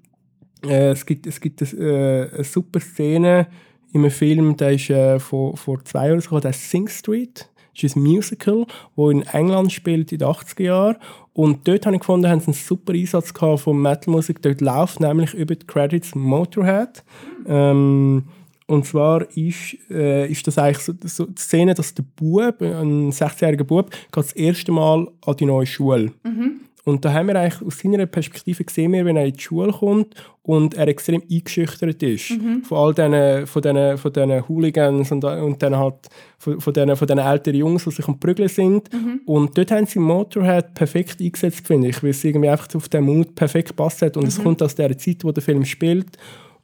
äh, 0.66 0.92
es 0.92 1.06
gibt, 1.06 1.28
es 1.28 1.42
gibt 1.42 1.62
eine, 1.62 1.82
äh, 1.82 2.36
eine 2.36 2.44
super 2.44 2.80
Szene 2.80 3.48
in 3.92 4.02
einem 4.02 4.12
Film, 4.12 4.56
der 4.56 4.72
ist 4.72 4.90
äh, 4.90 5.20
vor, 5.20 5.58
vor 5.58 5.84
zwei 5.84 6.08
Jahren 6.08 6.20
gekommen, 6.20 6.42
der 6.42 6.52
ist 6.52 6.70
Sing 6.70 6.88
Street. 6.88 7.50
Das 7.74 7.84
ist 7.84 7.96
ein 7.96 8.02
Musical, 8.02 8.66
das 8.96 9.12
in 9.12 9.22
England 9.22 9.72
spielt 9.72 10.12
in 10.12 10.18
den 10.18 10.28
80er 10.28 10.64
Jahren. 10.64 10.96
Und 11.34 11.68
dort 11.68 11.86
habe 11.86 11.96
ich 11.96 12.00
gefunden, 12.00 12.28
haben 12.28 12.40
sie 12.40 12.48
einen 12.48 12.54
super 12.56 12.94
Einsatz 12.94 13.32
von 13.32 13.80
Metal-Musik. 13.80 14.42
Dort 14.42 14.62
läuft 14.62 15.00
nämlich 15.00 15.36
über 15.36 15.54
die 15.54 15.68
Credits 15.68 16.16
Motorhead. 16.16 17.04
Ähm, 17.46 18.24
und 18.68 18.86
zwar 18.86 19.22
ist, 19.36 19.78
äh, 19.90 20.30
ist 20.30 20.46
das 20.46 20.58
eigentlich 20.58 20.84
so, 20.84 20.94
so 21.04 21.26
die 21.26 21.42
Szene, 21.42 21.74
dass 21.74 21.94
der 21.94 22.04
Bub, 22.04 22.62
ein 22.62 23.12
16-jähriger 23.12 23.64
Bub, 23.64 23.90
geht 23.92 24.02
das 24.14 24.34
erste 24.34 24.74
Mal 24.74 25.08
an 25.26 25.38
die 25.38 25.46
neue 25.46 25.66
Schule. 25.66 26.12
Mhm. 26.24 26.62
Und 26.84 27.04
da 27.04 27.12
haben 27.12 27.28
wir 27.28 27.36
eigentlich 27.36 27.62
aus 27.62 27.80
seiner 27.80 28.06
Perspektive 28.06 28.64
gesehen, 28.64 28.94
wenn 28.94 29.18
er 29.18 29.26
in 29.26 29.34
die 29.34 29.42
Schule 29.42 29.74
kommt 29.74 30.16
und 30.44 30.74
er 30.76 30.88
extrem 30.88 31.22
eingeschüchtert 31.30 32.02
ist 32.02 32.32
mhm. 32.32 32.64
von 32.64 32.78
all 32.78 32.94
diesen, 32.94 33.46
von 33.46 33.62
diesen, 33.62 33.98
von 33.98 34.14
diesen 34.14 34.48
Hooligans 34.48 35.12
und, 35.12 35.24
und 35.26 35.62
dann 35.62 35.76
halt 35.76 35.96
von, 36.38 36.62
von, 36.62 36.74
diesen, 36.74 36.96
von 36.96 37.06
diesen 37.06 37.20
älteren 37.20 37.60
Jungs, 37.60 37.84
die 37.84 37.92
sich 37.92 38.08
am 38.08 38.18
Prügeln 38.18 38.48
sind. 38.48 38.94
Mhm. 38.94 39.20
Und 39.26 39.58
dort 39.58 39.72
haben 39.72 39.86
sie 39.86 40.00
Motorhead 40.00 40.74
perfekt 40.76 41.20
eingesetzt, 41.20 41.68
finde 41.68 41.90
ich, 41.90 42.02
weil 42.02 42.12
es 42.12 42.24
irgendwie 42.24 42.48
einfach 42.50 42.74
auf 42.74 42.88
den 42.88 43.04
Mut 43.04 43.36
perfekt 43.36 43.76
passt 43.76 44.02
hat. 44.02 44.16
Und 44.16 44.24
mhm. 44.24 44.30
es 44.30 44.42
kommt 44.42 44.62
aus 44.62 44.76
der 44.76 44.98
Zeit, 44.98 45.26
wo 45.26 45.34
der 45.34 45.44
Film 45.44 45.66
spielt. 45.66 46.18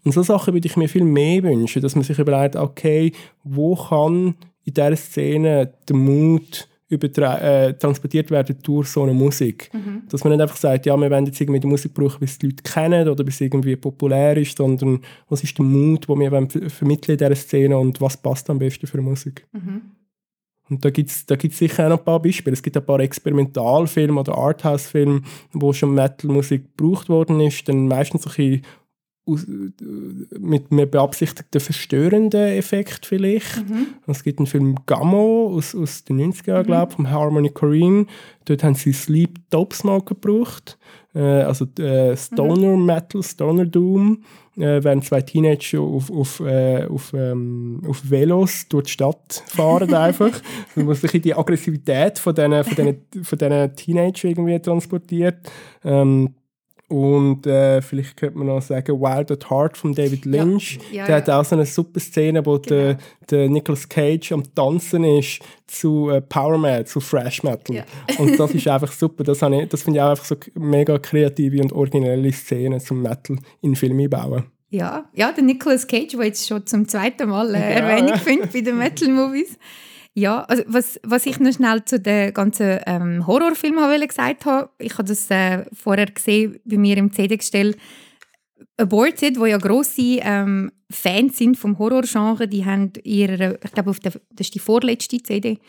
Und 0.03 0.11
so 0.11 0.23
Sachen 0.23 0.53
würde 0.53 0.67
ich 0.67 0.75
mir 0.75 0.89
viel 0.89 1.03
mehr 1.03 1.43
wünschen, 1.43 1.81
dass 1.81 1.95
man 1.95 2.03
sich 2.03 2.19
überlegt, 2.19 2.55
okay, 2.55 3.11
wo 3.43 3.75
kann 3.75 4.35
in 4.65 4.73
dieser 4.73 4.95
Szene 4.95 5.73
der 5.87 5.95
Mut 5.95 6.67
äh, 6.89 7.73
transportiert 7.73 8.29
werden 8.29 8.57
durch 8.61 8.89
so 8.89 9.03
eine 9.03 9.13
Musik. 9.13 9.71
Mhm. 9.73 10.03
Dass 10.09 10.23
man 10.23 10.33
nicht 10.33 10.41
einfach 10.41 10.57
sagt, 10.57 10.85
ja, 10.85 10.95
wir 10.95 11.09
wollen 11.09 11.25
jetzt 11.25 11.41
irgendwie 11.41 11.59
die 11.59 11.67
Musik 11.67 11.93
brauchen, 11.93 12.21
weil 12.21 12.27
es 12.27 12.37
die 12.37 12.47
Leute 12.47 12.63
kennen 12.63 13.09
oder 13.09 13.23
bis 13.23 13.35
es 13.35 13.41
irgendwie 13.41 13.75
populär 13.75 14.37
ist, 14.37 14.57
sondern 14.57 14.99
was 15.27 15.43
ist 15.43 15.57
der 15.57 15.65
Mut, 15.65 16.07
den 16.07 16.19
wir 16.19 16.69
vermitteln 16.69 17.13
in 17.13 17.17
dieser 17.17 17.35
Szene 17.35 17.77
und 17.77 17.99
was 17.99 18.17
passt 18.17 18.49
am 18.49 18.59
besten 18.59 18.85
für 18.85 19.01
Musik. 19.01 19.47
Mhm. 19.53 19.81
Und 20.69 20.85
da 20.85 20.89
gibt 20.91 21.09
es 21.09 21.25
da 21.25 21.35
gibt's 21.35 21.57
sicher 21.57 21.85
auch 21.85 21.89
noch 21.89 21.99
ein 21.99 22.05
paar 22.05 22.21
Beispiele. 22.21 22.53
Es 22.53 22.63
gibt 22.63 22.77
ein 22.77 22.85
paar 22.85 22.99
Experimentalfilme 22.99 24.19
oder 24.19 24.37
Arthouse-Filme, 24.37 25.21
wo 25.51 25.73
schon 25.73 25.93
Metal-Musik 25.93 26.77
gebraucht 26.77 27.09
worden 27.09 27.39
ist, 27.41 27.67
dann 27.67 27.87
meistens 27.87 28.25
ein 28.37 28.61
mit 29.25 30.71
einem 30.71 30.89
beabsichtigten 30.89 31.61
verstörenden 31.61 32.57
Effekt 32.57 33.05
vielleicht. 33.05 33.69
Mhm. 33.69 33.87
Es 34.05 34.23
gibt 34.23 34.39
einen 34.39 34.47
Film 34.47 34.75
Gammo 34.85 35.53
aus, 35.55 35.73
aus 35.73 36.03
den 36.03 36.19
90er 36.19 36.47
Jahren, 36.47 36.61
mhm. 36.63 36.67
glaube 36.67 36.89
ich, 36.89 36.95
vom 36.95 37.09
Harmony 37.09 37.49
Korine. 37.49 38.05
Dort 38.45 38.63
haben 38.63 38.75
sie 38.75 38.91
Sleep 38.91 39.39
Dope 39.49 39.75
Smoke 39.75 40.15
gebraucht. 40.15 40.77
Äh, 41.15 41.19
also 41.19 41.65
äh, 41.79 42.17
Stoner 42.17 42.75
mhm. 42.75 42.85
Metal, 42.85 43.23
Stoner 43.23 43.65
Doom. 43.65 44.23
Äh, 44.57 44.83
während 44.83 45.05
zwei 45.05 45.21
Teenager 45.21 45.79
auf, 45.79 46.11
auf, 46.11 46.39
äh, 46.41 46.85
auf, 46.85 47.13
ähm, 47.13 47.81
auf 47.87 48.07
Velos 48.07 48.67
durch 48.67 48.85
die 48.85 48.91
Stadt 48.91 49.43
fahren 49.47 49.93
einfach. 49.93 50.41
Man 50.75 50.85
muss 50.85 51.01
sich 51.01 51.21
die 51.21 51.33
Aggressivität 51.33 52.19
von 52.19 52.35
diesen 52.35 52.63
von 52.63 52.97
von 53.23 53.37
diesen 53.39 53.75
Teenager 53.75 54.27
irgendwie 54.27 54.59
transportiert. 54.59 55.37
Ähm, 55.83 56.35
und 56.93 57.47
äh, 57.47 57.81
vielleicht 57.81 58.17
könnte 58.17 58.37
man 58.37 58.45
noch 58.45 58.61
sagen, 58.61 59.01
Wild 59.01 59.31
at 59.31 59.49
Heart 59.49 59.77
von 59.77 59.95
David 59.95 60.25
Lynch. 60.25 60.77
Ja. 60.91 60.99
Ja, 60.99 61.05
der 61.07 61.15
ja. 61.15 61.21
hat 61.23 61.29
auch 61.31 61.43
so 61.43 61.55
eine 61.55 61.65
super 61.65 61.99
Szene, 61.99 62.45
wo 62.45 62.59
genau. 62.59 62.67
der, 62.67 62.97
der 63.31 63.49
Nicolas 63.49 63.89
Cage 63.89 64.31
am 64.31 64.43
Tanzen 64.53 65.03
ist 65.03 65.39
zu 65.65 66.11
äh, 66.11 66.21
Power 66.21 66.59
Metal, 66.59 66.85
zu 66.85 66.99
Fresh 66.99 67.41
Metal. 67.41 67.83
Und 68.19 68.39
das 68.39 68.53
ist 68.53 68.67
einfach 68.67 68.91
super. 68.91 69.23
Das, 69.23 69.41
ich, 69.41 69.69
das 69.69 69.81
finde 69.81 69.97
ich 69.97 70.03
auch 70.03 70.11
einfach 70.11 70.25
so 70.25 70.35
mega 70.53 70.99
kreative 70.99 71.63
und 71.63 71.73
originelle 71.73 72.31
Szenen 72.31 72.79
zum 72.79 73.01
Metal 73.01 73.37
in 73.61 73.75
Filme 73.75 74.07
bauen. 74.07 74.43
Ja, 74.69 75.09
ja, 75.13 75.31
der 75.31 75.43
Nicolas 75.43 75.87
Cage, 75.87 76.15
der 76.15 76.25
jetzt 76.25 76.47
schon 76.47 76.63
zum 76.67 76.87
zweiten 76.87 77.27
Mal 77.27 77.55
äh, 77.55 77.73
Erwähnung 77.73 78.19
findet 78.19 78.53
bei 78.53 78.61
den 78.61 78.77
Metal-Movies. 78.77 79.57
Ja, 80.15 80.41
also 80.43 80.63
was, 80.67 80.99
was 81.03 81.25
ich 81.25 81.39
noch 81.39 81.53
schnell 81.53 81.83
zu 81.85 81.99
den 81.99 82.33
ganzen 82.33 82.79
ähm, 82.85 83.25
Horrorfilmen 83.25 84.07
gesagt 84.07 84.45
habe, 84.45 84.69
ich 84.77 84.93
habe 84.93 85.07
das 85.07 85.29
äh, 85.31 85.65
vorher 85.73 86.05
gesehen 86.05 86.59
bei 86.65 86.77
mir 86.77 86.97
im 86.97 87.11
CD-Gestell. 87.11 87.75
Aborted, 88.77 89.39
wo 89.39 89.45
ja 89.45 89.57
grosse 89.57 90.19
ähm, 90.21 90.71
Fans 90.91 91.37
sind 91.37 91.57
vom 91.57 91.79
Horrorgenre, 91.79 92.47
die 92.47 92.65
haben 92.65 92.93
ihre, 93.03 93.59
ich 93.63 93.71
glaube, 93.71 93.95
das 94.03 94.15
ist 94.39 94.55
die 94.55 94.59
vorletzte 94.59 95.21
CD, 95.21 95.59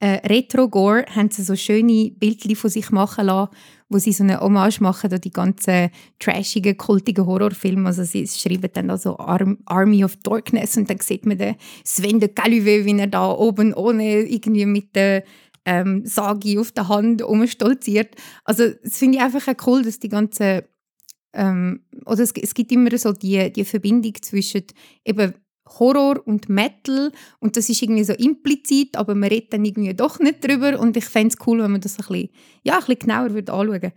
äh, 0.00 0.26
Retro 0.26 0.68
Gore, 0.68 1.06
haben 1.14 1.30
sie 1.30 1.42
so 1.42 1.56
schöne 1.56 2.10
Bildchen 2.10 2.56
von 2.56 2.70
sich 2.70 2.90
machen 2.90 3.26
lassen, 3.26 3.54
wo 3.88 3.98
sie 3.98 4.12
so 4.12 4.24
eine 4.24 4.40
Hommage 4.40 4.80
machen 4.80 5.12
an 5.12 5.20
die 5.20 5.30
ganzen 5.30 5.90
trashigen, 6.18 6.76
kultigen 6.76 7.26
Horrorfilme. 7.26 7.86
Also 7.86 8.04
sie 8.04 8.26
schreiben 8.26 8.70
dann 8.72 8.90
also 8.90 9.18
Arm 9.18 9.58
Army 9.66 10.04
of 10.04 10.16
Darkness 10.16 10.76
und 10.76 10.88
dann 10.88 11.00
sieht 11.00 11.26
man 11.26 11.38
den 11.38 11.56
Sven 11.84 12.20
de 12.20 12.28
Caluvet, 12.28 12.84
wie 12.84 12.98
er 12.98 13.06
da 13.06 13.30
oben 13.30 13.74
ohne 13.74 14.22
irgendwie 14.22 14.66
mit 14.66 14.96
der 14.96 15.24
ähm, 15.64 16.04
Sagi 16.04 16.58
auf 16.58 16.72
der 16.72 16.88
Hand 16.88 17.22
umstolziert. 17.22 18.14
Also 18.44 18.70
das 18.82 18.98
finde 18.98 19.18
ich 19.18 19.24
einfach 19.24 19.54
cool, 19.66 19.82
dass 19.82 19.98
die 19.98 20.08
ganze 20.08 20.64
ähm, 21.34 21.80
oder 22.06 22.20
es, 22.20 22.32
es, 22.32 22.54
gibt 22.54 22.70
immer 22.70 22.96
so 22.96 23.12
die, 23.12 23.52
die 23.52 23.64
Verbindung 23.64 24.14
zwischen 24.22 24.64
eben 25.04 25.34
Horror 25.66 26.20
und 26.26 26.48
Metal 26.48 27.10
und 27.40 27.56
das 27.56 27.68
ist 27.68 27.82
irgendwie 27.82 28.04
so 28.04 28.12
implizit, 28.12 28.96
aber 28.96 29.14
man 29.14 29.30
redet 29.30 29.52
dann 29.52 29.64
irgendwie 29.64 29.94
doch 29.94 30.18
nicht 30.20 30.46
drüber 30.46 30.78
und 30.78 30.96
ich 30.96 31.06
fände 31.06 31.34
es 31.34 31.46
cool, 31.46 31.62
wenn 31.62 31.72
man 31.72 31.80
das 31.80 31.98
ein 31.98 32.06
bisschen, 32.06 32.28
ja, 32.62 32.74
ein 32.74 32.80
bisschen 32.80 32.98
genauer 32.98 33.34
würde 33.34 33.52
anschauen 33.52 33.92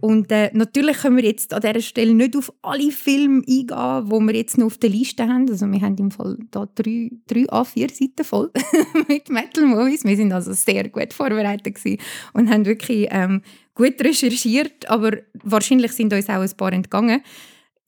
und 0.00 0.30
äh, 0.30 0.50
natürlich 0.52 0.98
können 0.98 1.16
wir 1.16 1.24
jetzt 1.24 1.54
an 1.54 1.62
dieser 1.62 1.80
Stelle 1.80 2.14
nicht 2.14 2.36
auf 2.36 2.52
alle 2.62 2.90
Filme 2.90 3.42
eingehen, 3.48 3.66
die 3.66 4.26
wir 4.26 4.34
jetzt 4.34 4.58
noch 4.58 4.66
auf 4.66 4.78
der 4.78 4.90
Liste 4.90 5.26
haben. 5.26 5.48
Also 5.48 5.66
wir 5.66 5.80
haben 5.80 5.96
im 5.96 6.10
Fall 6.10 6.36
da 6.50 6.68
drei, 6.74 7.10
drei 7.26 7.44
A4 7.44 7.90
Seiten 7.92 8.24
voll 8.24 8.50
mit 9.08 9.30
Metal-Movies. 9.30 10.04
Wir 10.04 10.16
sind 10.16 10.32
also 10.32 10.52
sehr 10.52 10.88
gut 10.88 11.14
vorbereitet 11.14 11.78
und 12.34 12.50
haben 12.50 12.66
wirklich 12.66 13.08
ähm, 13.10 13.42
gut 13.74 14.00
recherchiert, 14.00 14.88
aber 14.88 15.12
wahrscheinlich 15.42 15.92
sind 15.92 16.12
uns 16.12 16.28
auch 16.28 16.42
ein 16.42 16.56
paar 16.56 16.72
entgangen. 16.72 17.22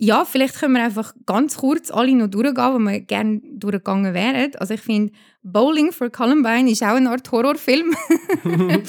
Ja, 0.01 0.24
vielleicht 0.24 0.55
können 0.55 0.74
wir 0.74 0.84
einfach 0.84 1.12
ganz 1.26 1.57
kurz 1.57 1.90
alle 1.90 2.14
noch 2.14 2.28
durchgehen, 2.28 2.74
wo 2.74 2.78
wir 2.78 3.01
gerne 3.01 3.40
durchgegangen 3.57 4.14
wären. 4.14 4.55
Also 4.57 4.74
ich 4.74 4.80
finde, 4.80 5.12
Bowling 5.42 5.90
for 5.90 6.09
Columbine 6.09 6.70
ist 6.70 6.84
auch 6.84 6.94
eine 6.94 7.11
Art 7.11 7.30
Horrorfilm. 7.32 7.96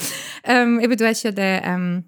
ähm, 0.44 0.78
eben, 0.78 0.96
du 0.96 1.08
hast 1.08 1.24
ja 1.24 1.32
den 1.32 1.60
ähm, 1.64 2.04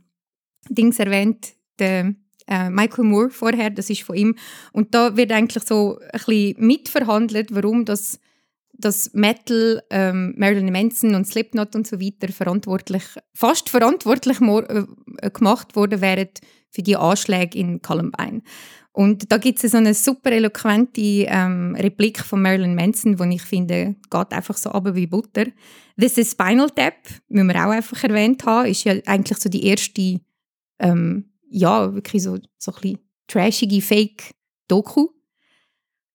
Dings 0.69 1.01
erwähnt, 1.01 1.49
den 1.81 2.25
äh, 2.47 2.71
Michael 2.71 3.05
Moore 3.05 3.31
vorher, 3.31 3.71
das 3.71 3.91
ist 3.91 4.03
von 4.03 4.15
ihm. 4.15 4.37
Und 4.73 4.95
da 4.95 5.17
wird 5.17 5.33
eigentlich 5.33 5.65
so 5.65 5.99
ein 5.99 6.09
bisschen 6.13 6.55
mitverhandelt, 6.59 7.53
warum 7.53 7.85
das, 7.85 8.21
das 8.73 9.13
Metal, 9.15 9.83
ähm, 9.91 10.35
Marilyn 10.37 10.71
Manson 10.71 11.17
und 11.17 11.27
Slipknot 11.27 11.75
und 11.75 11.89
so 11.89 12.01
weiter 12.01 12.33
verantwortlich, 12.33 13.03
fast 13.35 13.69
verantwortlich 13.69 14.41
äh, 14.41 15.31
gemacht 15.31 15.75
worden 15.75 16.01
wären 16.01 16.29
für 16.71 16.83
die 16.83 16.97
Anschläge 16.97 17.59
in 17.59 17.83
Columbine. 17.83 18.43
Und 18.93 19.33
da 19.33 19.39
gibt 19.39 19.63
es 19.65 19.73
so 19.73 19.79
eine 19.79 19.95
super 19.95 20.33
eloquente 20.33 21.01
ähm, 21.01 21.75
Replik 21.79 22.21
von 22.21 22.43
Marilyn 22.43 22.75
Manson, 22.75 23.17
die 23.17 23.37
ich 23.37 23.43
finde, 23.43 23.97
geht 24.11 24.33
einfach 24.33 24.57
so 24.59 24.71
ab 24.71 24.85
wie 24.95 25.07
Butter. 25.07 25.47
This 25.99 26.19
is 26.19 26.33
Spinal 26.33 26.69
Tap, 26.69 26.95
müssen 27.29 27.49
wir 27.49 27.67
auch 27.67 27.71
einfach 27.71 28.05
erwähnt 28.05 28.45
haben, 28.45 28.69
ist 28.69 28.85
ja 28.85 28.95
eigentlich 29.07 29.39
so 29.39 29.49
die 29.49 29.67
erste, 29.67 30.21
ähm, 30.79 31.31
ja, 31.49 31.95
wirklich 31.95 32.23
so, 32.23 32.39
so 32.59 32.73
ein 32.73 32.81
bisschen 32.81 32.99
trashige 33.29 33.81
Fake-Doku. 33.81 35.09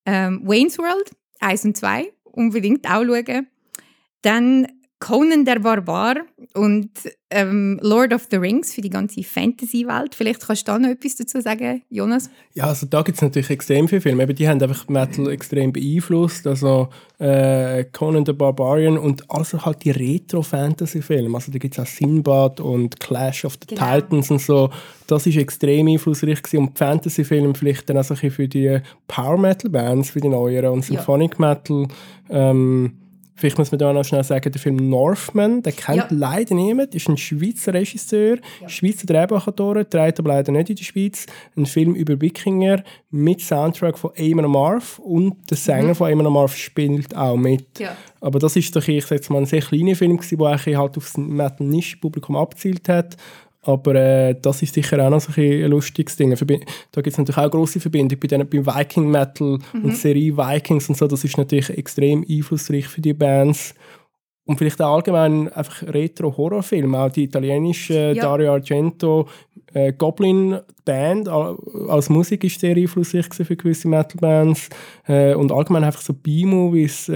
Ähm, 0.06 0.42
Wayne's 0.46 0.78
World, 0.78 1.12
1 1.40 1.66
und 1.66 1.78
2, 1.78 2.14
unbedingt 2.24 2.88
auch 2.88 3.04
schauen. 3.04 3.48
Dann 4.22 4.68
Conan 5.00 5.46
der 5.46 5.60
Barbar 5.60 6.16
und 6.56 6.90
ähm, 7.30 7.80
Lord 7.84 8.14
of 8.14 8.28
the 8.32 8.38
Rings 8.38 8.74
für 8.74 8.82
die 8.82 8.90
ganze 8.90 9.22
Fantasy-Welt. 9.22 10.16
Vielleicht 10.16 10.48
kannst 10.48 10.68
du 10.68 10.72
da 10.72 10.80
noch 10.80 10.90
etwas 10.90 11.18
dazu 11.18 11.40
sagen, 11.40 11.84
Jonas? 11.90 12.32
Ja, 12.56 12.66
also 12.66 12.88
da 12.88 13.04
gibt 13.04 13.18
es 13.18 13.22
natürlich 13.22 13.52
extrem 13.52 13.88
viele 13.88 14.02
Filme. 14.02 14.26
die 14.26 14.48
haben 14.48 14.60
einfach 14.60 14.88
Metal 14.88 15.30
extrem 15.30 15.72
beeinflusst. 15.72 16.48
Also 16.48 16.90
äh, 17.20 17.84
Conan 17.86 18.26
the 18.26 18.34
Barbarian 18.34 18.98
und 18.98 19.30
also 19.30 19.64
halt 19.64 19.84
die 19.84 19.92
Retro-Fantasy-Filme. 19.92 21.36
Also 21.36 21.52
da 21.52 21.60
gibt 21.60 21.78
es 21.78 21.80
auch 21.80 21.88
Sinbad 21.88 22.60
und 22.60 23.00
Clash 23.00 23.46
of 23.46 23.54
the 23.54 23.76
genau. 23.76 24.00
Titans 24.00 24.32
und 24.32 24.42
so. 24.42 24.72
Das 25.06 25.28
ist 25.28 25.38
extrem 25.38 25.88
einflussreich 25.90 26.42
gewesen. 26.42 26.68
Und 26.68 26.78
Fantasy-Filme 26.78 27.54
vielleicht 27.54 27.88
dann 27.88 28.00
auch 28.00 28.06
für 28.06 28.48
die 28.48 28.80
Power-Metal-Bands, 29.08 30.10
für 30.10 30.22
die 30.22 30.30
neueren 30.30 30.72
und 30.72 30.86
Symphonic 30.86 31.38
Metal. 31.38 31.88
Ähm, 32.30 32.94
Vielleicht 33.38 33.58
muss 33.60 33.72
man 33.72 33.78
da 33.78 33.94
noch 33.94 34.04
schnell 34.04 34.24
sagen, 34.24 34.52
der 34.52 34.60
Film 34.60 34.90
Northman, 34.90 35.62
den 35.62 35.76
kennt 35.76 35.98
ja. 35.98 36.08
leider 36.10 36.56
niemand, 36.56 36.96
ist 36.96 37.08
ein 37.08 37.18
Schweizer 37.18 37.74
Regisseur, 37.74 38.38
ja. 38.62 38.68
Schweizer 38.68 39.06
Drehbuchautor, 39.06 39.88
trägt 39.88 40.20
aber 40.20 40.30
leider 40.30 40.52
nicht 40.52 40.72
in 40.72 40.76
der 40.76 40.84
Schweiz. 40.84 41.28
Ein 41.56 41.68
Film 41.68 41.94
über 41.94 42.20
Wikinger 42.20 42.84
mit 43.12 43.42
Soundtrack 43.42 43.98
von 43.98 44.12
Eamon 44.16 44.50
Marv 44.50 44.98
und 45.00 45.36
der 45.52 45.58
Sänger 45.58 45.90
mhm. 45.90 45.96
von 45.96 46.10
Eamon 46.10 46.34
Marv 46.34 46.56
spielt 46.56 47.16
auch 47.16 47.38
mit. 47.38 47.80
Ja. 47.80 47.96
Aber 48.22 48.40
das 48.40 48.56
ist 48.56 48.76
doch, 48.76 48.88
ich 48.88 49.08
jetzt 49.08 49.30
mal, 49.30 49.38
ein 49.38 49.46
sehr 49.46 49.62
kleiner 49.62 49.96
Film, 49.96 50.20
der 50.20 50.48
eigentlich 50.48 50.76
halt 50.76 50.98
aufs 50.98 51.16
Metal-Nisch-Publikum 51.16 52.36
abgezielt 52.36 52.90
hat 52.90 53.18
aber 53.68 53.96
äh, 53.96 54.36
das 54.42 54.62
ist 54.62 54.74
sicher 54.74 55.06
auch 55.06 55.10
noch 55.10 55.20
so 55.20 55.32
ein, 55.36 55.64
ein 55.64 55.70
lustiges 55.70 56.16
Ding. 56.16 56.30
Da 56.30 56.36
gibt 56.38 57.08
es 57.08 57.18
natürlich 57.18 57.38
auch 57.38 57.52
grosse 57.52 57.80
Verbindung 57.80 58.18
bei 58.20 58.28
denen, 58.28 58.48
beim 58.48 58.66
Viking 58.66 59.12
Metal 59.12 59.60
mhm. 59.74 59.84
und 59.84 59.98
Serie 59.98 60.36
Vikings 60.36 60.88
und 60.88 60.96
so. 60.96 61.06
Das 61.06 61.24
ist 61.24 61.38
natürlich 61.38 61.70
extrem 61.70 62.26
einflussreich 62.28 62.88
für 62.88 63.02
die 63.02 63.14
Bands. 63.14 63.76
Und 64.46 64.58
vielleicht 64.58 64.82
auch 64.82 64.96
allgemein 64.96 65.52
einfach 65.52 65.84
Retro-Horrorfilme. 65.84 66.98
Auch 66.98 67.12
die 67.12 67.26
italienische 67.26 68.14
ja. 68.16 68.22
Dario 68.22 68.54
Argento 68.54 69.28
äh, 69.74 69.92
Goblin 69.92 70.60
Band 70.86 71.28
als 71.28 72.10
Musik 72.10 72.46
ist 72.46 72.62
sehr 72.62 72.78
einflussreich 72.78 73.26
für 73.26 73.56
gewisse 73.58 73.90
Metal-Bands. 73.90 74.70
Äh, 75.06 75.34
und 75.36 75.52
allgemein 75.52 75.84
einfach 75.84 76.00
so 76.00 76.14
B-Movies. 76.14 77.10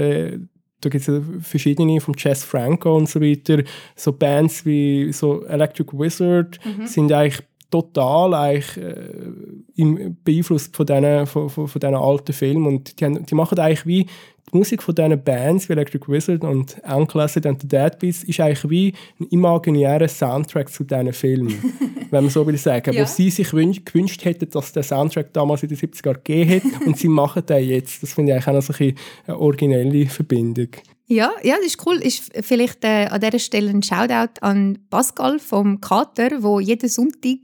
Da 0.82 0.89
gibt 0.89 1.07
es 1.07 1.21
verschiedene, 1.41 2.01
von 2.01 2.15
Jess 2.17 2.43
Franco 2.43 2.95
und 2.97 3.07
so 3.07 3.21
weiter. 3.21 3.63
So 3.95 4.13
Bands 4.13 4.65
wie 4.65 5.13
so 5.13 5.45
Electric 5.45 5.97
Wizard 5.97 6.59
mhm. 6.65 6.88
sind 6.88 7.11
eigentlich 7.11 7.43
total 7.71 8.34
eigentlich, 8.34 8.77
äh, 8.77 10.11
beeinflusst 10.23 10.75
von 10.75 10.86
diesen, 10.86 11.25
von, 11.25 11.49
von, 11.49 11.67
von 11.67 11.95
alten 11.95 12.34
Filmen. 12.34 12.67
Und 12.67 12.99
die, 12.99 13.05
haben, 13.05 13.25
die 13.25 13.36
machen 13.36 13.57
eigentlich 13.57 13.86
wie 13.86 14.05
die 14.53 14.57
Musik 14.57 14.83
von 14.83 14.95
diesen 14.95 15.23
Bands 15.23 15.69
wie 15.69 15.73
Electric 15.73 16.07
Wizard 16.07 16.43
und 16.43 16.81
Unclassic 16.83 17.45
and 17.45 17.61
the 17.61 17.67
Deadbeats 17.67 18.23
ist 18.23 18.39
eigentlich 18.39 18.69
wie 18.69 18.93
ein 19.19 19.27
imaginärer 19.27 20.07
Soundtrack 20.07 20.69
zu 20.71 20.83
diesen 20.83 21.13
Filmen, 21.13 21.61
wenn 22.11 22.23
man 22.23 22.29
so 22.29 22.45
will 22.45 22.57
sagen. 22.57 22.93
Ja. 22.93 23.03
Wo 23.03 23.07
sie 23.07 23.29
sich 23.29 23.49
gewünscht 23.49 24.25
hätten, 24.25 24.49
dass 24.49 24.71
der 24.73 24.83
Soundtrack 24.83 25.33
damals 25.33 25.63
in 25.63 25.69
den 25.69 25.77
70er 25.77 26.05
Jahren 26.05 26.23
gegeben 26.23 26.49
hätte 26.49 26.67
und 26.85 26.97
sie 26.97 27.07
machen 27.07 27.45
den 27.45 27.67
jetzt. 27.67 28.03
Das 28.03 28.13
finde 28.13 28.31
ich 28.31 28.35
eigentlich 28.35 28.47
auch 28.47 28.69
noch 28.69 28.75
so 28.75 28.83
eine 29.27 29.39
originelle 29.39 30.07
Verbindung. 30.07 30.69
Ja, 31.07 31.31
ja, 31.43 31.55
das 31.57 31.67
ist 31.67 31.85
cool. 31.85 31.95
Ist 31.95 32.31
vielleicht 32.41 32.83
äh, 32.85 33.07
an 33.07 33.19
dieser 33.19 33.39
Stelle 33.39 33.69
ein 33.69 33.83
Shoutout 33.83 34.39
an 34.41 34.79
Pascal 34.89 35.39
vom 35.39 35.81
Kater, 35.81 36.41
wo 36.41 36.59
jeden 36.59 36.87
Sonntag 36.87 37.39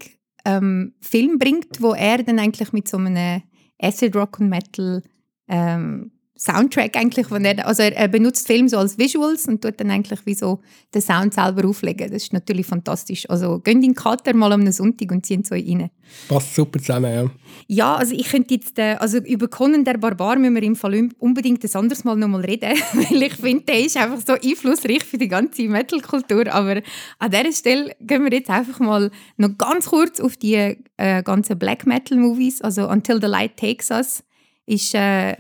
ähm, 0.46 0.94
Film 1.02 1.38
bringt, 1.38 1.82
wo 1.82 1.94
er 1.94 2.24
dann 2.24 2.40
eigentlich 2.40 2.72
mit 2.72 2.88
so 2.88 2.98
einem 2.98 3.42
Acid 3.80 4.16
Rock 4.16 4.40
und 4.40 4.50
Metal 4.50 5.04
ähm, 5.50 6.12
Soundtrack 6.38 6.96
eigentlich, 6.96 7.32
wenn 7.32 7.46
er, 7.46 7.66
also 7.68 7.84
er, 7.84 8.08
benutzt 8.08 8.48
Film 8.48 8.68
so 8.68 8.78
als 8.78 8.98
Visuals 8.98 9.48
und 9.48 9.62
tut 9.62 9.80
dann 9.80 9.90
eigentlich 9.90 10.26
wie 10.26 10.36
so 10.36 10.60
den 10.94 11.02
Sound 11.02 11.34
selber 11.34 11.68
auflegen. 11.68 12.12
Das 12.12 12.24
ist 12.24 12.34
natürlich 12.34 12.66
fantastisch. 12.66 13.30
Also 13.30 13.60
gehen 13.60 13.78
in 13.78 13.94
den 13.94 13.96
Kater 13.96 14.36
mal 14.36 14.52
am 14.52 14.72
Sonntag 14.72 15.12
und 15.12 15.26
ziehen 15.26 15.44
so 15.44 15.56
rein. 15.56 15.90
Passt 16.28 16.56
super 16.56 16.80
zusammen, 16.80 17.14
ja. 17.14 17.32
Ja, 17.68 17.96
also 17.96 18.14
ich 18.14 18.30
könnte 18.30 18.54
jetzt, 18.54 18.78
äh, 18.78 18.96
also 19.00 19.18
über 19.18 19.48
Conan 19.48 19.84
der 19.84 19.98
Barbar 19.98 20.38
müssen 20.38 20.56
wir 20.56 20.64
im 20.64 20.76
Fall 20.76 21.10
unbedingt 21.18 21.64
ein 21.64 21.76
anderes 21.76 22.04
Mal 22.04 22.16
nochmal 22.16 22.42
reden, 22.42 22.72
weil 22.94 23.24
ich 23.24 23.34
finde, 23.34 23.64
der 23.66 23.80
ist 23.80 23.98
einfach 23.98 24.20
so 24.26 24.34
einflussreich 24.34 25.04
für 25.04 25.18
die 25.18 25.28
ganze 25.28 25.64
Metal-Kultur. 25.64 26.54
Aber 26.54 26.82
an 27.20 27.32
dieser 27.32 27.52
Stelle 27.52 27.96
gehen 28.00 28.24
wir 28.24 28.32
jetzt 28.32 28.50
einfach 28.50 28.80
mal 28.80 29.12
noch 29.38 29.58
ganz 29.58 29.88
kurz 29.88 30.20
auf 30.20 30.38
die 30.38 30.76
äh, 30.98 31.24
ganzen 31.24 31.58
Black 31.58 31.86
Metal-Movies, 31.86 32.62
also 32.62 32.88
Until 32.88 33.20
the 33.20 33.28
Light 33.28 33.58
Takes 33.58 33.90
Us 33.90 34.24
ist... 34.68 34.94
Äh, 34.94 35.38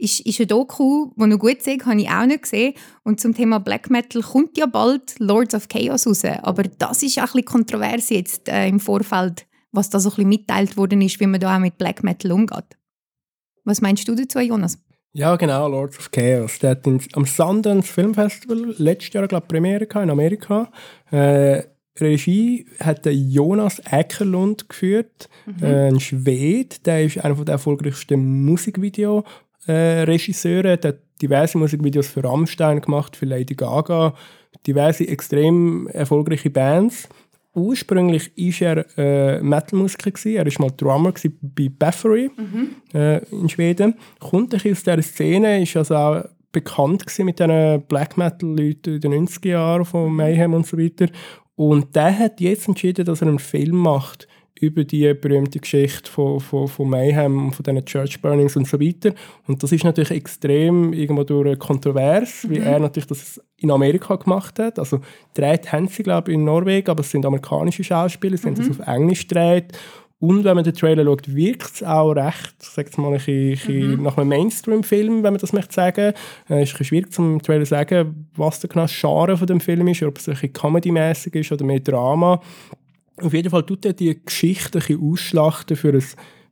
ist, 0.00 0.20
ist 0.20 0.40
ein 0.40 0.48
Doku, 0.48 1.12
das 1.16 1.28
noch 1.28 1.38
gut 1.38 1.58
ist, 1.58 1.86
habe 1.86 2.00
ich 2.00 2.08
auch 2.08 2.26
nicht 2.26 2.42
gesehen. 2.42 2.74
Und 3.04 3.20
zum 3.20 3.34
Thema 3.34 3.60
Black 3.60 3.90
Metal 3.90 4.22
kommt 4.22 4.56
ja 4.56 4.66
bald 4.66 5.18
Lords 5.18 5.54
of 5.54 5.68
Chaos 5.68 6.06
raus. 6.06 6.24
Aber 6.24 6.62
das 6.62 7.02
ist 7.02 7.18
auch 7.18 7.22
ein 7.22 7.26
bisschen 7.26 7.44
kontrovers 7.44 8.08
jetzt 8.10 8.48
äh, 8.48 8.66
im 8.66 8.80
Vorfeld, 8.80 9.46
was 9.72 9.90
da 9.90 10.00
so 10.00 10.10
ein 10.10 10.16
bisschen 10.16 10.28
mitteilt 10.28 10.76
worden 10.76 11.02
ist, 11.02 11.20
wie 11.20 11.26
man 11.26 11.40
da 11.40 11.56
auch 11.56 11.60
mit 11.60 11.78
Black 11.78 12.02
Metal 12.02 12.32
umgeht. 12.32 12.76
Was 13.64 13.80
meinst 13.80 14.08
du 14.08 14.14
dazu, 14.14 14.40
Jonas? 14.40 14.78
Ja, 15.12 15.36
genau, 15.36 15.68
Lords 15.68 15.98
of 15.98 16.10
Chaos. 16.10 16.58
Der 16.60 16.70
hat 16.70 16.86
in, 16.86 17.00
am 17.14 17.24
Sundance 17.24 17.92
Film 17.92 18.14
Festival 18.14 18.74
letztes 18.78 19.12
Jahr, 19.12 19.28
glaube 19.28 19.44
ich, 19.44 19.48
Premiere 19.48 19.84
in 19.84 20.10
Amerika. 20.10 20.70
Äh, 21.10 21.64
Regie 21.98 22.66
hat 22.78 23.04
Jonas 23.06 23.80
Eckerlund 23.80 24.68
geführt, 24.68 25.28
mhm. 25.46 25.64
äh, 25.64 25.88
ein 25.88 26.00
Schwede. 26.00 26.76
Der 26.84 27.04
ist 27.04 27.18
einer 27.18 27.34
der 27.34 27.54
erfolgreichsten 27.54 28.44
Musikvideos 28.44 29.24
äh, 29.66 30.02
Regisseure, 30.02 30.76
der 30.76 30.92
hat 30.92 31.00
diverse 31.20 31.58
Musikvideos 31.58 32.08
für 32.08 32.24
Rammstein 32.24 32.80
gemacht, 32.80 33.16
für 33.16 33.26
Lady 33.26 33.54
Gaga, 33.54 34.14
diverse 34.66 35.06
extrem 35.06 35.86
erfolgreiche 35.88 36.50
Bands. 36.50 37.08
ursprünglich 37.54 38.30
war 38.36 38.76
er 38.76 38.98
äh, 38.98 39.42
Metal-Musiker. 39.42 40.12
Er 40.30 40.46
war 40.46 40.52
mal 40.58 40.70
Drummer 40.76 41.12
bei 41.42 41.68
Bathory 41.68 42.30
mhm. 42.36 42.70
äh, 42.94 43.18
in 43.30 43.48
Schweden. 43.48 43.94
Kommt 44.18 44.54
ein 44.54 44.72
aus 44.72 44.82
dieser 44.82 45.02
Szene, 45.02 45.62
ist 45.62 45.76
also 45.76 45.96
auch 45.96 46.24
bekannt 46.52 47.04
mit 47.18 47.38
diesen 47.38 47.82
Black 47.82 48.16
Metal-Leuten 48.16 48.94
in 48.94 49.00
den 49.00 49.28
90er 49.28 49.48
Jahren 49.48 49.84
von 49.84 50.14
Mayhem 50.14 50.54
und 50.54 50.66
so 50.66 50.78
weiter. 50.78 51.06
Und 51.54 51.94
der 51.94 52.18
hat 52.18 52.40
jetzt 52.40 52.68
entschieden, 52.68 53.04
dass 53.04 53.20
er 53.20 53.28
einen 53.28 53.38
Film 53.38 53.76
macht 53.76 54.26
über 54.60 54.84
die 54.84 55.12
berühmte 55.14 55.58
Geschichte 55.58 56.10
von, 56.10 56.38
von, 56.40 56.68
von 56.68 56.88
Mayhem 56.88 57.46
und 57.46 57.54
von 57.54 57.62
diesen 57.62 57.84
Church 57.84 58.20
Burnings 58.20 58.56
und 58.56 58.68
so 58.68 58.80
weiter. 58.80 59.14
Und 59.46 59.62
das 59.62 59.72
ist 59.72 59.84
natürlich 59.84 60.10
extrem 60.10 60.92
irgendwo 60.92 61.24
durch 61.24 61.58
kontrovers, 61.58 62.44
mhm. 62.44 62.50
wie 62.50 62.58
er 62.58 62.78
natürlich 62.78 63.06
das 63.06 63.40
in 63.56 63.70
Amerika 63.70 64.16
gemacht 64.16 64.58
hat. 64.58 64.78
Also 64.78 65.00
dreht 65.34 65.72
haben 65.72 65.88
sie, 65.88 66.02
glaube 66.02 66.30
ich, 66.30 66.34
in 66.34 66.44
Norwegen, 66.44 66.90
aber 66.90 67.00
es 67.00 67.10
sind 67.10 67.24
amerikanische 67.24 67.84
Schauspieler, 67.84 68.36
sie 68.36 68.50
mhm. 68.50 68.56
haben 68.56 68.68
das 68.68 68.80
auf 68.80 68.86
Englisch 68.86 69.26
gedreht. 69.26 69.72
Und 70.20 70.44
wenn 70.44 70.54
man 70.54 70.64
den 70.64 70.74
Trailer 70.74 71.02
schaut, 71.04 71.34
wirkt 71.34 71.76
es 71.76 71.82
auch 71.82 72.12
recht, 72.12 72.54
sag 72.58 72.96
mal, 72.98 73.14
ein 73.14 73.14
bisschen, 73.14 73.96
mhm. 73.96 74.02
nach 74.02 74.18
einem 74.18 74.28
Mainstream-Film, 74.28 75.22
wenn 75.22 75.32
man 75.32 75.38
das 75.38 75.54
möchte 75.54 75.72
sagen. 75.72 76.12
Es 76.44 76.50
äh, 76.50 76.62
ist 76.62 76.68
ein 76.74 76.78
bisschen 76.78 76.84
schwierig, 76.84 77.12
zum 77.12 77.40
Trailer 77.40 77.64
zu 77.64 77.70
sagen, 77.70 78.28
was 78.36 78.60
der 78.60 78.68
genau 78.68 78.84
Genre 78.86 79.38
von 79.38 79.46
dem 79.46 79.60
Film 79.60 79.88
ist, 79.88 80.02
ob 80.02 80.18
es 80.18 80.28
ein 80.28 80.34
bisschen 80.34 80.52
comedy-mäßig 80.52 81.34
ist 81.36 81.52
oder 81.52 81.64
mehr 81.64 81.80
Drama. 81.80 82.42
Auf 83.22 83.32
jeden 83.32 83.50
Fall 83.50 83.64
tut 83.64 83.84
er 83.84 83.92
die 83.92 84.18
Geschichte 84.24 84.80
ausschlachten 85.00 85.76
für 85.76 85.92
ein 85.92 86.04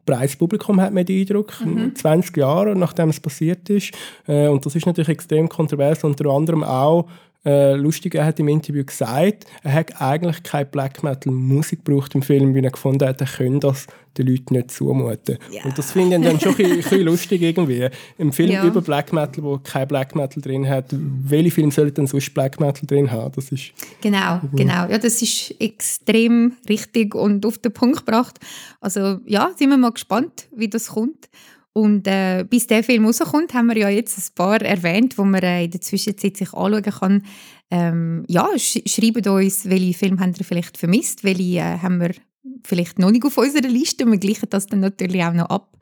breites 0.04 0.36
Publikum, 0.36 0.80
hat 0.80 0.92
man 0.92 1.04
den 1.04 1.20
Eindruck. 1.20 1.54
Mhm. 1.64 1.94
20 1.94 2.36
Jahre, 2.36 2.74
nachdem 2.74 3.10
es 3.10 3.20
passiert 3.20 3.68
ist. 3.68 3.92
Äh, 4.26 4.48
und 4.48 4.64
das 4.64 4.74
ist 4.74 4.86
natürlich 4.86 5.10
extrem 5.10 5.48
kontrovers, 5.48 6.04
unter 6.04 6.30
anderem 6.30 6.64
auch 6.64 7.08
äh, 7.44 7.74
lustig, 7.74 8.14
er 8.14 8.24
hat 8.24 8.40
im 8.40 8.48
Interview 8.48 8.84
gesagt, 8.84 9.46
er 9.62 9.72
hat 9.72 10.00
eigentlich 10.02 10.42
keine 10.42 10.66
Black 10.66 11.02
Metal 11.02 11.32
Musik 11.32 11.84
gebraucht 11.84 12.14
im 12.14 12.22
Film, 12.22 12.54
weil 12.54 12.64
er 12.64 12.70
gefunden 12.70 13.06
hat, 13.06 13.20
er 13.20 13.26
könne 13.26 13.60
das 13.60 13.86
den 14.18 14.26
Leuten 14.26 14.54
nicht 14.54 14.70
zumuten. 14.70 15.38
Ja. 15.50 15.64
Und 15.64 15.78
das 15.78 15.92
finde 15.92 16.16
ich 16.16 16.22
dann 16.22 16.40
schon 16.40 16.54
ein 16.56 16.76
bisschen 16.76 17.02
lustig 17.02 17.42
irgendwie. 17.42 17.88
Im 18.18 18.32
Film 18.32 18.50
ja. 18.50 18.64
über 18.64 18.80
Black 18.80 19.12
Metal, 19.12 19.42
wo 19.42 19.58
kein 19.58 19.86
Black 19.88 20.14
Metal 20.14 20.42
drin 20.42 20.68
hat, 20.68 20.86
welche 20.90 21.50
Filme 21.50 21.72
sollen 21.72 21.94
denn 21.94 22.06
sonst 22.06 22.32
Black 22.34 22.60
Metal 22.60 22.86
drin 22.86 23.10
haben? 23.10 23.32
Das 23.34 23.50
ist 23.50 23.72
genau, 24.00 24.40
genau. 24.54 24.88
Ja, 24.88 24.98
das 24.98 25.22
ist 25.22 25.54
extrem 25.60 26.52
richtig 26.68 27.14
und 27.14 27.46
auf 27.46 27.58
den 27.58 27.72
Punkt 27.72 28.04
gebracht. 28.04 28.38
Also 28.80 29.18
ja, 29.26 29.50
sind 29.56 29.70
wir 29.70 29.76
mal 29.76 29.92
gespannt, 29.92 30.48
wie 30.54 30.68
das 30.68 30.88
kommt. 30.88 31.28
Und 31.72 32.08
äh, 32.08 32.44
bis 32.48 32.66
der 32.66 32.82
Film 32.82 33.06
rauskommt, 33.06 33.54
haben 33.54 33.68
wir 33.68 33.76
ja 33.76 33.88
jetzt 33.88 34.18
ein 34.18 34.34
paar 34.34 34.60
erwähnt, 34.60 35.16
wo 35.16 35.24
man 35.24 35.42
äh, 35.42 35.64
in 35.64 35.70
der 35.70 35.80
Zwischenzeit 35.80 36.36
sich 36.36 36.52
anschauen 36.52 36.82
kann. 36.82 37.22
Ähm, 37.70 38.24
ja, 38.26 38.48
sch 38.56 38.80
schreibt 38.86 39.26
uns, 39.26 39.68
welche 39.68 39.96
Filme 39.96 40.18
habt 40.20 40.38
ihr 40.38 40.44
vielleicht 40.44 40.76
vermisst, 40.76 41.22
welche 41.22 41.58
äh, 41.58 41.78
haben 41.78 42.00
wir 42.00 42.10
vielleicht 42.64 42.98
noch 42.98 43.10
nicht 43.10 43.24
auf 43.24 43.36
unserer 43.38 43.68
Liste. 43.68 44.06
Wir 44.06 44.18
gleichen 44.18 44.48
das 44.50 44.66
dann 44.66 44.80
natürlich 44.80 45.22
auch 45.22 45.32
noch 45.32 45.50
ab. 45.50 45.76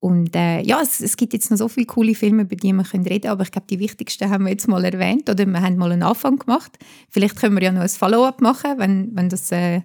Und 0.00 0.36
äh, 0.36 0.60
ja, 0.60 0.80
es, 0.80 1.00
es, 1.00 1.16
gibt 1.16 1.32
jetzt 1.32 1.50
noch 1.50 1.58
so 1.58 1.68
viele 1.68 1.86
coole 1.86 2.14
Filme, 2.14 2.42
über 2.42 2.54
die 2.54 2.72
wir 2.72 2.84
können 2.84 3.04
reden 3.04 3.30
aber 3.30 3.42
ich 3.42 3.50
glaube, 3.50 3.66
die 3.68 3.80
wichtigsten 3.80 4.30
haben 4.30 4.44
wir 4.44 4.52
jetzt 4.52 4.68
mal 4.68 4.84
erwähnt 4.84 5.28
oder 5.28 5.44
wir 5.44 5.60
haben 5.60 5.76
mal 5.76 5.90
einen 5.90 6.04
Anfang 6.04 6.38
gemacht. 6.38 6.78
Vielleicht 7.10 7.36
können 7.36 7.56
wir 7.56 7.64
ja 7.64 7.72
noch 7.72 7.80
ein 7.80 7.88
Follow-up 7.88 8.40
machen, 8.40 8.78
wenn, 8.78 9.10
wenn 9.16 9.28
das 9.28 9.50
äh, 9.50 9.82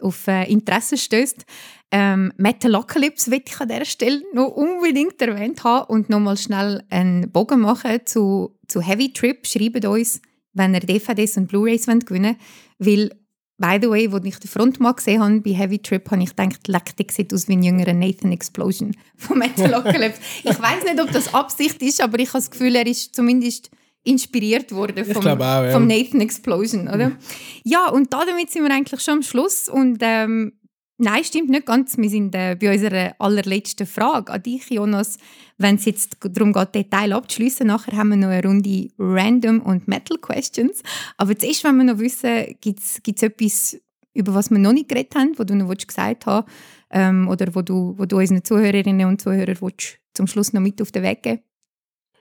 auf 0.00 0.28
äh, 0.28 0.44
Interesse 0.44 0.96
stößt. 0.96 1.44
Ähm, 1.90 2.32
Metalocalypse 2.36 3.30
will 3.32 3.42
ich 3.44 3.60
an 3.60 3.68
dieser 3.68 3.84
Stelle 3.84 4.22
noch 4.32 4.48
unbedingt 4.48 5.20
erwähnt 5.20 5.64
haben 5.64 5.88
und 5.88 6.08
nochmal 6.08 6.36
schnell 6.36 6.84
einen 6.90 7.32
Bogen 7.32 7.60
machen 7.60 8.00
zu, 8.04 8.56
zu 8.68 8.80
Heavy 8.80 9.12
Trip. 9.12 9.44
Schreibt 9.44 9.84
uns, 9.86 10.20
wenn 10.52 10.74
ihr 10.74 10.80
DVDs 10.80 11.36
und 11.36 11.48
Blu-rays 11.48 11.86
gewinnen 11.86 12.36
wollt, 12.36 12.38
weil 12.78 13.10
By 13.58 13.78
the 13.82 13.90
way, 13.90 14.08
als 14.12 14.24
ich 14.24 14.38
den 14.38 14.48
Frontmann 14.48 14.94
gesehen 14.94 15.20
habe 15.20 15.40
bei 15.40 15.52
Heavy 15.52 15.80
Trip, 15.80 16.08
habe 16.10 16.22
ich 16.22 16.34
gedacht, 16.34 16.68
leck, 16.68 16.96
der 16.96 17.06
sieht 17.10 17.34
aus 17.34 17.48
wie 17.48 17.54
ein 17.54 17.62
jüngerer 17.62 17.92
Nathan 17.92 18.30
Explosion 18.30 18.96
von 19.16 19.38
Metalocalypse. 19.38 20.20
ich 20.44 20.60
weiß 20.60 20.84
nicht, 20.84 21.00
ob 21.00 21.10
das 21.10 21.34
Absicht 21.34 21.82
ist, 21.82 22.00
aber 22.00 22.18
ich 22.20 22.28
habe 22.28 22.38
das 22.38 22.50
Gefühl, 22.50 22.76
er 22.76 22.86
ist 22.86 23.16
zumindest 23.16 23.70
inspiriert 24.04 24.72
worden 24.72 25.04
vom, 25.04 25.26
auch, 25.26 25.38
ja. 25.38 25.70
vom 25.70 25.86
Nathan 25.86 26.20
Explosion, 26.20 26.88
oder? 26.88 27.10
Mhm. 27.10 27.16
Ja, 27.64 27.88
und 27.88 28.12
damit 28.12 28.50
sind 28.50 28.62
wir 28.62 28.72
eigentlich 28.72 29.00
schon 29.00 29.14
am 29.14 29.22
Schluss 29.22 29.68
und 29.68 29.98
ähm, 30.02 30.57
Nein, 31.00 31.22
stimmt 31.22 31.48
nicht 31.48 31.64
ganz. 31.64 31.96
Wir 31.96 32.10
sind 32.10 32.34
äh, 32.34 32.56
bei 32.60 32.72
unserer 32.72 33.14
allerletzten 33.20 33.86
Frage 33.86 34.32
an 34.32 34.42
dich, 34.42 34.68
Jonas. 34.68 35.16
Wenn 35.56 35.76
es 35.76 35.84
jetzt 35.84 36.16
darum 36.20 36.52
geht, 36.52 36.74
Detail 36.74 37.12
abzuschließen, 37.12 37.68
nachher 37.68 37.96
haben 37.96 38.08
wir 38.08 38.16
noch 38.16 38.28
eine 38.28 38.42
Runde 38.42 38.88
Random 38.98 39.60
und 39.60 39.86
Metal 39.86 40.18
Questions. 40.18 40.82
Aber 41.16 41.38
zuerst 41.38 41.62
wollen 41.62 41.76
wir 41.76 41.84
noch 41.84 42.00
wissen, 42.00 42.56
gibt 42.60 42.80
es 42.80 43.22
etwas, 43.22 43.80
über 44.12 44.34
was 44.34 44.50
wir 44.50 44.58
noch 44.58 44.72
nicht 44.72 44.88
geredet 44.88 45.14
haben, 45.14 45.34
was 45.36 45.46
du 45.46 45.54
noch 45.54 45.72
gesagt 45.72 46.26
hast 46.26 46.48
ähm, 46.90 47.28
oder 47.28 47.54
wo 47.54 47.62
du, 47.62 47.94
wo 47.96 48.04
du 48.04 48.18
unseren 48.18 48.42
Zuhörerinnen 48.42 49.06
und 49.06 49.20
Zuhörern 49.20 49.56
willst, 49.60 49.98
zum 50.14 50.26
Schluss 50.26 50.52
noch 50.52 50.60
mit 50.60 50.82
auf 50.82 50.90
den 50.90 51.04
Weg 51.04 51.22
geben 51.22 51.42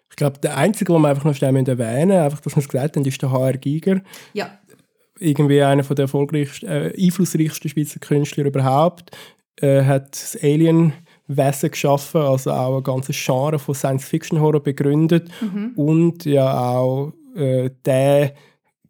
ich 0.10 0.16
glaube, 0.16 0.40
der 0.40 0.56
einzige, 0.56 0.94
den 0.94 1.02
wir 1.02 1.10
einfach 1.10 1.26
noch 1.26 1.36
schnell 1.36 1.54
erwähnen 1.54 2.08
müssen, 2.08 2.22
einfach, 2.22 2.40
dass 2.40 2.56
wir 2.56 2.62
es 2.62 2.70
gesagt 2.70 2.96
haben, 2.96 3.06
ist 3.06 3.22
der 3.22 3.30
HR 3.30 3.58
Giger. 3.58 4.02
Ja 4.32 4.58
irgendwie 5.20 5.62
einer 5.62 5.84
der 5.84 6.04
erfolgreichsten, 6.04 6.68
äh, 6.68 6.94
einflussreichsten 6.98 7.70
Schweizer 7.70 8.00
Künstler 8.00 8.46
überhaupt. 8.46 9.16
Äh, 9.60 9.84
hat 9.84 10.12
das 10.12 10.38
Alien 10.42 10.94
Wesen 11.28 11.72
geschaffen, 11.72 12.22
also 12.22 12.52
auch 12.52 12.74
eine 12.76 12.84
ganze 12.84 13.12
Genre 13.12 13.60
von 13.60 13.76
Science-Fiction-Horror 13.76 14.62
begründet 14.62 15.30
mhm. 15.42 15.72
und 15.76 16.26
ja 16.26 16.78
auch 16.78 17.14
äh, 17.36 17.70
der 17.86 18.34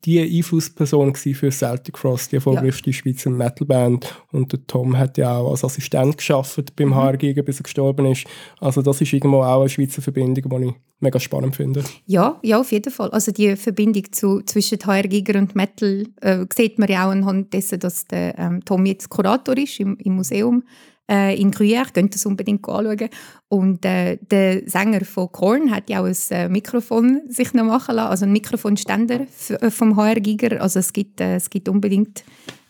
die 0.08 0.22
Einflussperson 0.22 1.14
für 1.16 1.52
Celtic 1.52 1.98
Frost, 1.98 2.32
die 2.32 2.38
erfolgreichste 2.38 2.92
ja. 2.92 2.94
Schweizer 2.94 3.30
Metalband. 3.30 4.16
Und 4.32 4.54
der 4.54 4.66
Tom 4.66 4.98
hat 4.98 5.18
ja 5.18 5.38
auch 5.38 5.52
als 5.52 5.66
Assistent 5.66 6.18
geschafft 6.18 6.76
beim 6.78 6.90
mhm. 6.90 6.96
HR 6.96 7.18
bis 7.18 7.60
er 7.60 7.64
gestorben 7.64 8.06
ist. 8.06 8.26
Also 8.62 8.82
das 8.82 9.02
ist 9.02 9.12
irgendwo 9.12 9.44
auch 9.44 9.60
eine 9.60 9.70
Schweizer 9.70 10.02
Verbindung, 10.02 10.62
die 10.62 10.68
ich 10.68 10.74
mega 11.02 11.20
spannend 11.20 11.58
finde. 11.58 11.84
Ja, 12.06 12.40
ja, 12.42 12.58
auf 12.58 12.72
jeden 12.72 12.92
Fall. 12.92 13.10
Also 13.10 13.34
die 13.34 13.58
Verbindung 13.58 14.06
zu, 14.14 14.42
zwischen 14.44 14.80
HR 14.80 15.04
Giger 15.04 15.38
und 15.38 15.56
Metal 15.56 16.06
äh, 16.22 16.46
sieht 16.56 16.80
man 16.80 16.90
ja 16.90 17.06
auch 17.06 17.12
anhand 17.12 17.54
dessen, 17.54 17.80
dass 17.82 18.06
der 18.06 18.40
ähm, 18.40 18.64
Tom 18.64 18.86
jetzt 18.86 19.10
Kurator 19.10 19.58
ist 19.58 19.78
im, 19.82 19.98
im 19.98 20.16
Museum 20.16 20.64
äh, 21.10 21.40
in 21.40 21.52
Gruyère, 21.52 21.92
könnt 21.94 22.14
das 22.14 22.26
unbedingt 22.26 22.68
anschauen. 22.68 23.10
Und 23.50 23.86
äh, 23.86 24.18
der 24.18 24.68
Sänger 24.68 25.06
von 25.06 25.32
Korn 25.32 25.72
hat 25.72 25.90
ja 25.90 26.02
auch 26.02 26.06
ein 26.06 26.16
äh, 26.32 26.50
Mikrofon 26.50 27.22
sich 27.28 27.54
noch 27.54 27.66
machen 27.66 27.96
lassen, 27.96 28.10
also 28.10 28.26
ein 28.26 28.32
Mikrofonständer 28.32 29.28
äh, 29.50 29.72
vom 29.72 29.96
HR 29.96 30.20
Giger. 30.20 30.62
Also 30.62 30.80
es 30.80 30.92
gibt, 30.94 31.22
äh, 31.22 31.36
es 31.36 31.50
gibt 31.50 31.70
unbedingt 31.70 32.24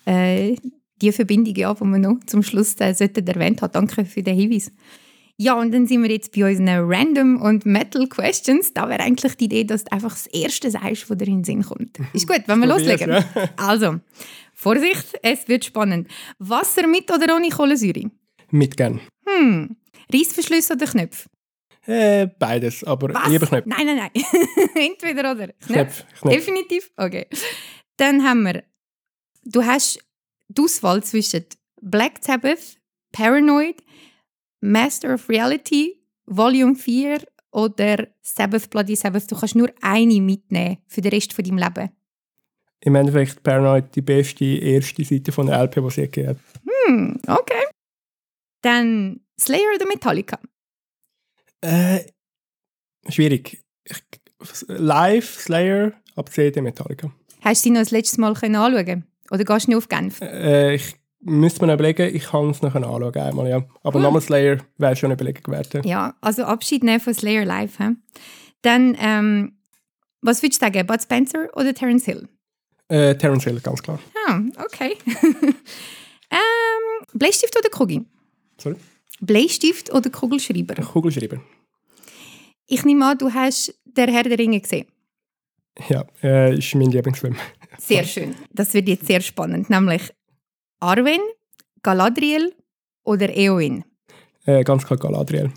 äh, 0.05 0.55
die 1.01 1.11
Verbindung, 1.11 1.55
ja, 1.55 1.73
die 1.73 1.83
man 1.83 2.01
noch 2.01 2.19
zum 2.25 2.43
Schluss 2.43 2.75
äh, 2.75 2.93
erwähnt 2.93 3.61
hat. 3.61 3.75
Danke 3.75 4.05
für 4.05 4.23
den 4.23 4.35
Hinweis. 4.35 4.71
Ja, 5.39 5.53
und 5.53 5.71
dann 5.71 5.85
sind 5.85 6.01
wir 6.01 6.09
jetzt 6.09 6.31
bei 6.31 6.49
unseren 6.49 6.91
Random 6.91 7.39
und 7.39 7.63
Metal 7.63 8.07
Questions. 8.07 8.73
Da 8.73 8.89
wäre 8.89 9.01
eigentlich 9.01 9.35
die 9.35 9.45
Idee, 9.45 9.63
dass 9.65 9.83
du 9.83 9.91
einfach 9.91 10.09
das 10.09 10.25
Erste 10.27 10.71
sagst, 10.71 11.07
was 11.09 11.17
dir 11.17 11.27
in 11.27 11.37
den 11.37 11.43
Sinn 11.43 11.61
kommt. 11.61 11.99
Ist 12.13 12.27
gut, 12.27 12.41
wenn 12.47 12.59
wir 12.59 12.67
loslegen? 12.75 13.11
Ja. 13.11 13.23
Also, 13.55 13.99
Vorsicht, 14.55 15.19
es 15.21 15.47
wird 15.47 15.65
spannend. 15.65 16.07
Wasser 16.39 16.87
mit 16.87 17.11
oder 17.11 17.35
ohne 17.35 17.49
Kohlensäure? 17.49 18.09
Mit 18.51 18.77
gern. 18.77 19.01
Hm. 19.25 19.75
Reissverschlüsse 20.11 20.73
oder 20.73 20.85
Knöpfe? 20.85 21.29
Äh, 21.85 22.27
beides, 22.39 22.83
aber 22.83 23.13
Was? 23.13 23.29
lieber 23.29 23.47
Knöpfe. 23.47 23.69
Nein, 23.69 23.85
nein, 23.85 23.97
nein. 23.97 24.11
Entweder 24.75 25.31
oder. 25.31 25.47
Knöpfe. 25.53 26.03
Knöpfe. 26.19 26.29
Definitiv? 26.29 26.91
Okay. 26.97 27.27
Dann 27.97 28.23
haben 28.23 28.43
wir, 28.43 28.63
du 29.43 29.63
hast 29.63 29.99
die 30.49 30.61
Auswahl 30.61 31.03
zwischen 31.03 31.45
Black 31.81 32.19
Sabbath, 32.21 32.77
Paranoid, 33.11 33.83
Master 34.61 35.13
of 35.13 35.29
Reality, 35.29 36.01
Volume 36.25 36.75
4 36.75 37.21
oder 37.51 38.07
Sabbath 38.21 38.69
Bloody 38.69 38.95
Sabbath. 38.95 39.31
Du 39.31 39.35
kannst 39.35 39.55
nur 39.55 39.71
eine 39.81 40.21
mitnehmen 40.21 40.77
für 40.87 41.01
den 41.01 41.11
Rest 41.11 41.33
von 41.33 41.43
deinem 41.43 41.57
Leben. 41.57 41.89
Im 42.81 42.95
Endeffekt 42.95 43.41
Paranoid 43.41 43.95
die 43.95 44.01
beste 44.01 44.45
erste 44.45 45.03
Seite 45.03 45.31
von 45.31 45.47
der 45.47 45.63
LP, 45.63 45.75
die 45.75 45.89
sie 45.89 46.01
gegeben 46.01 46.29
hat. 46.29 46.37
Hm, 46.87 47.19
okay. 47.27 47.63
Dann 48.61 49.21
Slayer 49.39 49.75
oder 49.75 49.87
Metallica? 49.87 50.39
Äh, 51.61 51.99
schwierig. 53.09 53.63
Live, 54.67 55.39
Slayer, 55.39 55.93
ab 56.15 56.31
CD 56.31 56.61
Metallica. 56.61 57.11
Hast 57.41 57.63
du 57.63 57.69
sie 57.69 57.71
noch 57.71 57.81
das 57.81 57.91
letzte 57.91 58.19
Mal 58.21 58.33
anschauen 58.33 59.05
Oder 59.31 59.43
gehst 59.43 59.67
du 59.67 59.71
nicht 59.71 59.77
auf 59.77 59.89
Genf? 59.89 60.21
Äh, 60.21 60.75
ich 60.75 60.95
müsste 61.19 61.65
mir 61.65 61.73
überlegen, 61.73 62.15
ich 62.15 62.25
kann 62.25 62.49
es 62.49 62.61
noch 62.61 62.75
anschauen 62.75 63.15
einmal, 63.15 63.49
ja. 63.49 63.63
Aber 63.83 63.95
hm. 63.95 64.01
nochmal 64.03 64.21
Slayer 64.21 64.57
wäre 64.77 64.95
schon 64.95 65.07
eine 65.07 65.15
Überlegung 65.15 65.53
wert. 65.53 65.85
Ja, 65.85 66.15
also 66.21 66.43
Abschied 66.43 66.83
nehmen 66.83 66.99
von 66.99 67.13
Slayer 67.13 67.45
live. 67.45 67.77
He? 67.77 67.95
Dann, 68.61 68.97
ähm, 68.99 69.57
was 70.21 70.41
würdest 70.41 70.61
du 70.61 70.65
sagen, 70.65 70.85
Bud 70.85 71.01
Spencer 71.01 71.47
oder 71.55 71.73
Terence 71.73 72.05
Hill? 72.05 72.27
Äh, 72.89 73.15
Terence 73.15 73.43
Hill, 73.43 73.59
ganz 73.59 73.81
klar. 73.83 73.99
Ah, 74.27 74.39
okay. 74.63 74.97
ähm, 76.31 77.05
Bleistift 77.13 77.57
oder 77.57 77.69
Kugi? 77.69 78.05
Sorry? 78.57 78.75
Bleistift 79.19 79.93
oder 79.93 80.09
Kugelschreiber? 80.09 80.75
Kugelschreiber. 80.75 81.41
Ich 82.67 82.83
nehme 82.83 83.05
an, 83.05 83.17
du 83.17 83.33
hast 83.33 83.73
«Der 83.85 84.07
Herr 84.07 84.23
der 84.23 84.37
Ringe» 84.37 84.59
gesehen. 84.59 84.87
Ja, 85.89 86.05
äh, 86.23 86.57
ist 86.57 86.75
mein 86.75 86.91
Lieblingsfilm. 86.91 87.35
Sehr 87.77 88.03
schön. 88.03 88.35
Das 88.51 88.73
wird 88.73 88.87
jetzt 88.87 89.07
sehr 89.07 89.21
spannend. 89.21 89.69
Nämlich 89.69 90.11
Arwen, 90.79 91.21
Galadriel 91.83 92.53
oder 93.03 93.29
Eowyn? 93.35 93.83
Äh, 94.45 94.63
ganz 94.63 94.85
klar 94.85 94.99
Galadriel. 94.99 95.51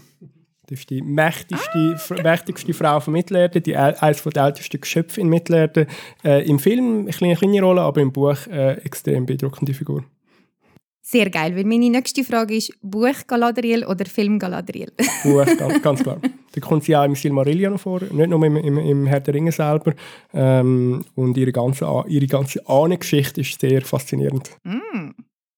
Das 0.67 0.79
ist 0.79 0.91
die 0.91 1.03
mächtigste, 1.03 1.97
ah. 2.11 2.23
mächtigste 2.23 2.73
Frau 2.73 3.01
von 3.01 3.13
Mittelerde, 3.13 3.61
die 3.61 3.77
eines 3.77 4.23
der 4.23 4.45
ältesten 4.45 4.81
Geschöpfe 4.81 5.21
in 5.21 5.29
Mittelerde. 5.29 5.89
Äh, 6.23 6.49
Im 6.49 6.61
Film 6.61 7.01
eine 7.01 7.11
kleine, 7.11 7.35
kleine 7.35 7.63
Rolle, 7.63 7.81
aber 7.81 8.01
im 8.01 8.13
Buch 8.13 8.47
äh, 8.47 8.75
extrem 8.85 9.27
beeindruckende 9.27 9.75
Figur. 9.75 10.05
Sehr 11.11 11.29
geil, 11.29 11.57
weil 11.57 11.65
meine 11.65 11.91
nächste 11.91 12.23
Frage 12.23 12.55
ist 12.55 12.73
Buch 12.81 13.27
Galadriel 13.27 13.85
oder 13.85 14.05
Film 14.05 14.39
Galadriel? 14.39 14.93
Buch, 15.25 15.45
ganz, 15.83 16.05
klar. 16.05 16.21
Da 16.53 16.61
kommt 16.61 16.85
sie 16.85 16.95
auch 16.95 17.05
im 17.05 17.17
Silmarillion 17.17 17.79
vor, 17.79 18.01
nicht 18.01 18.31
nur 18.31 18.45
im, 18.45 18.57
im, 18.57 18.79
im 18.79 19.07
Herr 19.09 19.19
der 19.19 19.35
Ringe 19.35 19.51
selber. 19.51 19.93
Ähm, 20.33 21.05
und 21.17 21.37
ihre 21.37 21.51
ganze, 21.51 21.85
ihre 22.07 22.29
ganze 22.29 22.65
Ahnengeschichte 22.69 23.41
ist 23.41 23.61
sehr 23.61 23.83
faszinierend. 23.83 24.51
Mm. 24.63 25.11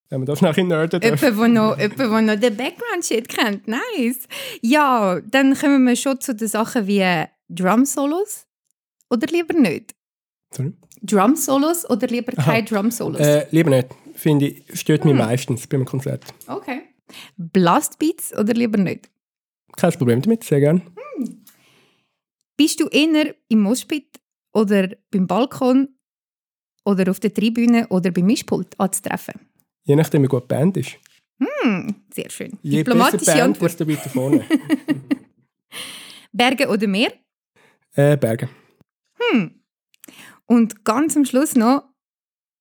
Wenn 0.09 0.21
man 0.21 0.25
da 0.25 0.37
schnell 0.37 0.59
in 0.59 0.69
nerden 0.69 1.01
darf. 1.01 1.23
Jemand, 1.23 1.39
der 1.39 1.49
noch, 1.49 1.79
jemand, 1.79 1.99
der 1.99 2.23
noch 2.23 2.41
den 2.41 2.57
Background-Shit 2.57 3.29
kennt. 3.29 3.69
Nice. 3.69 4.27
Ja, 4.63 5.21
dann 5.21 5.55
kommen 5.55 5.85
wir 5.85 5.97
schon 5.97 6.19
zu 6.19 6.35
den 6.35 6.49
Sachen 6.49 6.87
wie 6.87 7.27
Drum-Solos. 7.51 8.47
Oder 9.11 9.27
lieber 9.27 9.53
nicht? 9.53 9.95
Sorry? 10.55 10.73
Drum-Solos 11.03 11.91
oder 11.91 12.07
lieber 12.07 12.33
keine 12.33 12.65
Drum-Solos? 12.65 13.21
Äh, 13.21 13.47
lieber 13.51 13.69
nicht 13.69 13.89
finde 14.23 14.49
ich, 14.49 14.81
stört 14.81 15.05
mich 15.05 15.13
hm. 15.13 15.19
meistens 15.19 15.67
beim 15.67 15.85
Konzert. 15.85 16.25
Okay. 16.47 16.83
Blastbeats 17.37 18.33
oder 18.39 18.55
lieber 18.55 18.79
nicht? 18.79 19.11
Kein 19.77 19.93
Problem 19.93 20.23
damit, 20.23 20.45
sehr 20.45 20.61
gerne. 20.61 20.81
Hm. 21.17 21.45
Bist 22.57 22.81
du 22.81 22.89
eher 22.89 23.35
im 23.49 23.61
Moshpit 23.61 24.21
oder 24.55 24.89
beim 25.11 25.27
Balkon 25.27 25.89
oder 26.85 27.11
auf 27.11 27.21
der 27.21 27.35
Tribüne 27.35 27.89
oder 27.89 28.11
beim 28.11 28.27
Mischpult 28.27 28.79
anzutreffen? 28.79 29.35
Je 29.85 29.97
nachdem, 29.97 30.23
wie 30.23 30.29
gut 30.29 30.45
die 30.45 30.49
Band 30.49 30.77
ist. 30.77 30.97
Hm, 31.39 31.95
sehr 32.15 32.31
schön. 32.31 32.59
Je 32.63 32.79
Diplomatische 32.79 33.25
Band, 33.25 33.61
desto 33.61 33.89
weiter 33.89 34.11
vorne. 34.11 34.45
Berge 36.33 36.69
oder 36.69 36.87
Meer? 36.87 37.13
Äh, 37.95 38.17
Berge. 38.17 38.49
Hm. 39.19 39.61
Und 40.47 40.85
ganz 40.85 41.17
am 41.17 41.25
Schluss 41.25 41.57
noch 41.57 41.83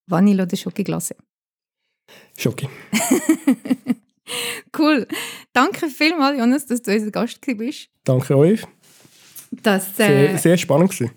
Vanille 0.08 0.42
oder 0.42 0.56
Schokoglasse? 0.56 1.14
Schoki. 2.36 2.68
cool. 4.78 5.06
Danke 5.52 5.88
vielmals, 5.88 6.38
Jonas, 6.38 6.66
dass 6.66 6.82
du 6.82 6.92
unser 6.92 7.10
Gast 7.10 7.40
bist. 7.40 7.88
Danke 8.04 8.36
euch. 8.36 8.62
Das, 9.50 9.98
äh, 10.00 10.06
sehr, 10.06 10.38
sehr 10.38 10.56
spannend 10.56 10.90
gewesen. 10.90 11.12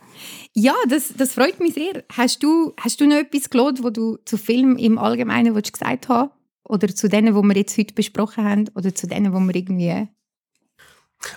Ja, 0.53 0.73
das, 0.89 1.13
das 1.17 1.33
freut 1.33 1.59
mich 1.59 1.73
sehr. 1.73 2.03
Hast 2.11 2.43
du, 2.43 2.73
hast 2.79 2.99
du 2.99 3.07
noch 3.07 3.17
etwas 3.17 3.49
gelohnt, 3.49 3.83
was 3.83 3.93
du 3.93 4.17
zu 4.25 4.37
Film 4.37 4.77
im 4.77 4.97
Allgemeinen 4.97 5.53
gesagt 5.53 6.09
hast? 6.09 6.31
Oder 6.63 6.93
zu 6.93 7.07
denen, 7.07 7.35
die 7.35 7.41
wir 7.41 7.55
jetzt 7.55 7.77
heute 7.77 7.93
besprochen 7.93 8.43
haben? 8.43 8.69
Oder 8.75 8.93
zu 8.93 9.07
denen, 9.07 9.31
die 9.31 9.39
wir 9.39 9.55
irgendwie 9.55 10.07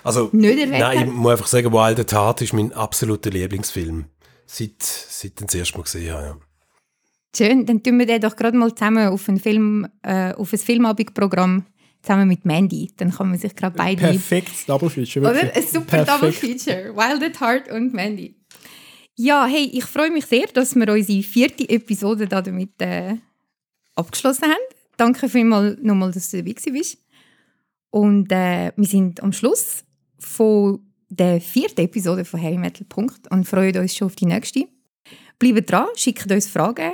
also, 0.03 0.29
nicht 0.31 0.59
erwähnt 0.59 0.79
Nein, 0.79 1.07
ich 1.07 1.13
muss 1.13 1.31
einfach 1.31 1.47
sagen, 1.47 1.71
Wild 1.71 1.99
at 1.99 2.13
Heart 2.13 2.41
ist 2.41 2.53
mein 2.53 2.73
absoluter 2.73 3.29
Lieblingsfilm. 3.29 4.05
Seit, 4.45 4.81
seit 4.81 5.31
ich 5.31 5.35
den 5.35 5.47
das 5.47 5.55
erste 5.55 5.77
Mal 5.77 5.83
gesehen 5.83 6.13
habe. 6.13 6.25
Ja. 6.25 6.37
Schön, 7.35 7.65
dann 7.65 7.83
tun 7.83 7.99
wir 7.99 8.05
den 8.05 8.21
doch 8.21 8.35
gerade 8.35 8.57
mal 8.57 8.73
zusammen 8.73 9.07
auf 9.07 9.27
ein, 9.27 9.39
Film, 9.39 9.87
äh, 10.01 10.33
auf 10.33 10.51
ein 10.51 10.59
Filmabendprogramm 10.59 11.65
zusammen 12.01 12.27
mit 12.27 12.45
Mandy. 12.45 12.91
Dann 12.97 13.11
kann 13.11 13.29
man 13.29 13.37
sich 13.37 13.55
gerade 13.55 13.75
beide... 13.77 14.01
Perfektes 14.01 14.65
Double 14.65 14.89
Feature. 14.89 15.25
Wirklich. 15.25 15.51
Oder? 15.51 15.55
Ein 15.55 15.67
super 15.67 16.03
Perfekt. 16.03 16.09
Double 16.09 16.31
Feature. 16.31 16.95
Wild 16.95 17.23
at 17.23 17.39
Heart 17.39 17.71
und 17.71 17.93
Mandy. 17.93 18.35
Ja, 19.15 19.45
hey, 19.45 19.69
ich 19.73 19.83
freue 19.83 20.11
mich 20.11 20.25
sehr, 20.25 20.47
dass 20.53 20.75
wir 20.75 20.91
unsere 20.91 21.21
vierte 21.23 21.67
Episode 21.69 22.25
damit 22.27 22.81
äh, 22.81 23.17
abgeschlossen 23.95 24.45
haben. 24.45 24.75
Danke 24.97 25.29
vielmals 25.29 25.77
nochmal, 25.81 26.11
dass 26.11 26.31
du 26.31 26.37
dabei 26.37 26.53
bist. 26.71 26.97
Und 27.91 28.31
äh, 28.31 28.71
wir 28.75 28.87
sind 28.87 29.21
am 29.21 29.33
Schluss 29.33 29.83
von 30.19 30.79
der 31.09 31.41
vierten 31.41 31.81
Episode 31.81 32.23
von 32.23 32.39
Heavy 32.39 32.57
Metal 32.57 32.85
Punkt 32.87 33.29
und 33.31 33.45
freuen 33.45 33.77
uns 33.77 33.95
schon 33.95 34.07
auf 34.07 34.15
die 34.15 34.25
nächste. 34.25 34.67
Bleibt 35.37 35.71
dran, 35.71 35.87
schickt 35.95 36.31
uns 36.31 36.47
Fragen, 36.47 36.93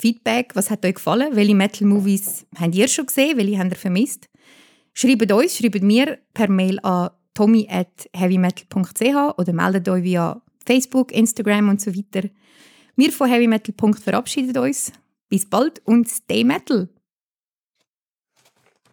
Feedback, 0.00 0.56
was 0.56 0.70
hat 0.70 0.84
euch 0.84 0.94
gefallen? 0.94 1.36
Welche 1.36 1.54
Metal-Movies 1.54 2.46
habt 2.58 2.74
ihr 2.74 2.88
schon 2.88 3.06
gesehen? 3.06 3.36
Welche 3.36 3.58
habt 3.58 3.72
ihr 3.72 3.76
vermisst? 3.76 4.28
Schreibt 4.94 5.30
uns, 5.30 5.56
schreibt 5.56 5.82
mir 5.82 6.18
per 6.32 6.48
Mail 6.48 6.78
an 6.80 7.10
tommy 7.34 7.68
at 7.70 8.08
heavymetal.ch 8.14 9.38
oder 9.38 9.52
meldet 9.52 9.88
euch 9.88 10.02
via 10.02 10.40
Facebook, 10.64 11.12
Instagram 11.12 11.68
und 11.68 11.80
so 11.80 11.94
weiter. 11.94 12.28
Wir 12.96 13.12
von 13.12 13.28
Heavy 13.28 13.46
Metal 13.46 13.74
verabschieden 13.94 14.56
uns. 14.56 14.92
Bis 15.28 15.48
bald 15.48 15.80
und 15.84 16.08
stay 16.08 16.44
metal! 16.44 16.88